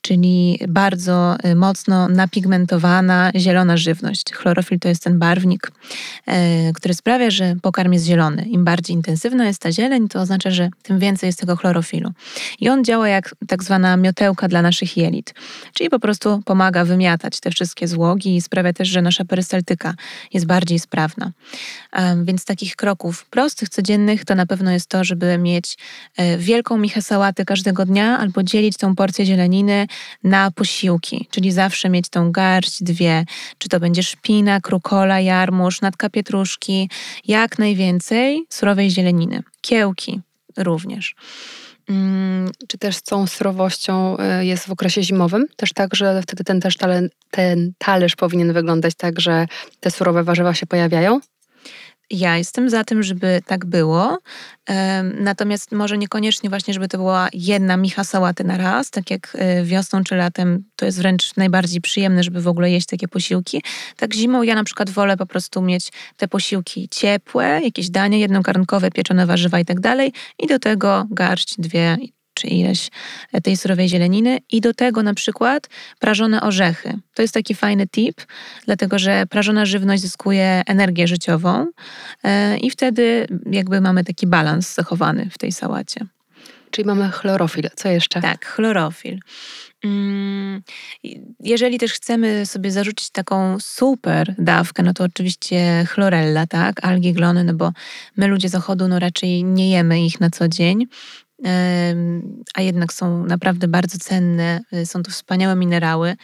czyli 0.00 0.58
bardzo 0.68 1.36
y, 1.44 1.54
mocno 1.54 2.08
napigmentowana 2.08 3.32
zielona 3.36 3.76
żywność. 3.76 4.32
Chlorofil 4.32 4.78
to 4.78 4.88
jest 4.88 5.02
ten 5.04 5.18
barwnik, 5.18 5.72
y, 6.28 6.72
który 6.74 6.94
sprawia, 6.94 7.30
że 7.30 7.56
pokarm 7.62 7.92
jest 7.92 8.04
zielony. 8.04 8.42
Im 8.42 8.64
bardziej 8.64 8.96
intensywna 8.96 9.46
jest 9.46 9.60
ta 9.60 9.72
zieleń, 9.72 10.08
to 10.08 10.20
oznacza, 10.20 10.50
że 10.50 10.70
tym 10.82 10.98
więcej 10.98 11.26
jest 11.26 11.40
tego 11.40 11.56
chlorofilu. 11.56 12.10
I 12.60 12.68
on 12.68 12.84
działa 12.84 13.08
jak 13.08 13.34
tak 13.46 13.64
zwana 13.64 13.96
miotełka 13.96 14.48
dla 14.48 14.62
naszych 14.62 14.96
jelit, 14.96 15.34
czyli 15.74 15.90
po 15.90 15.98
prostu 15.98 16.42
pomaga 16.44 16.84
wymiatać 16.84 17.40
te 17.40 17.50
wszystkie 17.50 17.88
złogi 17.88 18.36
i 18.36 18.40
sprawia 18.40 18.72
też, 18.72 18.88
że 18.88 19.02
nasza 19.02 19.24
perystaltyka 19.24 19.94
jest 20.32 20.46
bardziej 20.46 20.78
sprawna. 20.78 21.32
Więc 22.24 22.44
takich 22.44 22.76
kroków 22.76 23.24
prostych, 23.24 23.68
codziennych 23.68 24.24
to 24.24 24.34
na 24.34 24.46
pewno 24.46 24.70
jest 24.70 24.88
to, 24.88 25.04
żeby 25.04 25.38
mieć 25.38 25.76
y, 26.20 26.38
wielką 26.38 26.76
michę 26.76 27.02
sałaty 27.02 27.44
każdego 27.44 27.86
dnia 27.86 28.18
albo 28.18 28.42
dzielić 28.42 28.76
tą 28.76 28.96
porcję 28.96 29.26
zieleni 29.26 29.53
na 30.24 30.50
posiłki, 30.50 31.28
czyli 31.30 31.52
zawsze 31.52 31.90
mieć 31.90 32.08
tą 32.08 32.32
garść, 32.32 32.82
dwie, 32.82 33.24
czy 33.58 33.68
to 33.68 33.80
będzie 33.80 34.02
szpinak, 34.02 34.68
rukola, 34.68 35.20
jarmuż, 35.20 35.80
natka 35.80 36.10
pietruszki, 36.10 36.90
jak 37.26 37.58
najwięcej 37.58 38.46
surowej 38.50 38.90
zieleniny. 38.90 39.42
Kiełki 39.60 40.20
również. 40.56 41.14
Mm, 41.88 42.50
czy 42.68 42.78
też 42.78 42.96
z 42.96 43.02
tą 43.02 43.26
surowością 43.26 44.16
y, 44.40 44.44
jest 44.46 44.66
w 44.66 44.70
okresie 44.70 45.02
zimowym? 45.02 45.46
Też 45.56 45.72
tak, 45.72 45.94
że 45.94 46.22
wtedy 46.22 46.44
ten, 46.44 46.60
też 46.60 46.76
ten 47.30 47.72
talerz 47.78 48.16
powinien 48.16 48.52
wyglądać 48.52 48.94
tak, 48.94 49.20
że 49.20 49.46
te 49.80 49.90
surowe 49.90 50.24
warzywa 50.24 50.54
się 50.54 50.66
pojawiają? 50.66 51.20
Ja 52.10 52.36
jestem 52.38 52.70
za 52.70 52.84
tym, 52.84 53.02
żeby 53.02 53.42
tak 53.46 53.64
było, 53.66 54.18
natomiast 55.20 55.72
może 55.72 55.98
niekoniecznie 55.98 56.50
właśnie, 56.50 56.74
żeby 56.74 56.88
to 56.88 56.98
była 56.98 57.28
jedna 57.32 57.76
micha 57.76 58.04
sałaty 58.04 58.44
na 58.44 58.56
raz, 58.56 58.90
tak 58.90 59.10
jak 59.10 59.36
e, 59.38 59.64
wiosną 59.64 60.04
czy 60.04 60.16
latem 60.16 60.64
to 60.76 60.86
jest 60.86 60.98
wręcz 60.98 61.36
najbardziej 61.36 61.80
przyjemne, 61.80 62.22
żeby 62.22 62.42
w 62.42 62.48
ogóle 62.48 62.70
jeść 62.70 62.86
takie 62.86 63.08
posiłki. 63.08 63.62
Tak 63.96 64.14
zimą 64.14 64.42
ja 64.42 64.54
na 64.54 64.64
przykład 64.64 64.90
wolę 64.90 65.16
po 65.16 65.26
prostu 65.26 65.62
mieć 65.62 65.92
te 66.16 66.28
posiłki 66.28 66.88
ciepłe, 66.88 67.60
jakieś 67.64 67.90
danie 67.90 68.20
jednokarnkowe, 68.20 68.90
pieczone 68.90 69.26
warzywa 69.26 69.60
i 69.60 69.64
tak 69.64 69.80
dalej 69.80 70.12
i 70.38 70.46
do 70.46 70.58
tego 70.58 71.06
garść, 71.10 71.54
dwie 71.58 71.96
czy 72.34 72.46
ileś 72.46 72.90
e, 73.32 73.40
tej 73.40 73.56
surowej 73.56 73.88
zieleniny 73.88 74.38
i 74.50 74.60
do 74.60 74.74
tego 74.74 75.02
na 75.02 75.14
przykład 75.14 75.68
prażone 75.98 76.42
orzechy. 76.42 76.98
To 77.14 77.22
jest 77.22 77.34
taki 77.34 77.54
fajny 77.54 77.86
tip, 77.86 78.22
dlatego 78.64 78.98
że 78.98 79.26
prażona 79.26 79.66
żywność 79.66 80.02
zyskuje 80.02 80.62
energię 80.66 81.08
życiową 81.08 81.66
e, 82.24 82.56
i 82.56 82.70
wtedy 82.70 83.26
jakby 83.50 83.80
mamy 83.80 84.04
taki 84.04 84.26
balans 84.26 84.74
zachowany 84.74 85.30
w 85.30 85.38
tej 85.38 85.52
sałacie. 85.52 86.06
Czyli 86.70 86.86
mamy 86.86 87.10
chlorofil. 87.10 87.70
Co 87.76 87.88
jeszcze? 87.88 88.20
Tak, 88.20 88.46
chlorofil. 88.46 89.18
Mm, 89.84 90.62
jeżeli 91.40 91.78
też 91.78 91.92
chcemy 91.92 92.46
sobie 92.46 92.70
zarzucić 92.70 93.10
taką 93.10 93.60
super 93.60 94.34
dawkę, 94.38 94.82
no 94.82 94.94
to 94.94 95.04
oczywiście 95.04 95.86
chlorella, 95.88 96.46
tak, 96.46 96.84
algi, 96.84 97.12
glony, 97.12 97.44
no 97.44 97.54
bo 97.54 97.72
my 98.16 98.26
ludzie 98.26 98.48
zachodu 98.48 98.88
no 98.88 98.98
raczej 98.98 99.44
nie 99.44 99.70
jemy 99.70 100.04
ich 100.04 100.20
na 100.20 100.30
co 100.30 100.48
dzień, 100.48 100.86
a 102.54 102.60
jednak 102.60 102.92
są 102.92 103.26
naprawdę 103.26 103.68
bardzo 103.68 103.98
cenne. 103.98 104.60
Y, 104.72 104.86
są 104.86 105.02
to 105.02 105.10
wspaniałe 105.10 105.56
minerały, 105.56 106.16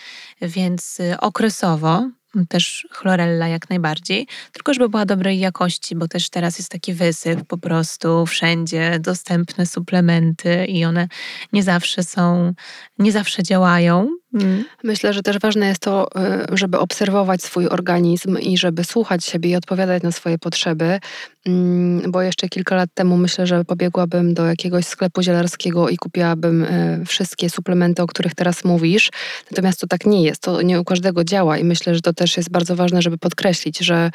więc 0.43 1.01
y, 1.01 1.21
okresowo 1.21 2.11
też 2.49 2.89
chlorella 2.91 3.49
jak 3.49 3.71
najbardziej, 3.71 4.27
tylko 4.53 4.75
żeby 4.75 4.89
była 4.89 5.07
dobrej 5.07 5.39
jakości, 5.39 5.97
bo 5.97 6.09
też 6.09 6.31
teraz 6.31 6.59
jest 6.59 6.71
taki 6.71 6.95
wysyp 6.95 7.45
po 7.47 7.59
prostu 7.59 8.27
wszędzie 8.27 8.99
dostępne 9.01 9.67
suplementy 9.67 10.65
i 10.65 10.85
one 10.85 11.09
nie 11.53 11.63
zawsze 11.63 12.03
są, 12.03 12.53
nie 12.99 13.13
zawsze 13.13 13.43
działają. 13.43 14.09
Mm. 14.35 14.65
Myślę, 14.85 15.13
że 15.13 15.23
też 15.23 15.39
ważne 15.39 15.67
jest 15.67 15.81
to, 15.81 16.09
y, 16.53 16.57
żeby 16.57 16.79
obserwować 16.79 17.43
swój 17.43 17.69
organizm 17.69 18.39
i 18.39 18.59
żeby 18.59 18.85
słuchać 18.85 19.25
siebie 19.25 19.51
i 19.51 19.57
odpowiadać 19.57 20.03
na 20.03 20.13
swoje 20.13 20.39
potrzeby, 20.39 21.01
mm, 21.47 22.13
bo 22.13 22.23
jeszcze 22.23 22.49
kilka 22.49 22.77
lat 22.77 22.91
temu 22.95 23.17
myślę, 23.17 23.47
że 23.47 23.65
pobiegłabym 23.65 24.35
do 24.35 24.47
jakiegoś 24.47 24.85
sklepu 24.85 25.23
zielarskiego 25.23 25.89
i 25.89 25.97
kupiłabym 25.97 26.65
y, 26.65 27.05
wszystkie 27.07 27.51
suplementy, 27.51 28.03
o 28.03 28.07
których 28.07 28.35
teraz 28.35 28.65
mówisz. 28.65 29.11
Natomiast 29.51 29.81
to 29.81 29.87
tak 29.87 30.07
nie 30.07 30.23
jest, 30.23 30.43
to 30.43 30.63
nie 30.63 30.81
u 30.81 30.85
każdego 30.85 31.25
działa 31.25 31.59
i 31.59 31.65
myślę, 31.65 31.95
że 31.95 32.01
to 32.01 32.13
też 32.13 32.37
jest 32.37 32.51
bardzo 32.51 32.77
ważne, 32.77 33.03
żeby 33.03 33.19
podkreślić, 33.19 33.79
że 33.79 34.11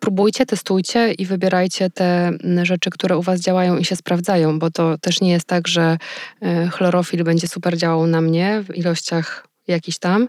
próbujcie, 0.00 0.46
testujcie 0.46 1.12
i 1.12 1.26
wybierajcie 1.26 1.90
te 1.90 2.26
mm, 2.28 2.64
rzeczy, 2.64 2.90
które 2.90 3.18
u 3.18 3.22
Was 3.22 3.40
działają 3.40 3.78
i 3.78 3.84
się 3.84 3.96
sprawdzają, 3.96 4.58
bo 4.58 4.70
to 4.70 4.98
też 4.98 5.20
nie 5.20 5.30
jest 5.30 5.46
tak, 5.46 5.68
że 5.68 5.98
e, 6.42 6.68
chlorofil 6.68 7.24
będzie 7.24 7.48
super 7.48 7.76
działał 7.76 8.06
na 8.06 8.20
mnie 8.20 8.62
w 8.68 8.76
ilościach 8.76 9.46
jakiś 9.68 9.98
tam, 9.98 10.28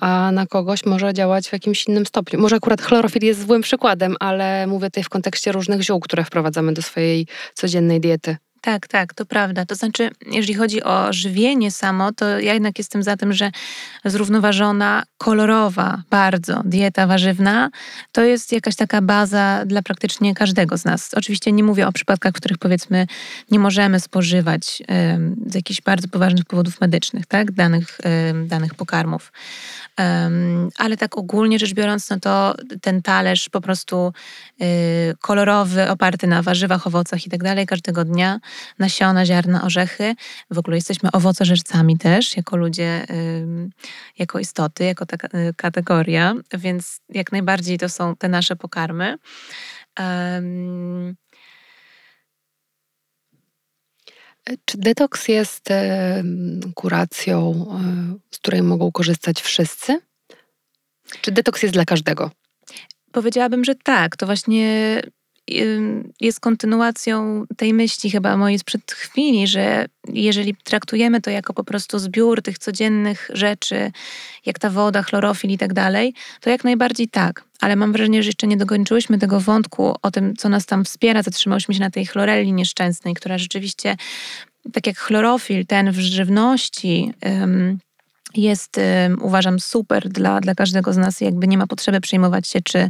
a 0.00 0.30
na 0.32 0.46
kogoś 0.46 0.86
może 0.86 1.14
działać 1.14 1.48
w 1.48 1.52
jakimś 1.52 1.88
innym 1.88 2.06
stopniu. 2.06 2.40
Może 2.40 2.56
akurat 2.56 2.82
chlorofil 2.82 3.24
jest 3.24 3.46
złym 3.46 3.62
przykładem, 3.62 4.16
ale 4.20 4.66
mówię 4.66 4.86
tutaj 4.86 5.04
w 5.04 5.08
kontekście 5.08 5.52
różnych 5.52 5.82
ziół, 5.82 6.00
które 6.00 6.24
wprowadzamy 6.24 6.72
do 6.72 6.82
swojej 6.82 7.26
codziennej 7.54 8.00
diety. 8.00 8.36
Tak, 8.60 8.88
tak, 8.88 9.14
to 9.14 9.26
prawda. 9.26 9.66
To 9.66 9.74
znaczy, 9.74 10.10
jeżeli 10.26 10.54
chodzi 10.54 10.82
o 10.82 11.12
żywienie 11.12 11.70
samo, 11.70 12.12
to 12.12 12.40
ja 12.40 12.54
jednak 12.54 12.78
jestem 12.78 13.02
za 13.02 13.16
tym, 13.16 13.32
że 13.32 13.50
zrównoważona, 14.04 15.02
kolorowa 15.18 16.02
bardzo 16.10 16.62
dieta 16.64 17.06
warzywna 17.06 17.70
to 18.12 18.22
jest 18.22 18.52
jakaś 18.52 18.76
taka 18.76 19.02
baza 19.02 19.64
dla 19.66 19.82
praktycznie 19.82 20.34
każdego 20.34 20.78
z 20.78 20.84
nas. 20.84 21.14
Oczywiście 21.14 21.52
nie 21.52 21.64
mówię 21.64 21.86
o 21.88 21.92
przypadkach, 21.92 22.32
w 22.32 22.36
których 22.36 22.58
powiedzmy 22.58 23.06
nie 23.50 23.58
możemy 23.58 24.00
spożywać 24.00 24.82
z 25.46 25.54
jakichś 25.54 25.80
bardzo 25.80 26.08
poważnych 26.08 26.44
powodów 26.44 26.80
medycznych, 26.80 27.26
tak, 27.26 27.52
danych, 27.52 27.98
danych 28.46 28.74
pokarmów. 28.74 29.32
Ale 30.76 30.96
tak 30.96 31.18
ogólnie 31.18 31.58
rzecz 31.58 31.74
biorąc, 31.74 32.10
no 32.10 32.20
to 32.20 32.54
ten 32.80 33.02
talerz 33.02 33.48
po 33.48 33.60
prostu 33.60 34.12
y, 34.62 35.14
kolorowy, 35.20 35.90
oparty 35.90 36.26
na 36.26 36.42
warzywach, 36.42 36.86
owocach 36.86 37.26
i 37.26 37.30
tak 37.30 37.42
dalej 37.42 37.66
każdego 37.66 38.04
dnia 38.04 38.40
nasiona, 38.78 39.26
ziarna, 39.26 39.64
orzechy. 39.64 40.14
W 40.50 40.58
ogóle 40.58 40.76
jesteśmy 40.76 41.10
owocożercami 41.12 41.98
też, 41.98 42.36
jako 42.36 42.56
ludzie, 42.56 43.06
jako 44.18 44.38
istoty, 44.38 44.84
jako 44.84 45.06
ta 45.06 45.16
kategoria, 45.56 46.34
więc 46.54 47.00
jak 47.08 47.32
najbardziej 47.32 47.78
to 47.78 47.88
są 47.88 48.16
te 48.16 48.28
nasze 48.28 48.56
pokarmy. 48.56 49.18
Czy 54.64 54.78
detoks 54.78 55.28
jest 55.28 55.68
kuracją, 56.74 57.66
e, 57.70 58.34
z 58.34 58.38
której 58.38 58.62
mogą 58.62 58.92
korzystać 58.92 59.40
wszyscy? 59.42 60.00
Czy 61.20 61.32
detoks 61.32 61.62
jest 61.62 61.74
dla 61.74 61.84
każdego? 61.84 62.30
Powiedziałabym, 63.12 63.64
że 63.64 63.74
tak. 63.74 64.16
To 64.16 64.26
właśnie 64.26 65.00
jest 66.20 66.40
kontynuacją 66.40 67.44
tej 67.56 67.74
myśli 67.74 68.10
chyba 68.10 68.36
mojej 68.36 68.58
sprzed 68.58 68.92
chwili, 68.92 69.46
że 69.46 69.86
jeżeli 70.12 70.56
traktujemy 70.64 71.20
to 71.20 71.30
jako 71.30 71.54
po 71.54 71.64
prostu 71.64 71.98
zbiór 71.98 72.42
tych 72.42 72.58
codziennych 72.58 73.30
rzeczy, 73.34 73.92
jak 74.46 74.58
ta 74.58 74.70
woda, 74.70 75.02
chlorofil 75.02 75.50
i 75.50 75.58
tak 75.58 75.72
dalej, 75.72 76.14
to 76.40 76.50
jak 76.50 76.64
najbardziej 76.64 77.08
tak. 77.08 77.44
Ale 77.60 77.76
mam 77.76 77.92
wrażenie, 77.92 78.22
że 78.22 78.28
jeszcze 78.28 78.46
nie 78.46 78.56
dokończyłyśmy 78.56 79.18
tego 79.18 79.40
wątku 79.40 79.94
o 80.02 80.10
tym, 80.10 80.36
co 80.36 80.48
nas 80.48 80.66
tam 80.66 80.84
wspiera. 80.84 81.22
Zatrzymałyśmy 81.22 81.74
się 81.74 81.80
na 81.80 81.90
tej 81.90 82.06
chlorelli 82.06 82.52
nieszczęsnej, 82.52 83.14
która 83.14 83.38
rzeczywiście, 83.38 83.96
tak 84.72 84.86
jak 84.86 84.98
chlorofil, 84.98 85.66
ten 85.66 85.92
w 85.92 85.98
żywności, 85.98 87.12
jest, 88.34 88.80
uważam, 89.20 89.60
super 89.60 90.08
dla, 90.08 90.40
dla 90.40 90.54
każdego 90.54 90.92
z 90.92 90.96
nas. 90.96 91.20
Jakby 91.20 91.48
nie 91.48 91.58
ma 91.58 91.66
potrzeby 91.66 92.00
przejmować 92.00 92.48
się, 92.48 92.60
czy 92.60 92.88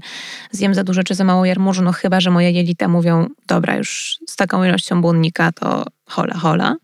zjem 0.50 0.74
za 0.74 0.84
dużo, 0.84 1.02
czy 1.02 1.14
za 1.14 1.24
mało 1.24 1.44
jarmużu, 1.44 1.82
no 1.82 1.92
chyba, 1.92 2.20
że 2.20 2.30
moje 2.30 2.50
jelita 2.50 2.88
mówią, 2.88 3.26
dobra, 3.46 3.76
już 3.76 4.18
z 4.26 4.36
taką 4.36 4.64
ilością 4.64 5.02
błonnika 5.02 5.52
to 5.52 5.84
hola, 6.06 6.34
hola. 6.34 6.76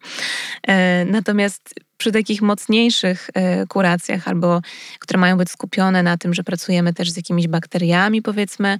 E, 0.68 1.04
natomiast 1.04 1.74
przy 2.04 2.12
takich 2.12 2.42
mocniejszych 2.42 3.30
e, 3.34 3.66
kuracjach, 3.66 4.28
albo 4.28 4.60
które 4.98 5.20
mają 5.20 5.36
być 5.36 5.50
skupione 5.50 6.02
na 6.02 6.16
tym, 6.16 6.34
że 6.34 6.44
pracujemy 6.44 6.94
też 6.94 7.10
z 7.10 7.16
jakimiś 7.16 7.48
bakteriami, 7.48 8.22
powiedzmy, 8.22 8.78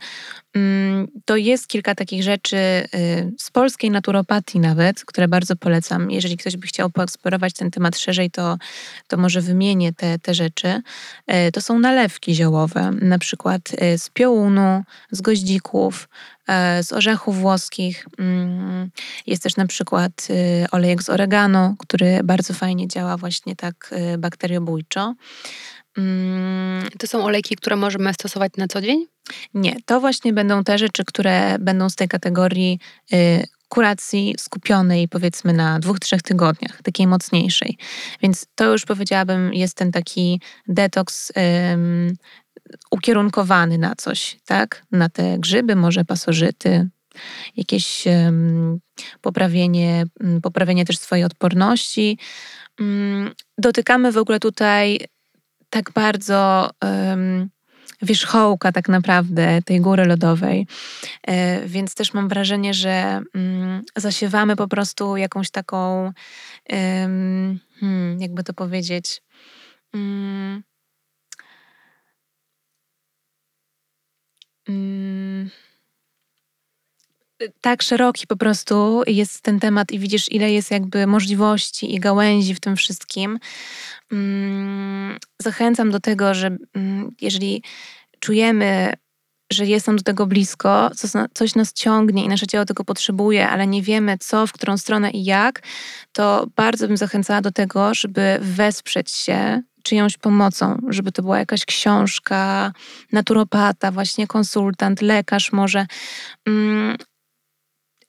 mm, 0.54 1.08
to 1.24 1.36
jest 1.36 1.68
kilka 1.68 1.94
takich 1.94 2.22
rzeczy 2.22 2.56
e, 2.56 2.86
z 3.38 3.50
polskiej 3.50 3.90
naturopatii 3.90 4.60
nawet, 4.60 5.04
które 5.04 5.28
bardzo 5.28 5.56
polecam. 5.56 6.10
Jeżeli 6.10 6.36
ktoś 6.36 6.56
by 6.56 6.66
chciał 6.66 6.90
poeksplorować 6.90 7.52
ten 7.52 7.70
temat 7.70 7.98
szerzej, 7.98 8.30
to, 8.30 8.58
to 9.08 9.16
może 9.16 9.40
wymienię 9.40 9.92
te, 9.92 10.18
te 10.18 10.34
rzeczy. 10.34 10.82
To 11.52 11.60
są 11.60 11.78
nalewki 11.78 12.34
ziołowe, 12.34 12.90
na 13.00 13.18
przykład 13.18 13.62
z 13.96 14.10
piołunu, 14.10 14.84
z 15.10 15.20
goździków, 15.20 16.08
E, 16.08 16.33
z 16.82 16.92
orzechów 16.92 17.38
włoskich. 17.38 18.06
Mm, 18.18 18.90
jest 19.26 19.42
też 19.42 19.56
na 19.56 19.66
przykład 19.66 20.26
y, 20.30 20.66
olejek 20.70 21.02
z 21.02 21.10
oregano, 21.10 21.74
który 21.78 22.20
bardzo 22.24 22.54
fajnie 22.54 22.88
działa 22.88 23.16
właśnie 23.16 23.56
tak 23.56 23.94
y, 24.14 24.18
bakteriobójczo. 24.18 25.14
Mm, 25.98 26.88
to 26.98 27.06
są 27.06 27.24
olejki, 27.24 27.56
które 27.56 27.76
możemy 27.76 28.14
stosować 28.14 28.52
na 28.56 28.68
co 28.68 28.80
dzień? 28.80 29.06
Nie, 29.54 29.76
to 29.86 30.00
właśnie 30.00 30.32
będą 30.32 30.64
te 30.64 30.78
rzeczy, 30.78 31.04
które 31.04 31.58
będą 31.58 31.90
z 31.90 31.94
tej 31.94 32.08
kategorii 32.08 32.78
y, 33.12 33.44
kuracji 33.68 34.34
skupionej 34.38 35.08
powiedzmy 35.08 35.52
na 35.52 35.78
dwóch, 35.78 36.00
trzech 36.00 36.22
tygodniach, 36.22 36.82
takiej 36.82 37.06
mocniejszej. 37.06 37.78
Więc 38.22 38.46
to 38.54 38.72
już 38.72 38.84
powiedziałabym 38.84 39.54
jest 39.54 39.76
ten 39.76 39.92
taki 39.92 40.40
detoks 40.68 41.32
ukierunkowany 42.90 43.78
na 43.78 43.94
coś, 43.94 44.36
tak? 44.46 44.82
Na 44.92 45.08
te 45.08 45.38
grzyby, 45.38 45.76
może 45.76 46.04
pasożyty, 46.04 46.88
jakieś 47.56 48.04
poprawienie, 49.20 50.04
um, 50.20 50.40
poprawienie 50.40 50.84
też 50.84 50.98
swojej 50.98 51.24
odporności. 51.24 52.18
Um, 52.80 53.30
dotykamy 53.58 54.12
w 54.12 54.18
ogóle 54.18 54.40
tutaj 54.40 55.00
tak 55.70 55.92
bardzo 55.92 56.70
wierzchołka 58.02 58.72
tak 58.72 58.88
naprawdę 58.88 59.62
tej 59.62 59.80
góry 59.80 60.04
lodowej, 60.04 60.66
e, 61.22 61.66
więc 61.68 61.94
też 61.94 62.14
mam 62.14 62.28
wrażenie, 62.28 62.74
że 62.74 63.20
mm, 63.34 63.82
zasiewamy 63.96 64.56
po 64.56 64.68
prostu 64.68 65.16
jakąś 65.16 65.50
taką, 65.50 66.12
hmm, 67.80 68.20
jakby 68.20 68.44
to 68.44 68.54
powiedzieć, 68.54 69.22
mm, 74.68 75.50
tak 77.60 77.82
szeroki 77.82 78.26
po 78.26 78.36
prostu 78.36 79.02
jest 79.06 79.40
ten 79.40 79.60
temat 79.60 79.92
i 79.92 79.98
widzisz, 79.98 80.32
ile 80.32 80.52
jest 80.52 80.70
jakby 80.70 81.06
możliwości 81.06 81.94
i 81.94 82.00
gałęzi 82.00 82.54
w 82.54 82.60
tym 82.60 82.76
wszystkim. 82.76 83.38
Mm, 84.12 85.18
zachęcam 85.42 85.90
do 85.90 86.00
tego, 86.00 86.34
że 86.34 86.56
mm, 86.74 87.10
jeżeli 87.20 87.62
czujemy, 88.20 88.92
że 89.52 89.66
jest 89.66 89.86
nam 89.86 89.96
do 89.96 90.02
tego 90.02 90.26
blisko, 90.26 90.90
coś 91.34 91.54
nas 91.54 91.72
ciągnie 91.72 92.24
i 92.24 92.28
nasze 92.28 92.46
ciało 92.46 92.64
tego 92.64 92.84
potrzebuje, 92.84 93.48
ale 93.48 93.66
nie 93.66 93.82
wiemy 93.82 94.18
co, 94.18 94.46
w 94.46 94.52
którą 94.52 94.78
stronę 94.78 95.10
i 95.10 95.24
jak, 95.24 95.62
to 96.12 96.46
bardzo 96.56 96.88
bym 96.88 96.96
zachęcała 96.96 97.40
do 97.40 97.52
tego, 97.52 97.94
żeby 97.94 98.38
wesprzeć 98.40 99.10
się 99.10 99.62
czyjąś 99.84 100.16
pomocą, 100.16 100.80
żeby 100.88 101.12
to 101.12 101.22
była 101.22 101.38
jakaś 101.38 101.64
książka, 101.64 102.72
naturopata, 103.12 103.90
właśnie 103.90 104.26
konsultant, 104.26 105.02
lekarz 105.02 105.52
może. 105.52 105.86
Mm, 106.46 106.96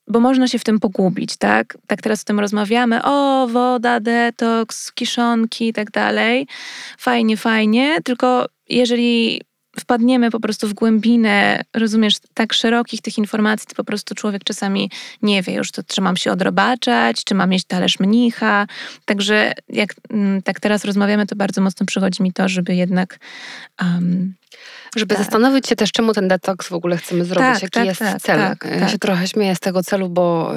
bo 0.07 0.19
można 0.19 0.47
się 0.47 0.59
w 0.59 0.63
tym 0.63 0.79
pogubić, 0.79 1.37
tak? 1.37 1.77
Tak 1.87 2.01
teraz 2.01 2.21
o 2.21 2.25
tym 2.25 2.39
rozmawiamy. 2.39 3.03
O, 3.03 3.47
woda, 3.51 3.99
detoks, 3.99 4.91
kiszonki 4.91 5.67
i 5.67 5.73
tak 5.73 5.91
dalej. 5.91 6.47
Fajnie, 6.97 7.37
fajnie. 7.37 7.97
Tylko 8.03 8.45
jeżeli 8.69 9.41
wpadniemy 9.79 10.31
po 10.31 10.39
prostu 10.39 10.67
w 10.67 10.73
głębinę, 10.73 11.61
rozumiesz, 11.73 12.15
tak 12.33 12.53
szerokich 12.53 13.01
tych 13.01 13.17
informacji, 13.17 13.67
to 13.67 13.75
po 13.75 13.83
prostu 13.83 14.15
człowiek 14.15 14.43
czasami 14.43 14.91
nie 15.21 15.41
wie 15.41 15.53
już, 15.53 15.71
to, 15.71 15.83
czy 15.83 16.01
mam 16.01 16.17
się 16.17 16.31
odrobaczać, 16.31 17.23
czy 17.23 17.35
mam 17.35 17.49
mieć 17.49 17.65
talerz 17.65 17.99
mnicha. 17.99 18.67
Także 19.05 19.53
jak 19.69 19.93
mm, 20.09 20.41
tak 20.41 20.59
teraz 20.59 20.85
rozmawiamy, 20.85 21.27
to 21.27 21.35
bardzo 21.35 21.61
mocno 21.61 21.85
przychodzi 21.85 22.23
mi 22.23 22.33
to, 22.33 22.49
żeby 22.49 22.75
jednak 22.75 23.19
um, 23.81 24.33
żeby 24.95 25.15
tak. 25.15 25.23
zastanowić 25.23 25.67
się 25.67 25.75
też, 25.75 25.91
czemu 25.91 26.13
ten 26.13 26.27
detoks 26.27 26.67
w 26.67 26.73
ogóle 26.73 26.97
chcemy 26.97 27.25
zrobić, 27.25 27.53
tak, 27.53 27.61
jaki 27.61 27.71
tak, 27.71 27.85
jest 27.85 27.99
tak, 27.99 28.21
cel. 28.21 28.39
Tak, 28.39 28.67
ja 28.79 28.89
się 28.89 28.99
trochę 28.99 29.27
śmieję 29.27 29.55
z 29.55 29.59
tego 29.59 29.83
celu, 29.83 30.09
bo 30.09 30.53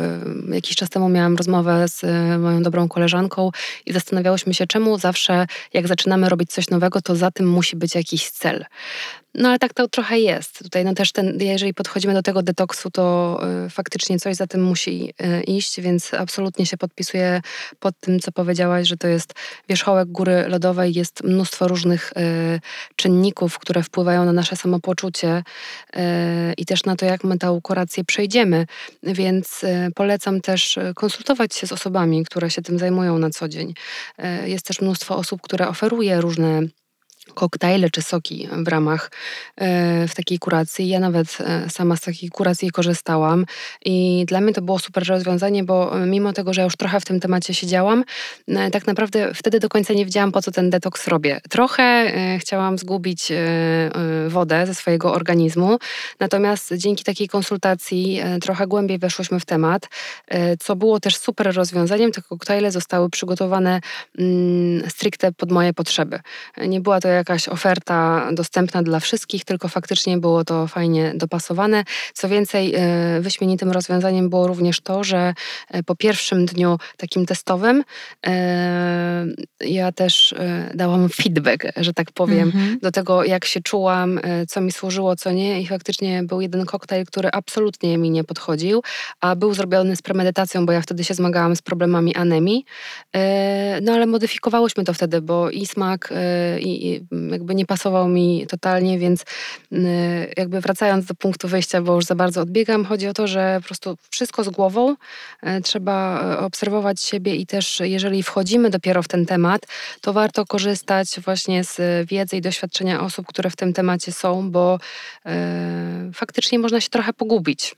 y, 0.51 0.55
jakiś 0.55 0.77
czas 0.77 0.91
temu 0.91 1.09
miałam 1.09 1.37
rozmowę 1.37 1.89
z 1.89 2.05
y, 2.05 2.39
moją 2.39 2.63
dobrą 2.63 2.89
koleżanką 2.89 3.51
i 3.87 3.93
zastanawiałyśmy 3.93 4.55
się, 4.55 4.67
czemu 4.67 4.99
zawsze 4.99 5.47
jak 5.73 5.89
zaczynamy 5.89 6.29
robić 6.29 6.51
coś 6.51 6.71
nowego, 6.71 7.03
to 7.03 7.17
za 7.17 7.31
tym 7.31 7.49
musi 7.49 7.77
być 7.77 7.95
jakiś 7.95 8.31
cel. 8.31 8.65
No 9.35 9.49
ale 9.49 9.59
tak 9.59 9.75
to 9.75 9.89
trochę 9.89 10.19
jest. 10.19 10.63
Tutaj 10.63 10.85
no 10.85 10.95
też 10.95 11.13
ten, 11.13 11.39
jeżeli 11.41 11.75
podchodzimy 11.75 12.15
do 12.15 12.23
tego 12.23 12.43
detoksu, 12.43 12.91
to 12.91 13.39
y, 13.67 13.71
faktycznie 13.71 14.19
coś 14.19 14.37
za 14.37 14.47
tym 14.47 14.63
musi 14.63 15.15
y, 15.23 15.43
iść, 15.43 15.81
więc 15.81 16.15
absolutnie 16.15 16.67
się 16.67 16.77
podpisuję 16.77 17.41
pod 17.81 17.95
tym, 18.01 18.21
co 18.21 18.33
powiedziałaś, 18.33 18.89
że 18.89 18.97
to 18.97 19.09
jest 19.09 19.35
wierzchołek 19.69 20.09
góry 20.09 20.45
lodowej, 20.49 20.95
jest 20.95 21.25
mnóstwo 21.25 21.69
różnych 21.69 22.13
y, 22.13 22.61
czynników, 22.97 23.59
które 23.59 23.83
wpływają 23.83 24.25
na 24.25 24.33
nasze 24.33 24.57
samopoczucie 24.57 25.43
y, 25.97 26.01
i 26.57 26.67
też 26.67 26.85
na 26.85 26.97
to, 26.97 27.07
jak 27.07 27.25
my 27.25 27.39
tę 27.39 27.61
kurację 27.63 28.05
przejdziemy. 28.05 28.67
Więc 29.03 29.65
y, 29.65 29.91
polecam 29.95 30.41
też 30.41 30.79
konsultować 30.95 31.55
się 31.55 31.67
z 31.67 31.73
osobami, 31.73 32.25
które 32.25 32.51
się 32.51 32.63
tym 32.63 32.79
zajmują 32.79 33.19
na 33.19 33.31
co 33.31 33.49
dzień. 33.49 33.75
Y, 34.45 34.49
jest 34.49 34.67
też 34.67 34.81
mnóstwo 34.81 35.17
osób, 35.17 35.43
które 35.43 35.69
oferuje 35.69 36.21
różne 36.21 36.63
koktajle 37.35 37.91
czy 37.91 38.03
soki 38.03 38.49
w 38.53 38.69
ramach 38.69 39.11
e, 39.57 40.09
w 40.09 40.15
takiej 40.15 40.39
kuracji. 40.39 40.89
Ja 40.89 41.01
nawet 41.01 41.39
e, 41.41 41.71
sama 41.71 41.97
z 41.97 42.01
takiej 42.01 42.29
kuracji 42.29 42.71
korzystałam 42.71 43.47
i 43.85 44.25
dla 44.29 44.41
mnie 44.41 44.53
to 44.53 44.63
było 44.63 44.79
super 44.79 45.09
rozwiązanie, 45.09 45.65
bo 45.65 45.93
mimo 46.07 46.33
tego, 46.33 46.55
że 46.55 46.63
już 46.63 46.77
trochę 46.77 47.01
w 47.01 47.05
tym 47.05 47.21
temacie 47.21 47.55
siedziałam, 47.55 48.05
e, 48.49 48.71
tak 48.71 48.87
naprawdę 48.87 49.35
wtedy 49.35 49.61
do 49.61 49.69
końca 49.69 49.95
nie 49.95 50.05
wiedziałam, 50.05 50.33
po 50.33 50.43
co 50.43 50.51
ten 50.51 50.71
detoks 50.71 51.09
robię. 51.09 51.41
Trochę 51.51 52.13
chciałam 52.39 52.79
zgubić 52.79 53.33
wodę 54.29 54.67
ze 54.67 54.75
swojego 54.75 55.13
organizmu, 55.13 55.79
natomiast 56.21 56.75
dzięki 56.77 57.05
takiej 57.05 57.29
konsultacji 57.29 58.21
trochę 58.41 58.67
głębiej 58.67 58.99
weszłyśmy 58.99 59.41
w 59.41 59.45
temat, 59.45 59.89
co 60.61 60.77
było 60.77 61.01
też 61.01 61.17
super 61.17 61.55
rozwiązaniem. 61.55 62.13
Te 62.13 62.23
koktajle 62.23 62.71
zostały 62.71 63.11
przygotowane 63.11 63.81
mm, 64.19 64.91
stricte 64.91 65.33
pod 65.33 65.53
moje 65.53 65.73
potrzeby. 65.73 66.21
Nie 66.67 66.81
była 66.81 67.01
to 67.01 67.09
jakaś 67.19 67.49
oferta 67.49 68.29
dostępna 68.33 68.83
dla 68.83 69.01
wszystkich, 69.01 69.45
tylko 69.45 69.69
faktycznie 69.69 70.19
było 70.19 70.45
to 70.45 70.67
fajnie 70.67 71.13
dopasowane. 71.15 71.85
Co 72.15 72.29
więcej, 72.29 72.75
e, 72.75 73.21
wyśmienitym 73.21 73.71
rozwiązaniem 73.71 74.31
było 74.31 74.47
również 74.47 74.81
to, 74.81 75.05
że 75.05 75.35
e, 75.71 75.83
po 75.83 75.97
pierwszym 75.97 76.47
dniu 76.47 76.79
takim 76.97 77.27
testowym 77.27 77.85
e, 78.27 79.27
ja 79.61 79.93
też 79.93 80.35
dałam 80.75 81.09
feedback, 81.09 81.67
że 81.77 81.93
tak 81.93 82.13
powiem, 82.13 82.43
mhm. 82.43 82.79
do 82.83 82.91
tego, 82.91 83.25
jak 83.25 83.45
się 83.45 83.61
czułam, 83.61 84.21
co 84.49 84.61
mi 84.61 84.73
służyło, 84.73 85.17
co 85.17 85.33
nie. 85.33 85.61
I 85.61 85.67
faktycznie 85.67 86.23
był 86.23 86.41
jeden 86.41 86.67
koktajl, 86.67 87.05
który 87.05 87.29
absolutnie 87.33 87.99
mi 87.99 88.11
nie 88.11 88.25
podchodził, 88.25 88.83
a 89.21 89.37
był 89.37 89.55
zrobiony 89.55 89.97
z 89.97 90.03
premedytacją, 90.03 90.67
bo 90.67 90.73
ja 90.73 90.81
wtedy 90.81 91.05
się 91.05 91.15
zmagałam 91.15 91.57
z 91.57 91.63
problemami 91.63 92.15
anemii. 92.15 92.65
No 93.83 93.93
ale 93.93 94.07
modyfikowałyśmy 94.07 94.85
to 94.85 94.95
wtedy, 94.95 95.23
bo 95.23 95.51
i 95.51 95.67
smak, 95.67 96.13
i, 96.61 97.05
jakby 97.31 97.55
nie 97.55 97.67
pasował 97.67 98.09
mi 98.09 98.47
totalnie, 98.47 98.99
więc 98.99 99.23
y, 99.73 99.77
jakby 100.37 100.61
wracając 100.61 101.07
do 101.07 101.15
punktu 101.15 101.49
wyjścia, 101.49 101.83
bo 101.83 101.95
już 101.95 102.05
za 102.05 102.15
bardzo 102.15 102.41
odbiegam, 102.41 102.85
chodzi 102.85 103.09
o 103.09 103.13
to, 103.13 103.27
że 103.27 103.59
po 103.61 103.67
prostu 103.67 103.97
wszystko 104.11 104.45
z 104.45 104.49
głową, 104.49 104.93
y, 104.93 104.97
trzeba 105.63 106.25
y, 106.35 106.39
obserwować 106.39 107.03
siebie 107.03 107.37
i 107.37 107.47
też 107.47 107.81
jeżeli 107.85 108.23
wchodzimy 108.23 108.71
dopiero 108.71 109.03
w 109.03 109.09
ten 109.09 109.27
temat, 109.27 109.67
to 110.01 110.13
warto 110.13 110.47
korzystać 110.47 111.21
właśnie 111.21 111.65
z 111.65 112.09
wiedzy 112.09 112.37
i 112.37 112.41
doświadczenia 112.41 113.01
osób, 113.01 113.27
które 113.27 113.51
w 113.51 113.57
tym 113.57 113.73
temacie 113.73 114.13
są, 114.13 114.51
bo 114.51 114.79
faktycznie 116.15 116.59
można 116.59 116.81
się 116.81 116.89
trochę 116.89 117.13
pogubić. 117.13 117.75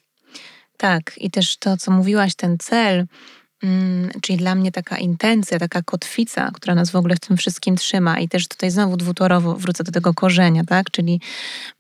Tak, 0.77 1.13
i 1.17 1.31
też 1.31 1.57
to, 1.57 1.77
co 1.77 1.91
mówiłaś, 1.91 2.35
ten 2.35 2.59
cel, 2.59 3.07
Mm, 3.63 4.11
czyli 4.21 4.39
dla 4.39 4.55
mnie 4.55 4.73
taka 4.73 4.99
intencja, 4.99 5.59
taka 5.59 5.83
kotwica, 5.83 6.51
która 6.55 6.75
nas 6.75 6.91
w 6.91 6.97
ogóle 6.97 7.17
w 7.17 7.21
tym 7.21 7.37
wszystkim 7.37 7.77
trzyma. 7.77 8.21
I 8.21 8.29
też 8.29 8.49
tutaj 8.49 8.71
znowu 8.71 8.97
dwutorowo 8.97 9.55
wrócę 9.55 9.85
do 9.85 9.93
tego 9.93 10.15
korzenia, 10.15 10.65
tak? 10.65 10.91
Czyli 10.91 11.21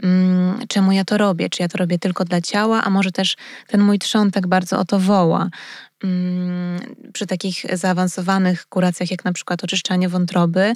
mm, 0.02 0.58
czemu 0.68 0.92
ja 0.92 1.04
to 1.04 1.18
robię? 1.18 1.50
Czy 1.50 1.62
ja 1.62 1.68
to 1.68 1.78
robię 1.78 1.98
tylko 1.98 2.24
dla 2.24 2.40
ciała, 2.40 2.84
a 2.84 2.90
może 2.90 3.12
też 3.12 3.36
ten 3.66 3.80
mój 3.80 3.98
trzon 3.98 4.30
tak 4.30 4.46
bardzo 4.46 4.78
o 4.78 4.84
to 4.84 4.98
woła, 4.98 5.50
Mm, 6.04 6.80
przy 7.12 7.26
takich 7.26 7.64
zaawansowanych 7.72 8.66
kuracjach, 8.66 9.10
jak 9.10 9.24
na 9.24 9.32
przykład 9.32 9.64
oczyszczanie 9.64 10.08
wątroby, 10.08 10.72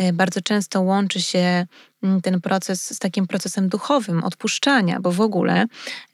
y, 0.00 0.12
bardzo 0.12 0.40
często 0.40 0.80
łączy 0.80 1.22
się 1.22 1.66
ten 2.22 2.40
proces 2.40 2.94
z 2.94 2.98
takim 2.98 3.26
procesem 3.26 3.68
duchowym, 3.68 4.24
odpuszczania, 4.24 5.00
bo 5.00 5.12
w 5.12 5.20
ogóle, 5.20 5.66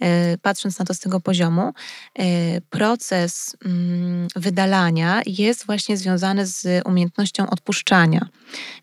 y, 0.04 0.38
patrząc 0.42 0.78
na 0.78 0.84
to 0.84 0.94
z 0.94 0.98
tego 0.98 1.20
poziomu, 1.20 1.72
y, 2.18 2.62
proces 2.70 3.56
mm, 3.64 4.28
wydalania 4.36 5.22
jest 5.26 5.66
właśnie 5.66 5.96
związany 5.96 6.46
z 6.46 6.86
umiejętnością 6.86 7.50
odpuszczania. 7.50 8.28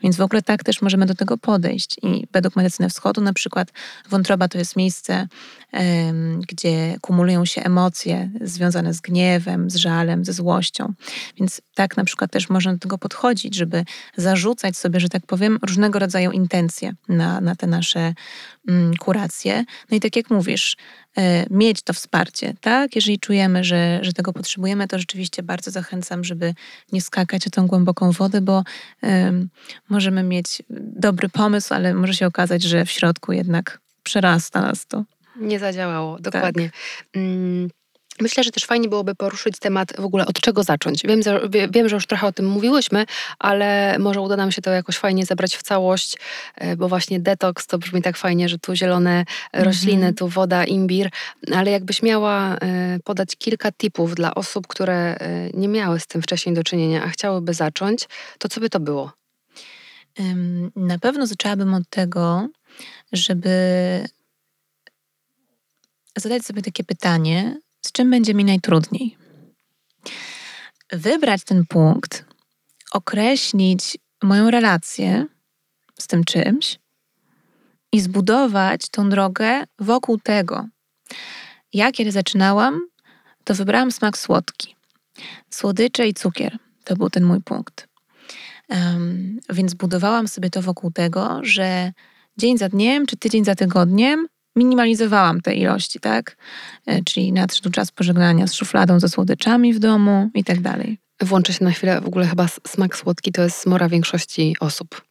Więc 0.04 0.16
w 0.16 0.22
ogóle 0.22 0.42
tak 0.42 0.64
też 0.64 0.82
możemy 0.82 1.06
do 1.06 1.16
tego 1.16 1.38
podejść. 1.38 1.98
I 2.04 2.28
według 2.34 2.56
medycyny 2.56 2.90
wschodu, 2.90 3.22
na 3.22 3.34
przykład, 3.34 3.72
wątroba 4.10 4.48
to 4.48 4.58
jest 4.58 4.76
miejsce, 4.76 5.28
gdzie 6.48 6.96
kumulują 7.02 7.46
się 7.46 7.64
emocje 7.64 8.30
związane 8.42 8.94
z 8.94 9.02
gniewem, 9.02 9.70
z 9.70 9.76
żalem, 9.76 10.26
ze 10.26 10.34
złością. 10.34 10.94
Więc 11.38 11.62
tak 11.76 11.98
na 11.98 12.04
przykład 12.04 12.32
też 12.32 12.50
można 12.50 12.74
do 12.74 12.80
tego 12.80 12.98
podchodzić, 12.98 13.56
żeby 13.56 13.86
zarzucać 14.18 14.78
sobie, 14.78 15.00
że 15.00 15.10
tak 15.10 15.26
powiem, 15.26 15.60
różnego 15.62 16.00
rodzaju 16.00 16.32
intencje 16.32 16.91
na, 17.10 17.42
na 17.42 17.56
te 17.56 17.68
nasze 17.68 18.14
mm, 18.68 18.98
kuracje. 18.98 19.66
No 19.92 19.98
i 19.98 20.00
tak 20.00 20.16
jak 20.16 20.30
mówisz, 20.30 20.78
e, 21.18 21.46
mieć 21.50 21.82
to 21.82 21.94
wsparcie, 21.94 22.54
tak? 22.62 22.96
Jeżeli 22.96 23.20
czujemy, 23.20 23.64
że, 23.64 24.00
że 24.02 24.14
tego 24.14 24.34
potrzebujemy, 24.34 24.88
to 24.88 25.00
rzeczywiście 25.00 25.44
bardzo 25.44 25.72
zachęcam, 25.72 26.24
żeby 26.24 26.54
nie 26.92 27.02
skakać 27.02 27.48
o 27.48 27.50
tą 27.50 27.68
głęboką 27.68 28.12
wodę, 28.12 28.42
bo 28.42 28.64
możemy 29.90 30.24
mieć 30.24 30.62
dobry 30.96 31.30
pomysł, 31.30 31.74
ale 31.74 31.94
może 31.94 32.14
się 32.14 32.28
okazać, 32.28 32.64
że 32.64 32.86
w 32.86 32.92
środku 32.92 33.32
jednak 33.32 33.80
przerasta 34.04 34.62
nas 34.62 34.86
to. 34.86 35.04
Nie 35.36 35.60
zadziałało, 35.60 36.20
dokładnie. 36.20 36.70
Tak. 36.70 37.22
Myślę, 38.20 38.44
że 38.44 38.52
też 38.52 38.66
fajnie 38.66 38.90
byłoby 38.90 39.16
poruszyć 39.16 39.60
temat 39.60 39.94
w 39.98 40.06
ogóle 40.06 40.26
od 40.26 40.42
czego 40.42 40.64
zacząć. 40.64 41.02
Wiem, 41.04 41.24
że, 41.24 41.42
wiem, 41.72 41.90
że 41.90 41.96
już 41.96 42.08
trochę 42.08 42.28
o 42.28 42.32
tym 42.32 42.46
mówiłyśmy, 42.46 43.06
ale 43.40 44.00
może 44.00 44.22
uda 44.22 44.36
nam 44.36 44.52
się 44.52 44.62
to 44.62 44.72
jakoś 44.72 44.98
fajnie 44.98 45.26
zebrać 45.26 45.56
w 45.56 45.64
całość, 45.64 46.18
e, 46.56 46.76
bo 46.76 46.88
właśnie 46.88 47.20
detoks 47.20 47.68
to 47.68 47.78
brzmi 47.78 48.02
tak 48.02 48.18
fajnie, 48.18 48.50
że 48.50 48.60
tu 48.60 48.76
zielone 48.76 49.26
rośliny, 49.54 50.02
mm 50.02 50.14
-hmm. 50.14 50.18
tu 50.18 50.28
woda, 50.28 50.64
imbir, 50.66 51.10
ale 51.56 51.72
jakbyś 51.72 52.04
miała 52.04 52.56
e, 52.56 53.00
podać 53.04 53.36
kilka 53.36 53.72
tipów 53.72 54.16
dla 54.16 54.36
osób, 54.36 54.68
które 54.68 55.16
e, 55.16 55.50
nie 55.54 55.68
miały 55.68 56.00
z 56.00 56.08
tym 56.08 56.22
wcześniej 56.22 56.56
do 56.56 56.64
czynienia, 56.64 57.04
a 57.04 57.10
chciałyby 57.10 57.54
zacząć, 57.54 58.08
to 58.40 58.50
co 58.50 58.60
by 58.60 58.70
to 58.70 58.80
było? 58.80 59.12
Na 60.76 61.00
pewno 61.00 61.28
zaczęłabym 61.28 61.74
od 61.74 61.90
tego, 61.90 62.48
żeby 63.12 63.50
zadać 66.18 66.46
sobie 66.46 66.62
takie 66.62 66.84
pytanie, 66.84 67.58
z 67.82 67.92
czym 67.92 68.12
będzie 68.12 68.34
mi 68.34 68.46
najtrudniej. 68.46 69.18
Wybrać 70.92 71.44
ten 71.44 71.66
punkt, 71.66 72.26
określić 72.92 73.98
moją 74.24 74.52
relację 74.52 75.26
z 76.00 76.08
tym 76.08 76.24
czymś 76.24 76.80
i 77.92 78.02
zbudować 78.02 78.82
tą 78.92 79.10
drogę 79.10 79.64
wokół 79.80 80.18
tego. 80.18 80.68
Ja 81.74 81.92
kiedy 81.92 82.12
zaczynałam, 82.12 82.82
to 83.44 83.54
wybrałam 83.56 83.92
smak 83.92 84.18
słodki. 84.18 84.76
Słodycze 85.50 86.08
i 86.08 86.14
cukier 86.14 86.58
to 86.84 86.96
był 86.96 87.10
ten 87.10 87.24
mój 87.24 87.42
punkt. 87.42 87.88
Um, 88.70 89.40
więc 89.50 89.74
budowałam 89.74 90.28
sobie 90.28 90.50
to 90.50 90.62
wokół 90.62 90.92
tego, 90.92 91.40
że 91.44 91.92
dzień 92.38 92.58
za 92.58 92.70
dniem 92.70 93.06
czy 93.06 93.18
tydzień 93.18 93.46
za 93.46 93.56
tygodniem 93.56 94.28
minimalizowałam 94.56 95.42
te 95.42 95.54
ilości, 95.54 96.00
tak? 96.00 96.38
E, 96.86 97.04
czyli 97.04 97.34
nadszedł 97.34 97.70
czas 97.70 97.92
pożegnania 97.92 98.48
z 98.48 98.54
szufladą 98.54 99.00
ze 99.00 99.10
słodyczami 99.10 99.74
w 99.74 99.80
domu 99.80 100.30
i 100.34 100.44
tak 100.44 100.62
dalej. 100.62 100.98
Włączę 101.22 101.54
się 101.54 101.66
na 101.66 101.72
chwilę, 101.72 102.02
w 102.02 102.08
ogóle 102.08 102.28
chyba 102.28 102.48
smak 102.68 102.98
słodki 102.98 103.32
to 103.32 103.42
jest 103.42 103.58
smora 103.58 103.90
większości 103.90 104.56
osób. 104.60 105.02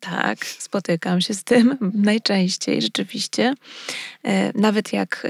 Tak, 0.00 0.46
spotykam 0.46 1.20
się 1.20 1.34
z 1.34 1.44
tym 1.44 1.76
najczęściej 2.10 2.82
rzeczywiście. 2.82 3.54
E, 4.24 4.58
nawet 4.58 4.92
jak 4.92 5.26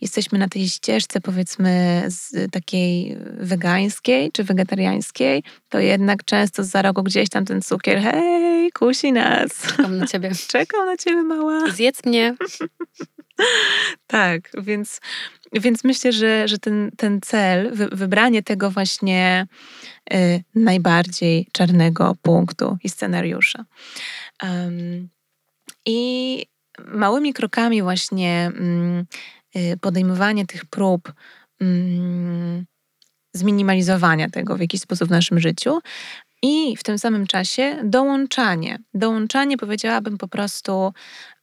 jesteśmy 0.00 0.38
na 0.38 0.48
tej 0.48 0.68
ścieżce, 0.68 1.20
powiedzmy, 1.20 2.02
z 2.06 2.52
takiej 2.52 3.16
wegańskiej 3.38 4.32
czy 4.32 4.44
wegetariańskiej, 4.44 5.42
to 5.68 5.80
jednak 5.80 6.24
często 6.24 6.64
za 6.64 6.82
rogu 6.82 7.02
gdzieś 7.02 7.28
tam 7.28 7.44
ten 7.44 7.62
cukier, 7.62 8.00
hej, 8.00 8.72
kusi 8.72 9.12
nas. 9.12 9.62
Czekam 9.62 9.98
na 9.98 10.06
ciebie. 10.06 10.30
Czekam 10.48 10.86
na 10.86 10.96
ciebie, 10.96 11.22
mała. 11.22 11.70
Zjedz 11.70 12.04
mnie. 12.04 12.34
tak, 14.06 14.50
więc, 14.58 15.00
więc 15.52 15.84
myślę, 15.84 16.12
że, 16.12 16.48
że 16.48 16.58
ten, 16.58 16.90
ten 16.96 17.20
cel, 17.20 17.74
wy, 17.74 17.88
wybranie 17.88 18.42
tego 18.42 18.70
właśnie 18.70 19.46
y, 20.12 20.44
najbardziej 20.54 21.48
czarnego 21.52 22.16
punktu 22.22 22.78
i 22.84 22.88
scenariusza. 22.88 23.64
Um, 24.42 25.08
I 25.86 26.46
małymi 26.86 27.32
krokami 27.34 27.82
właśnie 27.82 28.50
um, 28.54 29.04
y, 29.56 29.76
podejmowanie 29.80 30.46
tych 30.46 30.64
prób 30.64 31.12
um, 31.60 32.66
zminimalizowania 33.34 34.30
tego 34.30 34.56
w 34.56 34.60
jakiś 34.60 34.80
sposób 34.80 35.08
w 35.08 35.10
naszym 35.10 35.40
życiu 35.40 35.80
i 36.42 36.76
w 36.76 36.82
tym 36.82 36.98
samym 36.98 37.26
czasie 37.26 37.80
dołączanie. 37.84 38.78
Dołączanie 38.94 39.56
powiedziałabym 39.56 40.18
po 40.18 40.28
prostu 40.28 40.92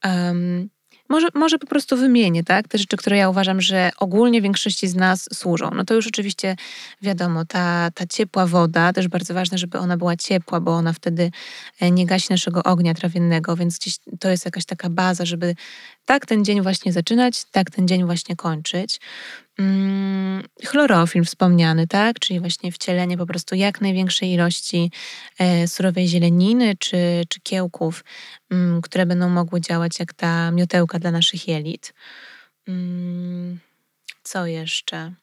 um, 0.04 0.70
może, 1.10 1.28
może 1.34 1.60
po 1.60 1.68
prostu 1.68 1.98
wymienię, 1.98 2.44
tak? 2.44 2.68
Te 2.68 2.78
rzeczy, 2.78 2.98
które 2.98 3.18
ja 3.18 3.30
uważam, 3.30 3.62
że 3.62 3.92
ogólnie 3.98 4.42
większości 4.42 4.88
z 4.88 4.96
nas 4.96 5.30
służą. 5.34 5.70
No 5.76 5.86
to 5.86 5.94
już 5.94 6.08
oczywiście 6.08 6.56
wiadomo, 7.02 7.46
ta, 7.46 7.92
ta 7.92 8.06
ciepła 8.08 8.46
woda, 8.46 8.94
też 8.94 9.08
bardzo 9.08 9.34
ważne, 9.34 9.58
żeby 9.58 9.78
ona 9.78 9.98
była 9.98 10.16
ciepła, 10.16 10.60
bo 10.60 10.72
ona 10.72 10.94
wtedy 10.94 11.32
e, 11.80 11.92
nie 11.92 12.06
gasi 12.06 12.28
naszego 12.30 12.64
ognia 12.64 12.94
trawiennego, 12.94 13.56
więc 13.56 13.80
gdzieś 13.80 13.98
to 14.20 14.30
jest 14.30 14.46
jakaś 14.46 14.66
taka 14.66 14.90
baza, 14.90 15.26
żeby 15.26 15.56
tak 16.06 16.26
ten 16.26 16.46
dzień 16.46 16.62
właśnie 16.62 16.94
zaczynać, 16.94 17.46
tak 17.52 17.72
ten 17.72 17.88
dzień 17.88 18.06
właśnie 18.06 18.36
kończyć. 18.36 19.00
Mm, 19.60 20.44
chlorofil 20.66 21.24
wspomniany, 21.26 21.88
tak? 21.88 22.20
Czyli 22.20 22.40
właśnie 22.40 22.72
wcielenie 22.72 23.18
po 23.18 23.26
prostu 23.26 23.56
jak 23.56 23.82
największej 23.82 24.32
ilości 24.32 24.92
e, 25.40 25.68
surowej 25.68 26.08
zieleniny 26.08 26.76
czy, 26.80 27.24
czy 27.30 27.42
kiełków, 27.42 28.04
mm, 28.52 28.82
które 28.82 29.06
będą 29.06 29.30
mogły 29.30 29.62
działać 29.62 30.00
jak 30.00 30.14
ta 30.14 30.52
miotełka 30.52 31.00
dla 31.00 31.12
naszych 31.12 31.48
jelit. 31.48 31.94
Mm, 32.68 33.60
co 34.24 34.46
jeszcze? 34.46 35.14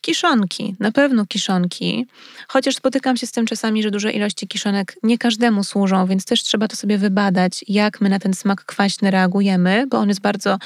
Kiszonki, 0.00 0.74
na 0.80 0.92
pewno 0.92 1.26
kiszonki, 1.26 2.06
chociaż 2.48 2.76
spotykam 2.76 3.16
się 3.16 3.26
z 3.26 3.32
tym 3.32 3.46
czasami, 3.46 3.82
że 3.82 3.90
duże 3.90 4.12
ilości 4.12 4.48
kiszonek 4.48 4.96
nie 5.02 5.18
każdemu 5.18 5.64
służą, 5.64 6.06
więc 6.06 6.24
też 6.24 6.42
trzeba 6.42 6.68
to 6.68 6.76
sobie 6.76 6.98
wybadać, 6.98 7.64
jak 7.68 8.00
my 8.00 8.08
na 8.08 8.18
ten 8.18 8.34
smak 8.34 8.64
kwaśny 8.64 9.10
reagujemy, 9.10 9.86
bo 9.90 9.98
on 9.98 10.08
jest 10.08 10.20
bardzo 10.20 10.58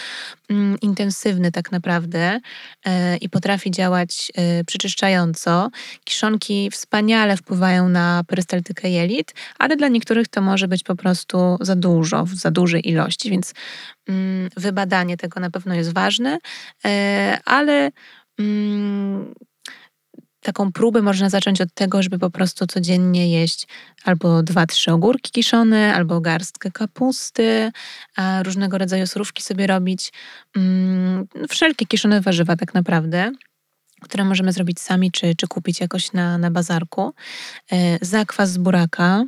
mm, 0.48 0.80
intensywny 0.80 1.52
tak 1.52 1.72
naprawdę 1.72 2.40
e, 2.84 3.16
i 3.16 3.28
potrafi 3.28 3.70
działać 3.70 4.32
e, 4.34 4.64
przyczyszczająco. 4.64 5.70
Kiszonki 6.04 6.70
wspaniale 6.70 7.36
wpływają 7.36 7.88
na 7.88 8.22
perystaltykę 8.26 8.90
jelit, 8.90 9.34
ale 9.58 9.76
dla 9.76 9.88
niektórych 9.88 10.28
to 10.28 10.40
może 10.40 10.68
być 10.68 10.82
po 10.82 10.96
prostu 10.96 11.58
za 11.60 11.76
dużo, 11.76 12.24
w 12.24 12.34
za 12.34 12.50
dużej 12.50 12.88
ilości, 12.88 13.30
więc 13.30 13.54
mm, 14.08 14.50
wybadanie 14.56 15.16
tego 15.16 15.40
na 15.40 15.50
pewno 15.50 15.74
jest 15.74 15.92
ważne, 15.92 16.38
e, 16.84 17.38
ale 17.44 17.90
taką 20.40 20.72
próbę 20.72 21.02
można 21.02 21.30
zacząć 21.30 21.60
od 21.60 21.74
tego, 21.74 22.02
żeby 22.02 22.18
po 22.18 22.30
prostu 22.30 22.66
codziennie 22.66 23.40
jeść 23.40 23.66
albo 24.04 24.42
dwa, 24.42 24.66
trzy 24.66 24.92
ogórki 24.92 25.30
kiszone, 25.30 25.94
albo 25.94 26.20
garstkę 26.20 26.70
kapusty, 26.70 27.72
a 28.16 28.42
różnego 28.42 28.78
rodzaju 28.78 29.06
surówki 29.06 29.42
sobie 29.42 29.66
robić. 29.66 30.12
Mm, 30.56 31.26
wszelkie 31.48 31.86
kiszone 31.86 32.20
warzywa 32.20 32.56
tak 32.56 32.74
naprawdę 32.74 33.32
które 34.02 34.24
możemy 34.24 34.52
zrobić 34.52 34.80
sami, 34.80 35.10
czy, 35.10 35.34
czy 35.34 35.46
kupić 35.48 35.80
jakoś 35.80 36.12
na, 36.12 36.38
na 36.38 36.50
bazarku. 36.50 37.12
E, 37.72 37.98
zakwas 38.00 38.52
z 38.52 38.58
buraka, 38.58 39.24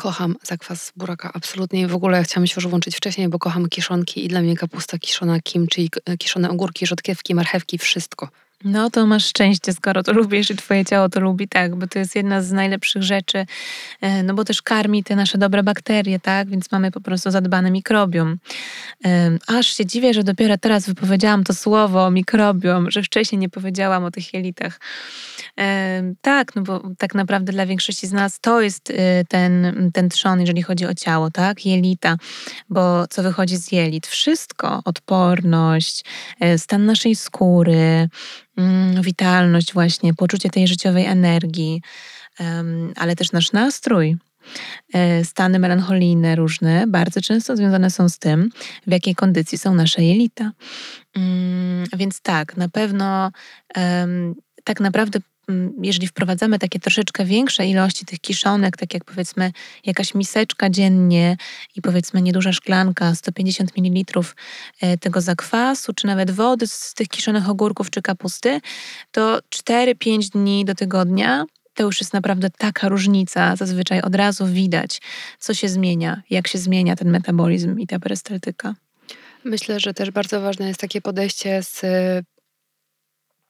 Kocham 0.00 0.36
zakwas 0.42 0.92
buraka, 0.96 1.30
absolutnie. 1.34 1.88
W 1.88 1.94
ogóle 1.94 2.22
chciałam 2.22 2.46
się 2.46 2.54
już 2.56 2.66
włączyć 2.66 2.96
wcześniej, 2.96 3.28
bo 3.28 3.38
kocham 3.38 3.68
kiszonki 3.68 4.24
i 4.24 4.28
dla 4.28 4.40
mnie 4.40 4.56
kapusta 4.56 4.98
kiszona, 4.98 5.40
kimchi, 5.40 5.90
kiszone 6.18 6.50
ogórki, 6.50 6.86
rzodkiewki, 6.86 7.34
marchewki, 7.34 7.78
wszystko. 7.78 8.28
No 8.64 8.90
to 8.90 9.06
masz 9.06 9.26
szczęście, 9.26 9.72
skoro 9.72 10.02
to 10.02 10.12
lubisz 10.12 10.50
i 10.50 10.56
twoje 10.56 10.84
ciało 10.84 11.08
to 11.08 11.20
lubi, 11.20 11.48
tak, 11.48 11.76
bo 11.76 11.86
to 11.86 11.98
jest 11.98 12.16
jedna 12.16 12.42
z 12.42 12.52
najlepszych 12.52 13.02
rzeczy, 13.02 13.46
e, 14.00 14.22
no 14.22 14.34
bo 14.34 14.44
też 14.44 14.62
karmi 14.62 15.04
te 15.04 15.16
nasze 15.16 15.38
dobre 15.38 15.62
bakterie, 15.62 16.20
tak, 16.20 16.48
więc 16.48 16.72
mamy 16.72 16.90
po 16.90 17.00
prostu 17.00 17.30
zadbany 17.30 17.70
mikrobiom. 17.70 18.38
Aż 19.46 19.76
się 19.76 19.86
dziwię, 19.86 20.14
że 20.14 20.24
dopiero 20.24 20.58
teraz 20.58 20.86
wypowiedziałam 20.86 21.44
to 21.44 21.54
słowo 21.54 22.10
mikrobiom, 22.10 22.90
że 22.90 23.02
wcześniej 23.02 23.38
nie 23.38 23.48
powiedziałam 23.48 24.04
o 24.04 24.10
tych 24.10 24.34
jelitach. 24.34 24.80
Tak, 26.20 26.56
no 26.56 26.62
bo 26.62 26.82
tak 26.98 27.14
naprawdę 27.14 27.52
dla 27.52 27.66
większości 27.66 28.06
z 28.06 28.12
nas 28.12 28.40
to 28.40 28.60
jest 28.60 28.90
y, 28.90 28.94
ten, 29.28 29.90
ten 29.94 30.08
trzon, 30.08 30.40
jeżeli 30.40 30.62
chodzi 30.62 30.86
o 30.86 30.94
ciało, 30.94 31.30
tak, 31.30 31.66
jelita, 31.66 32.16
bo 32.68 33.06
co 33.06 33.22
wychodzi 33.22 33.56
z 33.56 33.72
jelit? 33.72 34.06
Wszystko, 34.06 34.82
odporność, 34.84 36.04
e, 36.40 36.58
stan 36.58 36.86
naszej 36.86 37.16
skóry, 37.16 38.08
Mm, 38.60 39.02
witalność, 39.02 39.72
właśnie, 39.72 40.14
poczucie 40.14 40.50
tej 40.50 40.68
życiowej 40.68 41.06
energii, 41.06 41.82
ale 42.96 43.16
też 43.16 43.32
nasz 43.32 43.52
nastrój. 43.52 44.16
E, 44.94 45.24
stany 45.24 45.58
melancholijne 45.58 46.36
różne 46.36 46.86
bardzo 46.86 47.20
często 47.20 47.56
związane 47.56 47.90
są 47.90 48.08
z 48.08 48.18
tym, 48.18 48.50
w 48.86 48.92
jakiej 48.92 49.14
kondycji 49.14 49.58
są 49.58 49.74
nasze 49.74 50.02
jelita. 50.04 50.52
Mm, 51.16 51.84
więc 51.96 52.20
tak, 52.20 52.56
na 52.56 52.68
pewno 52.68 53.30
tak 54.64 54.80
naprawdę 54.80 55.18
jeżeli 55.82 56.06
wprowadzamy 56.06 56.58
takie 56.58 56.80
troszeczkę 56.80 57.24
większe 57.24 57.66
ilości 57.66 58.06
tych 58.06 58.20
kiszonek, 58.20 58.76
tak 58.76 58.94
jak 58.94 59.04
powiedzmy 59.04 59.52
jakaś 59.84 60.14
miseczka 60.14 60.70
dziennie 60.70 61.36
i 61.76 61.82
powiedzmy 61.82 62.22
nieduża 62.22 62.52
szklanka, 62.52 63.14
150 63.14 63.70
ml 63.76 64.20
e, 64.80 64.98
tego 64.98 65.20
zakwasu, 65.20 65.92
czy 65.92 66.06
nawet 66.06 66.30
wody 66.30 66.66
z 66.66 66.94
tych 66.94 67.08
kiszonych 67.08 67.48
ogórków 67.48 67.90
czy 67.90 68.02
kapusty, 68.02 68.60
to 69.10 69.38
4-5 69.68 70.28
dni 70.28 70.64
do 70.64 70.74
tygodnia 70.74 71.44
to 71.74 71.82
już 71.82 72.00
jest 72.00 72.12
naprawdę 72.12 72.50
taka 72.58 72.88
różnica. 72.88 73.56
Zazwyczaj 73.56 74.00
od 74.00 74.14
razu 74.14 74.46
widać, 74.46 75.00
co 75.38 75.54
się 75.54 75.68
zmienia, 75.68 76.22
jak 76.30 76.48
się 76.48 76.58
zmienia 76.58 76.96
ten 76.96 77.10
metabolizm 77.10 77.78
i 77.78 77.86
ta 77.86 77.98
perystaltyka. 77.98 78.74
Myślę, 79.44 79.80
że 79.80 79.94
też 79.94 80.10
bardzo 80.10 80.40
ważne 80.40 80.68
jest 80.68 80.80
takie 80.80 81.00
podejście 81.00 81.62
z 81.62 81.80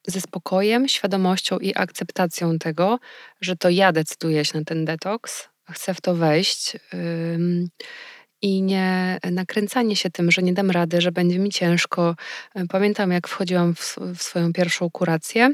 ze 0.07 0.21
spokojem, 0.21 0.89
świadomością 0.89 1.59
i 1.59 1.75
akceptacją 1.75 2.59
tego, 2.59 2.99
że 3.41 3.57
to 3.57 3.69
ja 3.69 3.93
decyduję 3.93 4.45
się 4.45 4.59
na 4.59 4.65
ten 4.65 4.85
detoks, 4.85 5.49
chcę 5.71 5.95
w 5.95 6.01
to 6.01 6.15
wejść. 6.15 6.77
I 8.43 8.63
nie 8.63 9.19
nakręcanie 9.31 9.97
się 9.97 10.11
tym, 10.11 10.31
że 10.31 10.43
nie 10.43 10.53
dam 10.53 10.71
rady, 10.71 11.01
że 11.01 11.13
będzie 11.13 11.39
mi 11.39 11.51
ciężko. 11.51 12.17
Pamiętam, 12.69 13.11
jak 13.11 13.29
wchodziłam 13.29 13.75
w, 13.75 13.97
w 14.17 14.23
swoją 14.23 14.53
pierwszą 14.53 14.91
kurację, 14.91 15.51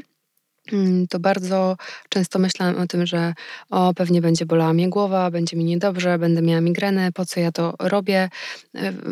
to 1.09 1.19
bardzo 1.19 1.77
często 2.09 2.39
myślałam 2.39 2.75
o 2.75 2.87
tym, 2.87 3.05
że 3.05 3.33
o, 3.69 3.93
pewnie 3.93 4.21
będzie 4.21 4.45
bolała 4.45 4.73
mnie 4.73 4.89
głowa, 4.89 5.31
będzie 5.31 5.57
mi 5.57 5.63
niedobrze, 5.63 6.19
będę 6.19 6.41
miała 6.41 6.61
migrenę, 6.61 7.11
po 7.11 7.25
co 7.25 7.39
ja 7.39 7.51
to 7.51 7.73
robię. 7.79 8.29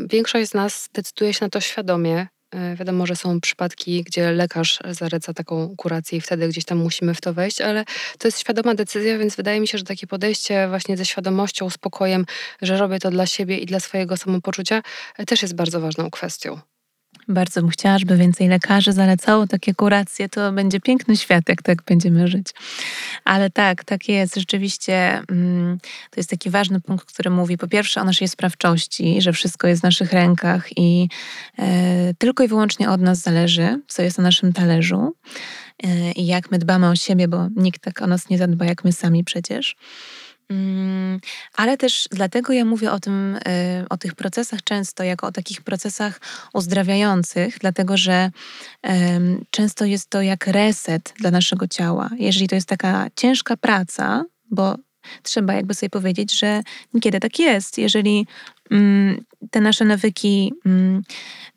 Większość 0.10 0.50
z 0.50 0.54
nas 0.54 0.90
decyduje 0.94 1.34
się 1.34 1.46
na 1.46 1.50
to 1.50 1.62
świadomie, 1.62 2.28
E, 2.28 2.35
wiadomo, 2.76 3.06
że 3.06 3.16
są 3.16 3.42
przypadki, 3.42 4.04
gdzie 4.04 4.32
lekarz 4.32 4.80
zaleca 4.90 5.34
taką 5.34 5.76
kurację 5.78 6.18
i 6.18 6.22
wtedy 6.22 6.48
gdzieś 6.48 6.66
tam 6.66 6.78
musimy 6.78 7.14
w 7.14 7.22
to 7.22 7.34
wejść, 7.34 7.62
ale 7.62 7.86
to 8.18 8.28
jest 8.28 8.40
świadoma 8.40 8.76
decyzja, 8.76 9.18
więc 9.18 9.36
wydaje 9.36 9.60
mi 9.60 9.68
się, 9.68 9.78
że 9.78 9.84
takie 9.84 10.08
podejście 10.08 10.68
właśnie 10.68 10.98
ze 10.98 11.06
świadomością, 11.06 11.70
spokojem, 11.70 12.26
że 12.62 12.78
robię 12.78 13.00
to 13.00 13.12
dla 13.12 13.26
siebie 13.26 13.58
i 13.58 13.66
dla 13.66 13.80
swojego 13.80 14.18
samopoczucia, 14.18 14.82
e, 15.18 15.26
też 15.26 15.42
jest 15.42 15.56
bardzo 15.56 15.82
ważną 15.82 16.10
kwestią. 16.10 16.75
Bardzo 17.28 17.62
bym 17.62 17.70
chciała, 17.70 18.00
żeby 18.00 18.18
więcej 18.18 18.48
lekarzy 18.48 18.94
zalecało 18.94 19.48
takie 19.48 19.74
kuracje. 19.74 20.30
To 20.30 20.52
będzie 20.52 20.80
piękny 20.80 21.18
świat, 21.18 21.50
jak 21.50 21.62
tak 21.62 21.84
będziemy 21.84 22.28
żyć. 22.28 22.48
Ale 23.24 23.50
tak, 23.50 23.84
tak 23.84 24.10
jest. 24.10 24.36
Rzeczywiście 24.36 25.22
mm, 25.32 25.78
to 26.12 26.20
jest 26.20 26.30
taki 26.30 26.50
ważny 26.50 26.82
punkt, 26.82 27.06
który 27.06 27.30
mówi 27.30 27.58
po 27.58 27.68
pierwsze 27.68 28.02
o 28.02 28.04
naszej 28.04 28.28
sprawczości, 28.28 29.22
że 29.22 29.34
wszystko 29.34 29.68
jest 29.68 29.82
w 29.82 29.84
naszych 29.84 30.14
rękach 30.14 30.78
i 30.78 31.10
e, 31.60 32.14
tylko 32.14 32.44
i 32.44 32.48
wyłącznie 32.48 32.90
od 32.90 33.02
nas 33.02 33.20
zależy, 33.20 33.82
co 33.88 34.02
jest 34.02 34.18
na 34.18 34.24
naszym 34.24 34.54
talerzu 34.54 35.16
e, 35.84 36.12
i 36.12 36.26
jak 36.26 36.52
my 36.52 36.60
dbamy 36.60 36.90
o 36.90 36.96
siebie, 36.96 37.28
bo 37.28 37.48
nikt 37.56 37.82
tak 37.82 38.02
o 38.02 38.08
nas 38.08 38.30
nie 38.30 38.38
zadba, 38.38 38.66
jak 38.66 38.84
my 38.84 38.92
sami 38.92 39.24
przecież. 39.24 39.76
Mm, 40.50 41.20
ale 41.56 41.78
też 41.78 42.08
dlatego 42.12 42.54
ja 42.54 42.66
mówię 42.66 42.92
o 42.92 43.00
tym, 43.00 43.36
y, 43.36 43.40
o 43.90 43.98
tych 43.98 44.16
procesach 44.16 44.64
często 44.64 45.04
jako 45.04 45.28
o 45.28 45.32
takich 45.32 45.62
procesach 45.62 46.22
uzdrawiających, 46.54 47.60
dlatego 47.60 47.98
że 47.98 48.32
często 49.52 49.86
jest 49.86 50.10
to 50.10 50.22
jak 50.22 50.48
reset 50.48 51.14
dla 51.20 51.32
naszego 51.32 51.68
ciała. 51.68 52.10
Jeżeli 52.18 52.48
to 52.48 52.56
jest 52.56 52.68
taka 52.68 53.08
ciężka 53.16 53.58
praca, 53.58 54.26
bo 54.52 54.76
trzeba 55.24 55.54
jakby 55.54 55.74
sobie 55.74 55.90
powiedzieć, 55.90 56.40
że 56.40 56.62
niekiedy 56.94 57.20
tak 57.20 57.40
jest. 57.40 57.78
Jeżeli 57.78 58.28
mm, 58.72 59.26
te 59.52 59.62
nasze 59.62 59.86
nawyki 59.86 60.54
mm, 60.66 61.02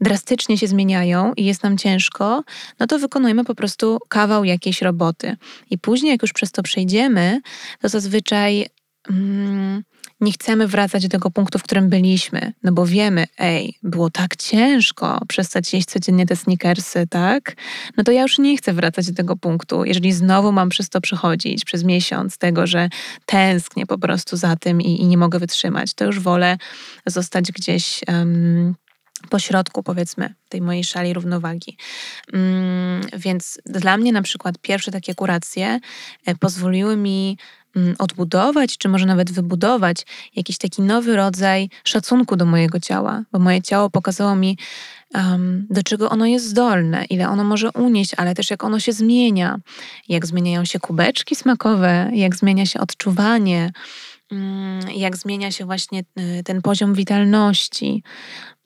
drastycznie 0.01 0.59
się 0.59 0.67
zmieniają 0.67 1.33
i 1.37 1.45
jest 1.45 1.63
nam 1.63 1.79
ciężko, 1.79 2.45
no 2.81 2.87
to 2.87 2.99
wykonujemy 2.99 3.45
po 3.45 3.55
prostu 3.55 3.99
kawał 4.09 4.45
jakiejś 4.45 4.83
roboty. 4.83 5.37
I 5.71 5.79
później, 5.79 6.13
jak 6.13 6.23
już 6.23 6.33
przez 6.33 6.53
to 6.53 6.63
przejdziemy, 6.63 7.41
to 7.81 7.89
zazwyczaj 7.89 8.67
mm, 9.11 9.83
nie 10.21 10.33
chcemy 10.33 10.67
wracać 10.67 11.03
do 11.03 11.09
tego 11.09 11.31
punktu, 11.31 11.59
w 11.59 11.63
którym 11.63 11.89
byliśmy, 11.89 12.53
no 12.63 12.73
bo 12.73 12.87
wiemy, 12.87 13.27
ej, 13.39 13.79
było 13.83 14.11
tak 14.11 14.37
ciężko 14.37 15.21
przestać 15.29 15.75
jeść 15.75 15.87
codziennie 15.87 16.27
te 16.27 16.37
sneakersy, 16.37 17.07
tak? 17.07 17.57
No 17.97 18.05
to 18.05 18.13
ja 18.13 18.23
już 18.23 18.39
nie 18.39 18.57
chcę 18.57 18.73
wracać 18.73 19.07
do 19.07 19.15
tego 19.15 19.37
punktu. 19.37 19.85
Jeżeli 19.85 20.13
znowu 20.13 20.53
mam 20.53 20.69
przez 20.69 20.89
to 20.89 21.01
przechodzić 21.01 21.65
przez 21.65 21.85
miesiąc, 21.85 22.39
tego, 22.39 22.67
że 22.67 22.89
tęsknię 23.27 23.87
po 23.87 23.99
prostu 23.99 24.37
za 24.37 24.57
tym 24.57 24.81
i, 24.81 25.01
i 25.01 25.07
nie 25.07 25.19
mogę 25.19 25.39
wytrzymać, 25.39 25.95
to 25.95 26.05
już 26.05 26.21
wolę 26.21 26.59
zostać 27.07 27.53
gdzieś. 27.53 28.01
Um, 28.09 28.75
po 29.31 29.39
środku, 29.39 29.83
powiedzmy, 29.83 30.35
tej 30.49 30.61
mojej 30.61 30.85
szali 30.85 31.13
równowagi. 31.13 31.77
Mm, 32.33 33.01
więc 33.17 33.61
dla 33.67 33.97
mnie 33.97 34.13
na 34.13 34.23
przykład 34.23 34.59
pierwsze 34.63 34.91
takie 34.91 35.15
kuracje 35.15 35.81
e, 36.27 36.35
pozwoliły 36.35 36.97
mi 36.97 37.39
odbudować, 37.99 38.79
czy 38.79 38.89
może 38.89 39.07
nawet 39.07 39.33
wybudować 39.33 40.07
jakiś 40.37 40.59
taki 40.59 40.83
nowy 40.83 41.17
rodzaj 41.17 41.71
szacunku 41.85 42.37
do 42.37 42.45
mojego 42.45 42.81
ciała, 42.81 43.23
bo 43.33 43.39
moje 43.39 43.63
ciało 43.63 43.91
pokazało 43.91 44.37
mi, 44.37 44.59
um, 45.15 45.67
do 45.71 45.83
czego 45.83 46.11
ono 46.11 46.27
jest 46.27 46.47
zdolne, 46.47 47.05
ile 47.05 47.29
ono 47.29 47.45
może 47.45 47.71
unieść, 47.73 48.15
ale 48.17 48.35
też 48.35 48.51
jak 48.51 48.65
ono 48.65 48.81
się 48.81 48.93
zmienia, 48.93 49.59
jak 50.09 50.27
zmieniają 50.27 50.65
się 50.65 50.81
kubeczki 50.81 51.37
smakowe, 51.37 52.11
jak 52.15 52.37
zmienia 52.37 52.67
się 52.67 52.81
odczuwanie. 52.81 53.73
mm, 54.33 54.91
jak 54.91 55.17
zmienia 55.17 55.51
się 55.51 55.65
właśnie 55.65 56.01
y, 56.01 56.43
ten 56.45 56.63
poziom 56.63 56.95
witalności, 56.95 58.03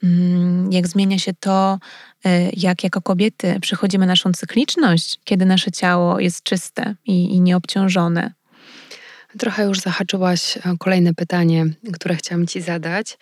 mm, 0.02 0.72
jak 0.72 0.88
zmienia 0.88 1.18
się 1.18 1.32
to, 1.40 1.78
y, 2.26 2.50
jak 2.56 2.84
jako 2.84 3.02
kobiety 3.02 3.58
przychodzimy 3.60 4.06
naszą 4.06 4.32
cykliczność, 4.32 5.20
kiedy 5.24 5.46
nasze 5.46 5.72
ciało 5.72 6.20
jest 6.20 6.42
czyste 6.42 6.94
i, 7.04 7.34
i 7.34 7.40
nieobciążone. 7.40 8.32
Trochę 9.38 9.64
już 9.64 9.80
zahaczyłaś 9.80 10.58
kolejne 10.78 11.14
pytanie, 11.14 11.66
które 11.92 12.14
chciałam 12.14 12.46
Ci 12.46 12.60
zadać. 12.60 13.18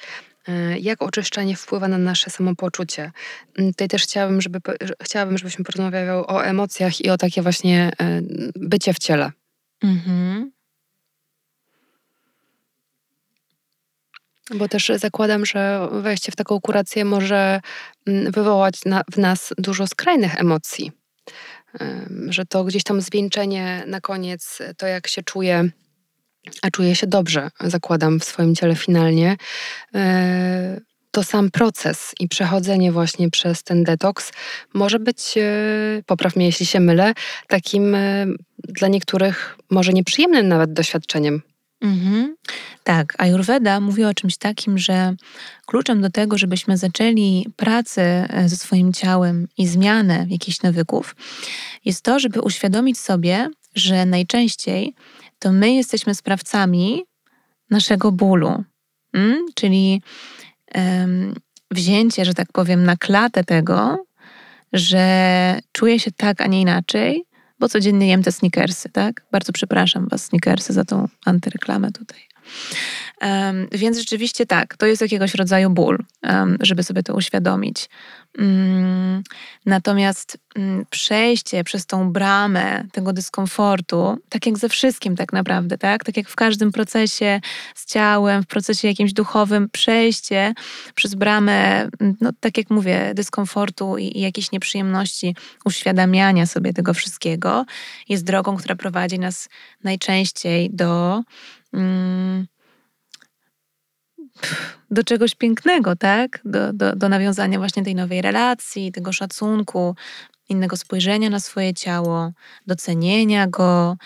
E, 0.48 0.78
jak 0.78 1.02
oczyszczanie 1.02 1.56
wpływa 1.56 1.88
na 1.88 1.98
nasze 1.98 2.30
samopoczucie? 2.30 3.12
Mm, 3.58 3.72
tutaj 3.72 3.88
też 3.88 4.02
chciałabym, 4.02 4.40
żeby, 4.40 4.60
chciałabym 5.02 5.38
żebyśmy 5.38 5.64
porozmawiały 5.64 6.26
o 6.26 6.44
emocjach 6.44 7.00
i 7.00 7.10
o 7.10 7.16
takie 7.16 7.42
właśnie 7.42 7.92
e, 8.00 8.20
bycie 8.56 8.94
w 8.94 8.98
ciele. 8.98 9.32
Mhm. 9.82 10.52
Bo 14.54 14.68
też 14.68 14.92
zakładam, 14.96 15.46
że 15.46 15.88
wejście 15.92 16.32
w 16.32 16.36
taką 16.36 16.60
kurację 16.60 17.04
może 17.04 17.60
mm, 18.06 18.32
wywołać 18.32 18.84
na, 18.84 19.02
w 19.12 19.18
nas 19.18 19.52
dużo 19.58 19.86
skrajnych 19.86 20.40
emocji. 20.40 20.92
Że 22.28 22.46
to 22.46 22.64
gdzieś 22.64 22.84
tam 22.84 23.00
zwieńczenie 23.00 23.84
na 23.86 24.00
koniec, 24.00 24.58
to 24.76 24.86
jak 24.86 25.08
się 25.08 25.22
czuję 25.22 25.70
a 26.62 26.70
czuję 26.70 26.94
się 26.94 27.06
dobrze, 27.06 27.50
zakładam 27.60 28.20
w 28.20 28.24
swoim 28.24 28.54
ciele 28.54 28.76
finalnie, 28.76 29.36
e, 29.94 30.80
to 31.10 31.24
sam 31.24 31.50
proces 31.50 32.14
i 32.20 32.28
przechodzenie 32.28 32.92
właśnie 32.92 33.30
przez 33.30 33.62
ten 33.62 33.84
detoks 33.84 34.32
może 34.74 34.98
być, 34.98 35.34
e, 35.36 35.42
popraw 36.06 36.36
mnie 36.36 36.46
jeśli 36.46 36.66
się 36.66 36.80
mylę, 36.80 37.14
takim 37.48 37.94
e, 37.94 38.26
dla 38.58 38.88
niektórych 38.88 39.58
może 39.70 39.92
nieprzyjemnym 39.92 40.48
nawet 40.48 40.72
doświadczeniem. 40.72 41.42
Mhm. 41.80 42.36
Tak, 42.84 43.14
Ayurveda 43.18 43.80
mówi 43.80 44.04
o 44.04 44.14
czymś 44.14 44.36
takim, 44.36 44.78
że 44.78 45.14
kluczem 45.66 46.00
do 46.00 46.10
tego, 46.10 46.38
żebyśmy 46.38 46.76
zaczęli 46.76 47.46
pracę 47.56 48.28
ze 48.46 48.56
swoim 48.56 48.92
ciałem 48.92 49.48
i 49.58 49.66
zmianę 49.66 50.26
jakichś 50.28 50.62
nawyków, 50.62 51.16
jest 51.84 52.02
to, 52.02 52.18
żeby 52.18 52.40
uświadomić 52.40 52.98
sobie, 52.98 53.48
że 53.74 54.06
najczęściej 54.06 54.94
to 55.40 55.52
my 55.52 55.74
jesteśmy 55.74 56.14
sprawcami 56.14 57.04
naszego 57.70 58.12
bólu. 58.12 58.64
Mm? 59.12 59.46
Czyli 59.54 60.02
um, 60.74 61.34
wzięcie, 61.70 62.24
że 62.24 62.34
tak 62.34 62.52
powiem, 62.52 62.84
na 62.84 62.96
klatę 62.96 63.44
tego, 63.44 64.04
że 64.72 65.58
czuję 65.72 66.00
się 66.00 66.10
tak, 66.10 66.40
a 66.40 66.46
nie 66.46 66.60
inaczej, 66.60 67.24
bo 67.58 67.68
codziennie 67.68 68.08
jem 68.08 68.22
te 68.22 68.32
sneakersy, 68.32 68.88
tak? 68.88 69.24
Bardzo 69.32 69.52
przepraszam 69.52 70.08
Was, 70.08 70.24
sneakersy, 70.24 70.72
za 70.72 70.84
tą 70.84 71.08
antyreklamę 71.24 71.92
tutaj. 71.92 72.29
Um, 73.22 73.68
więc 73.72 73.98
rzeczywiście 73.98 74.46
tak, 74.46 74.76
to 74.76 74.86
jest 74.86 75.02
jakiegoś 75.02 75.34
rodzaju 75.34 75.70
ból, 75.70 75.98
um, 76.22 76.56
żeby 76.60 76.82
sobie 76.82 77.02
to 77.02 77.14
uświadomić. 77.14 77.88
Um, 78.38 79.22
natomiast 79.66 80.38
mm, 80.54 80.86
przejście 80.90 81.64
przez 81.64 81.86
tą 81.86 82.12
bramę 82.12 82.84
tego 82.92 83.12
dyskomfortu, 83.12 84.18
tak 84.28 84.46
jak 84.46 84.58
ze 84.58 84.68
wszystkim 84.68 85.16
tak 85.16 85.32
naprawdę, 85.32 85.78
tak? 85.78 86.04
Tak 86.04 86.16
jak 86.16 86.28
w 86.28 86.36
każdym 86.36 86.72
procesie 86.72 87.40
z 87.74 87.86
ciałem, 87.86 88.42
w 88.42 88.46
procesie 88.46 88.88
jakimś 88.88 89.12
duchowym, 89.12 89.68
przejście 89.68 90.54
przez 90.94 91.14
bramę, 91.14 91.88
mm, 92.00 92.16
no 92.20 92.30
tak 92.40 92.58
jak 92.58 92.70
mówię, 92.70 93.12
dyskomfortu 93.14 93.98
i, 93.98 94.18
i 94.18 94.20
jakiejś 94.20 94.52
nieprzyjemności, 94.52 95.36
uświadamiania 95.64 96.46
sobie 96.46 96.72
tego 96.72 96.94
wszystkiego, 96.94 97.64
jest 98.08 98.24
drogą, 98.24 98.56
która 98.56 98.76
prowadzi 98.76 99.18
nas 99.18 99.48
najczęściej 99.84 100.70
do 100.72 101.22
do 104.90 105.04
czegoś 105.04 105.34
pięknego, 105.34 105.96
tak? 105.96 106.40
Do, 106.44 106.72
do, 106.72 106.96
do 106.96 107.08
nawiązania 107.08 107.58
właśnie 107.58 107.82
tej 107.82 107.94
nowej 107.94 108.22
relacji, 108.22 108.92
tego 108.92 109.12
szacunku, 109.12 109.96
innego 110.48 110.76
spojrzenia 110.76 111.30
na 111.30 111.40
swoje 111.40 111.74
ciało, 111.74 112.32
docenienia 112.66 113.46
go. 113.46 113.96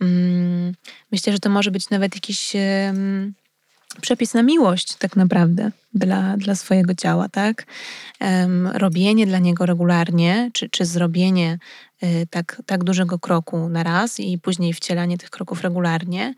Mm, 0.00 0.72
myślę, 1.12 1.32
że 1.32 1.38
to 1.38 1.50
może 1.50 1.70
być 1.70 1.90
nawet 1.90 2.14
jakiś 2.14 2.52
przepis 4.00 4.34
na 4.34 4.42
miłość, 4.42 4.94
tak 4.96 5.16
naprawdę, 5.16 5.70
dla, 5.94 6.36
dla 6.36 6.54
swojego 6.54 6.94
ciała, 6.94 7.28
tak? 7.28 7.66
robienie 8.72 9.26
dla 9.26 9.38
niego 9.38 9.66
regularnie, 9.66 10.50
czy, 10.52 10.70
czy 10.70 10.84
zrobienie 10.84 11.58
tak, 12.30 12.62
tak 12.66 12.84
dużego 12.84 13.18
kroku 13.18 13.68
na 13.68 13.82
raz 13.82 14.20
i 14.20 14.38
później 14.38 14.72
wcielanie 14.72 15.18
tych 15.18 15.30
kroków 15.30 15.62
regularnie, 15.62 16.34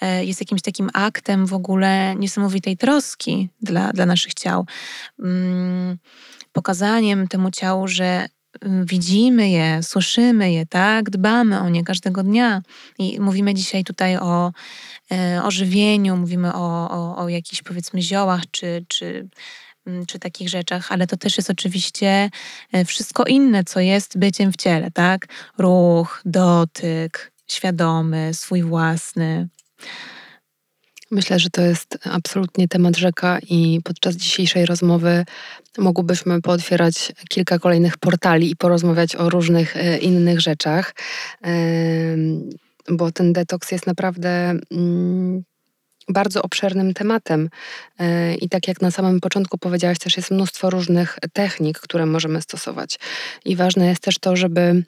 E, 0.00 0.24
jest 0.24 0.40
jakimś 0.40 0.62
takim 0.62 0.90
aktem 0.94 1.46
w 1.46 1.54
ogóle 1.54 2.16
niesamowitej 2.16 2.76
troski 2.76 3.48
dla, 3.62 3.92
dla 3.92 4.06
naszych 4.06 4.34
ciał. 4.34 4.66
Mm, 5.18 5.98
pokazaniem 6.52 7.28
temu 7.28 7.50
ciału, 7.50 7.88
że 7.88 8.26
mm, 8.60 8.86
widzimy 8.86 9.50
je, 9.50 9.82
słyszymy 9.82 10.52
je, 10.52 10.66
tak? 10.66 11.10
Dbamy 11.10 11.60
o 11.60 11.68
nie 11.68 11.84
każdego 11.84 12.22
dnia. 12.22 12.62
I 12.98 13.20
mówimy 13.20 13.54
dzisiaj 13.54 13.84
tutaj 13.84 14.16
o, 14.16 14.52
e, 15.12 15.40
o 15.44 15.50
żywieniu, 15.50 16.16
mówimy 16.16 16.54
o, 16.54 16.90
o, 16.90 17.16
o 17.16 17.28
jakichś 17.28 17.62
powiedzmy 17.62 18.02
ziołach 18.02 18.42
czy, 18.50 18.84
czy, 18.88 19.28
czy 20.06 20.18
takich 20.18 20.48
rzeczach, 20.48 20.92
ale 20.92 21.06
to 21.06 21.16
też 21.16 21.36
jest 21.36 21.50
oczywiście 21.50 22.30
e, 22.72 22.84
wszystko 22.84 23.24
inne, 23.24 23.64
co 23.64 23.80
jest 23.80 24.18
byciem 24.18 24.52
w 24.52 24.56
ciele, 24.56 24.90
tak? 24.90 25.26
Ruch, 25.58 26.22
dotyk, 26.24 27.32
świadomy, 27.46 28.34
swój 28.34 28.62
własny. 28.62 29.48
Myślę, 31.10 31.38
że 31.38 31.50
to 31.50 31.62
jest 31.62 31.98
absolutnie 32.04 32.68
temat 32.68 32.96
rzeka 32.96 33.38
i 33.50 33.80
podczas 33.84 34.16
dzisiejszej 34.16 34.66
rozmowy 34.66 35.24
mogłybyśmy 35.78 36.42
pootwierać 36.42 37.12
kilka 37.28 37.58
kolejnych 37.58 37.98
portali 37.98 38.50
i 38.50 38.56
porozmawiać 38.56 39.16
o 39.16 39.30
różnych 39.30 39.76
e, 39.76 39.98
innych 39.98 40.40
rzeczach, 40.40 40.94
bo 42.88 43.12
ten 43.12 43.32
detoks 43.32 43.70
jest 43.70 43.86
naprawdę 43.86 44.54
mm, 44.70 45.42
bardzo 46.12 46.42
obszernym 46.42 46.94
tematem. 46.94 47.48
E, 47.98 48.34
I 48.34 48.48
tak 48.48 48.68
jak 48.68 48.80
na 48.80 48.90
samym 48.90 49.20
początku 49.20 49.58
powiedziałaś, 49.58 49.98
też 49.98 50.16
jest 50.16 50.30
mnóstwo 50.30 50.70
różnych 50.70 51.18
technik, 51.32 51.78
które 51.78 52.06
możemy 52.06 52.42
stosować. 52.42 52.98
I 53.44 53.56
ważne 53.56 53.86
jest 53.86 54.02
też 54.02 54.18
to, 54.18 54.36
żeby 54.36 54.82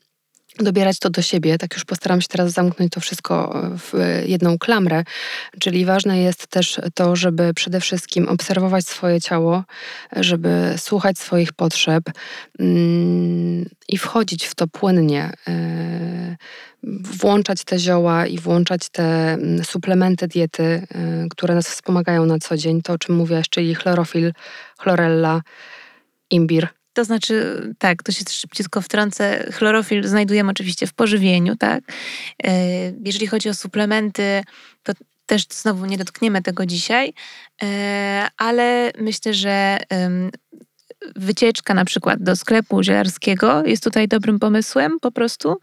dobierać 0.58 0.98
to 0.98 1.10
do 1.10 1.22
siebie. 1.22 1.58
Tak 1.58 1.74
już 1.74 1.84
postaram 1.84 2.20
się 2.20 2.28
teraz 2.28 2.52
zamknąć 2.52 2.92
to 2.92 3.00
wszystko 3.00 3.60
w 3.78 3.92
jedną 4.26 4.58
klamrę. 4.58 5.04
Czyli 5.60 5.84
ważne 5.84 6.18
jest 6.18 6.46
też 6.46 6.80
to, 6.94 7.16
żeby 7.16 7.54
przede 7.54 7.80
wszystkim 7.80 8.28
obserwować 8.28 8.86
swoje 8.86 9.20
ciało, 9.20 9.64
żeby 10.16 10.74
słuchać 10.76 11.18
swoich 11.18 11.52
potrzeb 11.52 12.04
mm, 12.58 13.68
i 13.88 13.98
wchodzić 13.98 14.46
w 14.46 14.54
to 14.54 14.66
płynnie. 14.66 15.32
E, 15.48 16.36
włączać 17.20 17.64
te 17.64 17.78
zioła 17.78 18.26
i 18.26 18.38
włączać 18.38 18.88
te 18.88 19.32
mm, 19.32 19.64
suplementy 19.64 20.28
diety, 20.28 20.62
e, 20.62 20.86
które 21.30 21.54
nas 21.54 21.68
wspomagają 21.68 22.26
na 22.26 22.38
co 22.38 22.56
dzień. 22.56 22.82
To, 22.82 22.92
o 22.92 22.98
czym 22.98 23.14
mówiłaś, 23.14 23.48
czyli 23.48 23.74
chlorofil, 23.74 24.32
chlorella, 24.78 25.40
imbir 26.30 26.68
to 26.92 27.04
znaczy, 27.04 27.62
tak, 27.78 28.02
to 28.02 28.12
się 28.12 28.24
szybciutko 28.30 28.80
wtrącę. 28.80 29.50
Chlorofil 29.52 30.08
znajdujemy 30.08 30.50
oczywiście 30.50 30.86
w 30.86 30.92
pożywieniu, 30.92 31.56
tak. 31.56 31.84
E, 32.44 32.52
jeżeli 33.04 33.26
chodzi 33.26 33.48
o 33.48 33.54
suplementy, 33.54 34.42
to 34.82 34.92
też 35.26 35.46
znowu 35.50 35.86
nie 35.86 35.98
dotkniemy 35.98 36.42
tego 36.42 36.66
dzisiaj, 36.66 37.12
e, 37.62 38.28
ale 38.36 38.92
myślę, 38.98 39.34
że 39.34 39.78
wycieczka 41.16 41.74
na 41.74 41.84
przykład 41.84 42.22
do 42.22 42.36
sklepu 42.36 42.82
zielarskiego 42.82 43.64
jest 43.66 43.84
tutaj 43.84 44.08
dobrym 44.08 44.38
pomysłem 44.38 45.00
po 45.00 45.12
prostu. 45.12 45.56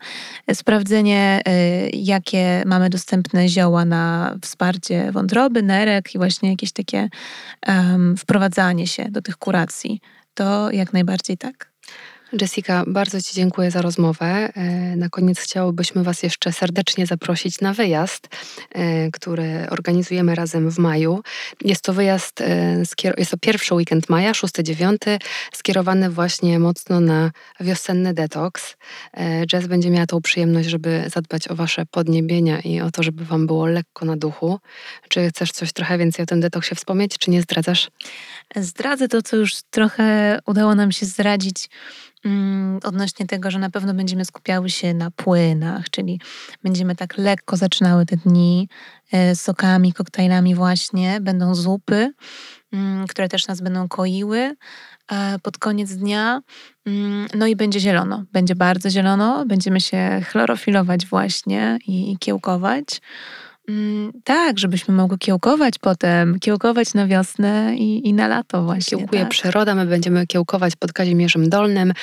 Sprawdzenie, 0.53 1.41
e, 1.45 1.89
jakie 1.89 2.63
mamy 2.65 2.89
dostępne 2.89 3.49
zioła 3.49 3.86
na 3.86 4.36
wsparcie 4.41 5.11
wątroby, 5.11 5.63
nerek 5.63 6.15
i 6.15 6.17
właśnie 6.17 6.49
jakieś 6.49 6.71
takie 6.71 7.09
um, 7.67 8.17
wprowadzanie 8.17 8.88
się 8.88 9.05
do 9.11 9.21
tych 9.21 9.38
kuracji 9.38 10.01
to 10.39 10.71
jak 10.71 10.93
najbardziej 10.93 11.37
tak. 11.37 11.68
Jessica, 12.34 12.84
bardzo 12.88 13.21
Ci 13.21 13.36
dziękuję 13.36 13.71
za 13.71 13.82
rozmowę. 13.82 14.25
E, 14.25 14.95
na 14.95 15.09
koniec 15.09 15.39
chciałobyśmy 15.39 16.03
Was 16.03 16.23
jeszcze 16.23 16.51
serdecznie 16.51 17.05
zaprosić 17.05 17.61
na 17.61 17.73
wyjazd, 17.73 18.27
e, 18.71 19.11
który 19.11 19.67
organizujemy 19.69 20.36
razem 20.36 20.69
w 20.71 20.77
maju. 20.77 21.21
Jest 21.61 21.82
to 21.82 21.93
wyjazd, 21.93 22.41
e, 22.41 22.84
jest 23.17 23.32
to 23.32 23.38
pierwszy 23.38 23.75
weekend 23.75 24.09
maja, 24.09 24.34
6-9, 24.34 25.19
skierowany 25.53 26.09
właśnie 26.09 26.59
mocno 26.59 26.99
na 26.99 27.32
wiosenny 27.59 28.13
detoks. 28.13 28.75
Jess 29.53 29.67
będzie 29.67 29.89
miała 29.89 30.05
tą 30.05 30.21
przyjemność, 30.21 30.69
żeby 30.69 31.03
zadbać 31.13 31.47
o 31.47 31.55
Wasze 31.55 31.86
podniebienia 31.86 32.59
i 32.59 32.82
o 32.82 32.91
to, 32.91 33.03
żeby 33.03 33.25
Wam 33.25 33.47
było 33.47 33.65
lekko 33.65 34.05
na 34.05 34.17
duchu. 34.17 34.59
Czy 35.09 35.30
chcesz 35.30 35.51
coś 35.51 35.73
trochę 35.73 35.97
więcej 35.97 36.23
o 36.23 36.25
tym 36.25 36.39
detoksie 36.39 36.75
wspomnieć, 36.75 37.17
czy 37.17 37.32
nie 37.32 37.41
zdradzasz? 37.41 37.91
Zdradzę 38.55 39.07
to, 39.07 39.21
co 39.21 39.36
już 39.36 39.53
trochę 39.69 40.39
udało 40.45 40.75
nam 40.75 40.91
się 40.91 41.05
zdradzić 41.05 41.69
odnośnie 42.84 43.28
tego, 43.28 43.51
że 43.51 43.59
na 43.59 43.70
pewno 43.70 43.93
będziemy 43.93 44.26
skupiały 44.26 44.70
się 44.70 44.93
na 44.93 45.11
płynach, 45.11 45.89
czyli 45.89 46.22
będziemy 46.63 46.95
tak 46.95 47.17
lekko 47.17 47.57
zaczynały 47.57 48.05
te 48.05 48.17
dni 48.17 48.70
e, 49.11 49.36
sokami, 49.36 49.93
koktajlami 49.93 50.55
właśnie. 50.55 51.22
Będą 51.22 51.55
zupy, 51.55 52.13
mm, 52.74 53.07
które 53.07 53.30
też 53.30 53.47
nas 53.47 53.61
będą 53.61 53.88
koiły 53.88 54.55
pod 55.43 55.57
koniec 55.57 55.95
dnia. 55.95 56.41
Mm, 56.86 57.28
no 57.36 57.47
i 57.47 57.55
będzie 57.55 57.80
zielono. 57.80 58.24
Będzie 58.32 58.55
bardzo 58.55 58.89
zielono. 58.89 59.45
Będziemy 59.45 59.82
się 59.82 60.22
chlorofilować 60.32 61.05
właśnie 61.05 61.78
i 61.88 62.17
kiełkować. 62.20 63.01
Mm, 63.70 64.11
tak, 64.24 64.59
żebyśmy 64.59 64.93
mogły 64.93 65.17
kiełkować 65.17 65.80
potem, 65.80 66.39
kiełkować 66.39 66.93
na 66.93 67.07
wiosnę 67.07 67.76
i, 67.78 68.07
i 68.07 68.13
na 68.13 68.28
lato 68.28 68.63
właśnie. 68.63 68.97
Kiełkuje 68.97 69.22
tak. 69.22 69.30
przyroda, 69.30 69.76
my 69.76 69.86
będziemy 69.86 70.28
kiełkować 70.28 70.76
pod 70.76 70.93
Kazimierzem 70.93 71.49
Dolnym, 71.49 71.93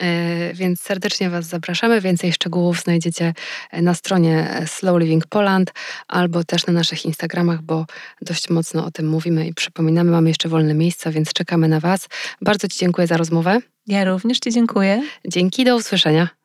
e, 0.00 0.54
więc 0.54 0.80
serdecznie 0.80 1.30
Was 1.30 1.46
zapraszamy. 1.46 2.00
Więcej 2.00 2.32
szczegółów 2.32 2.80
znajdziecie 2.80 3.34
na 3.72 3.94
stronie 3.94 4.62
Slow 4.66 5.00
Living 5.00 5.26
Poland 5.26 5.72
albo 6.08 6.44
też 6.44 6.66
na 6.66 6.72
naszych 6.72 7.04
Instagramach, 7.04 7.62
bo 7.62 7.86
dość 8.22 8.50
mocno 8.50 8.84
o 8.84 8.90
tym 8.90 9.08
mówimy 9.08 9.46
i 9.46 9.54
przypominamy. 9.54 10.10
Mamy 10.10 10.28
jeszcze 10.28 10.48
wolne 10.48 10.74
miejsca, 10.74 11.10
więc 11.10 11.32
czekamy 11.32 11.68
na 11.68 11.80
Was. 11.80 12.08
Bardzo 12.40 12.68
Ci 12.68 12.78
dziękuję 12.78 13.06
za 13.06 13.16
rozmowę. 13.16 13.58
Ja 13.86 14.04
również 14.04 14.38
Ci 14.38 14.50
dziękuję. 14.50 15.02
Dzięki, 15.28 15.64
do 15.64 15.76
usłyszenia. 15.76 16.39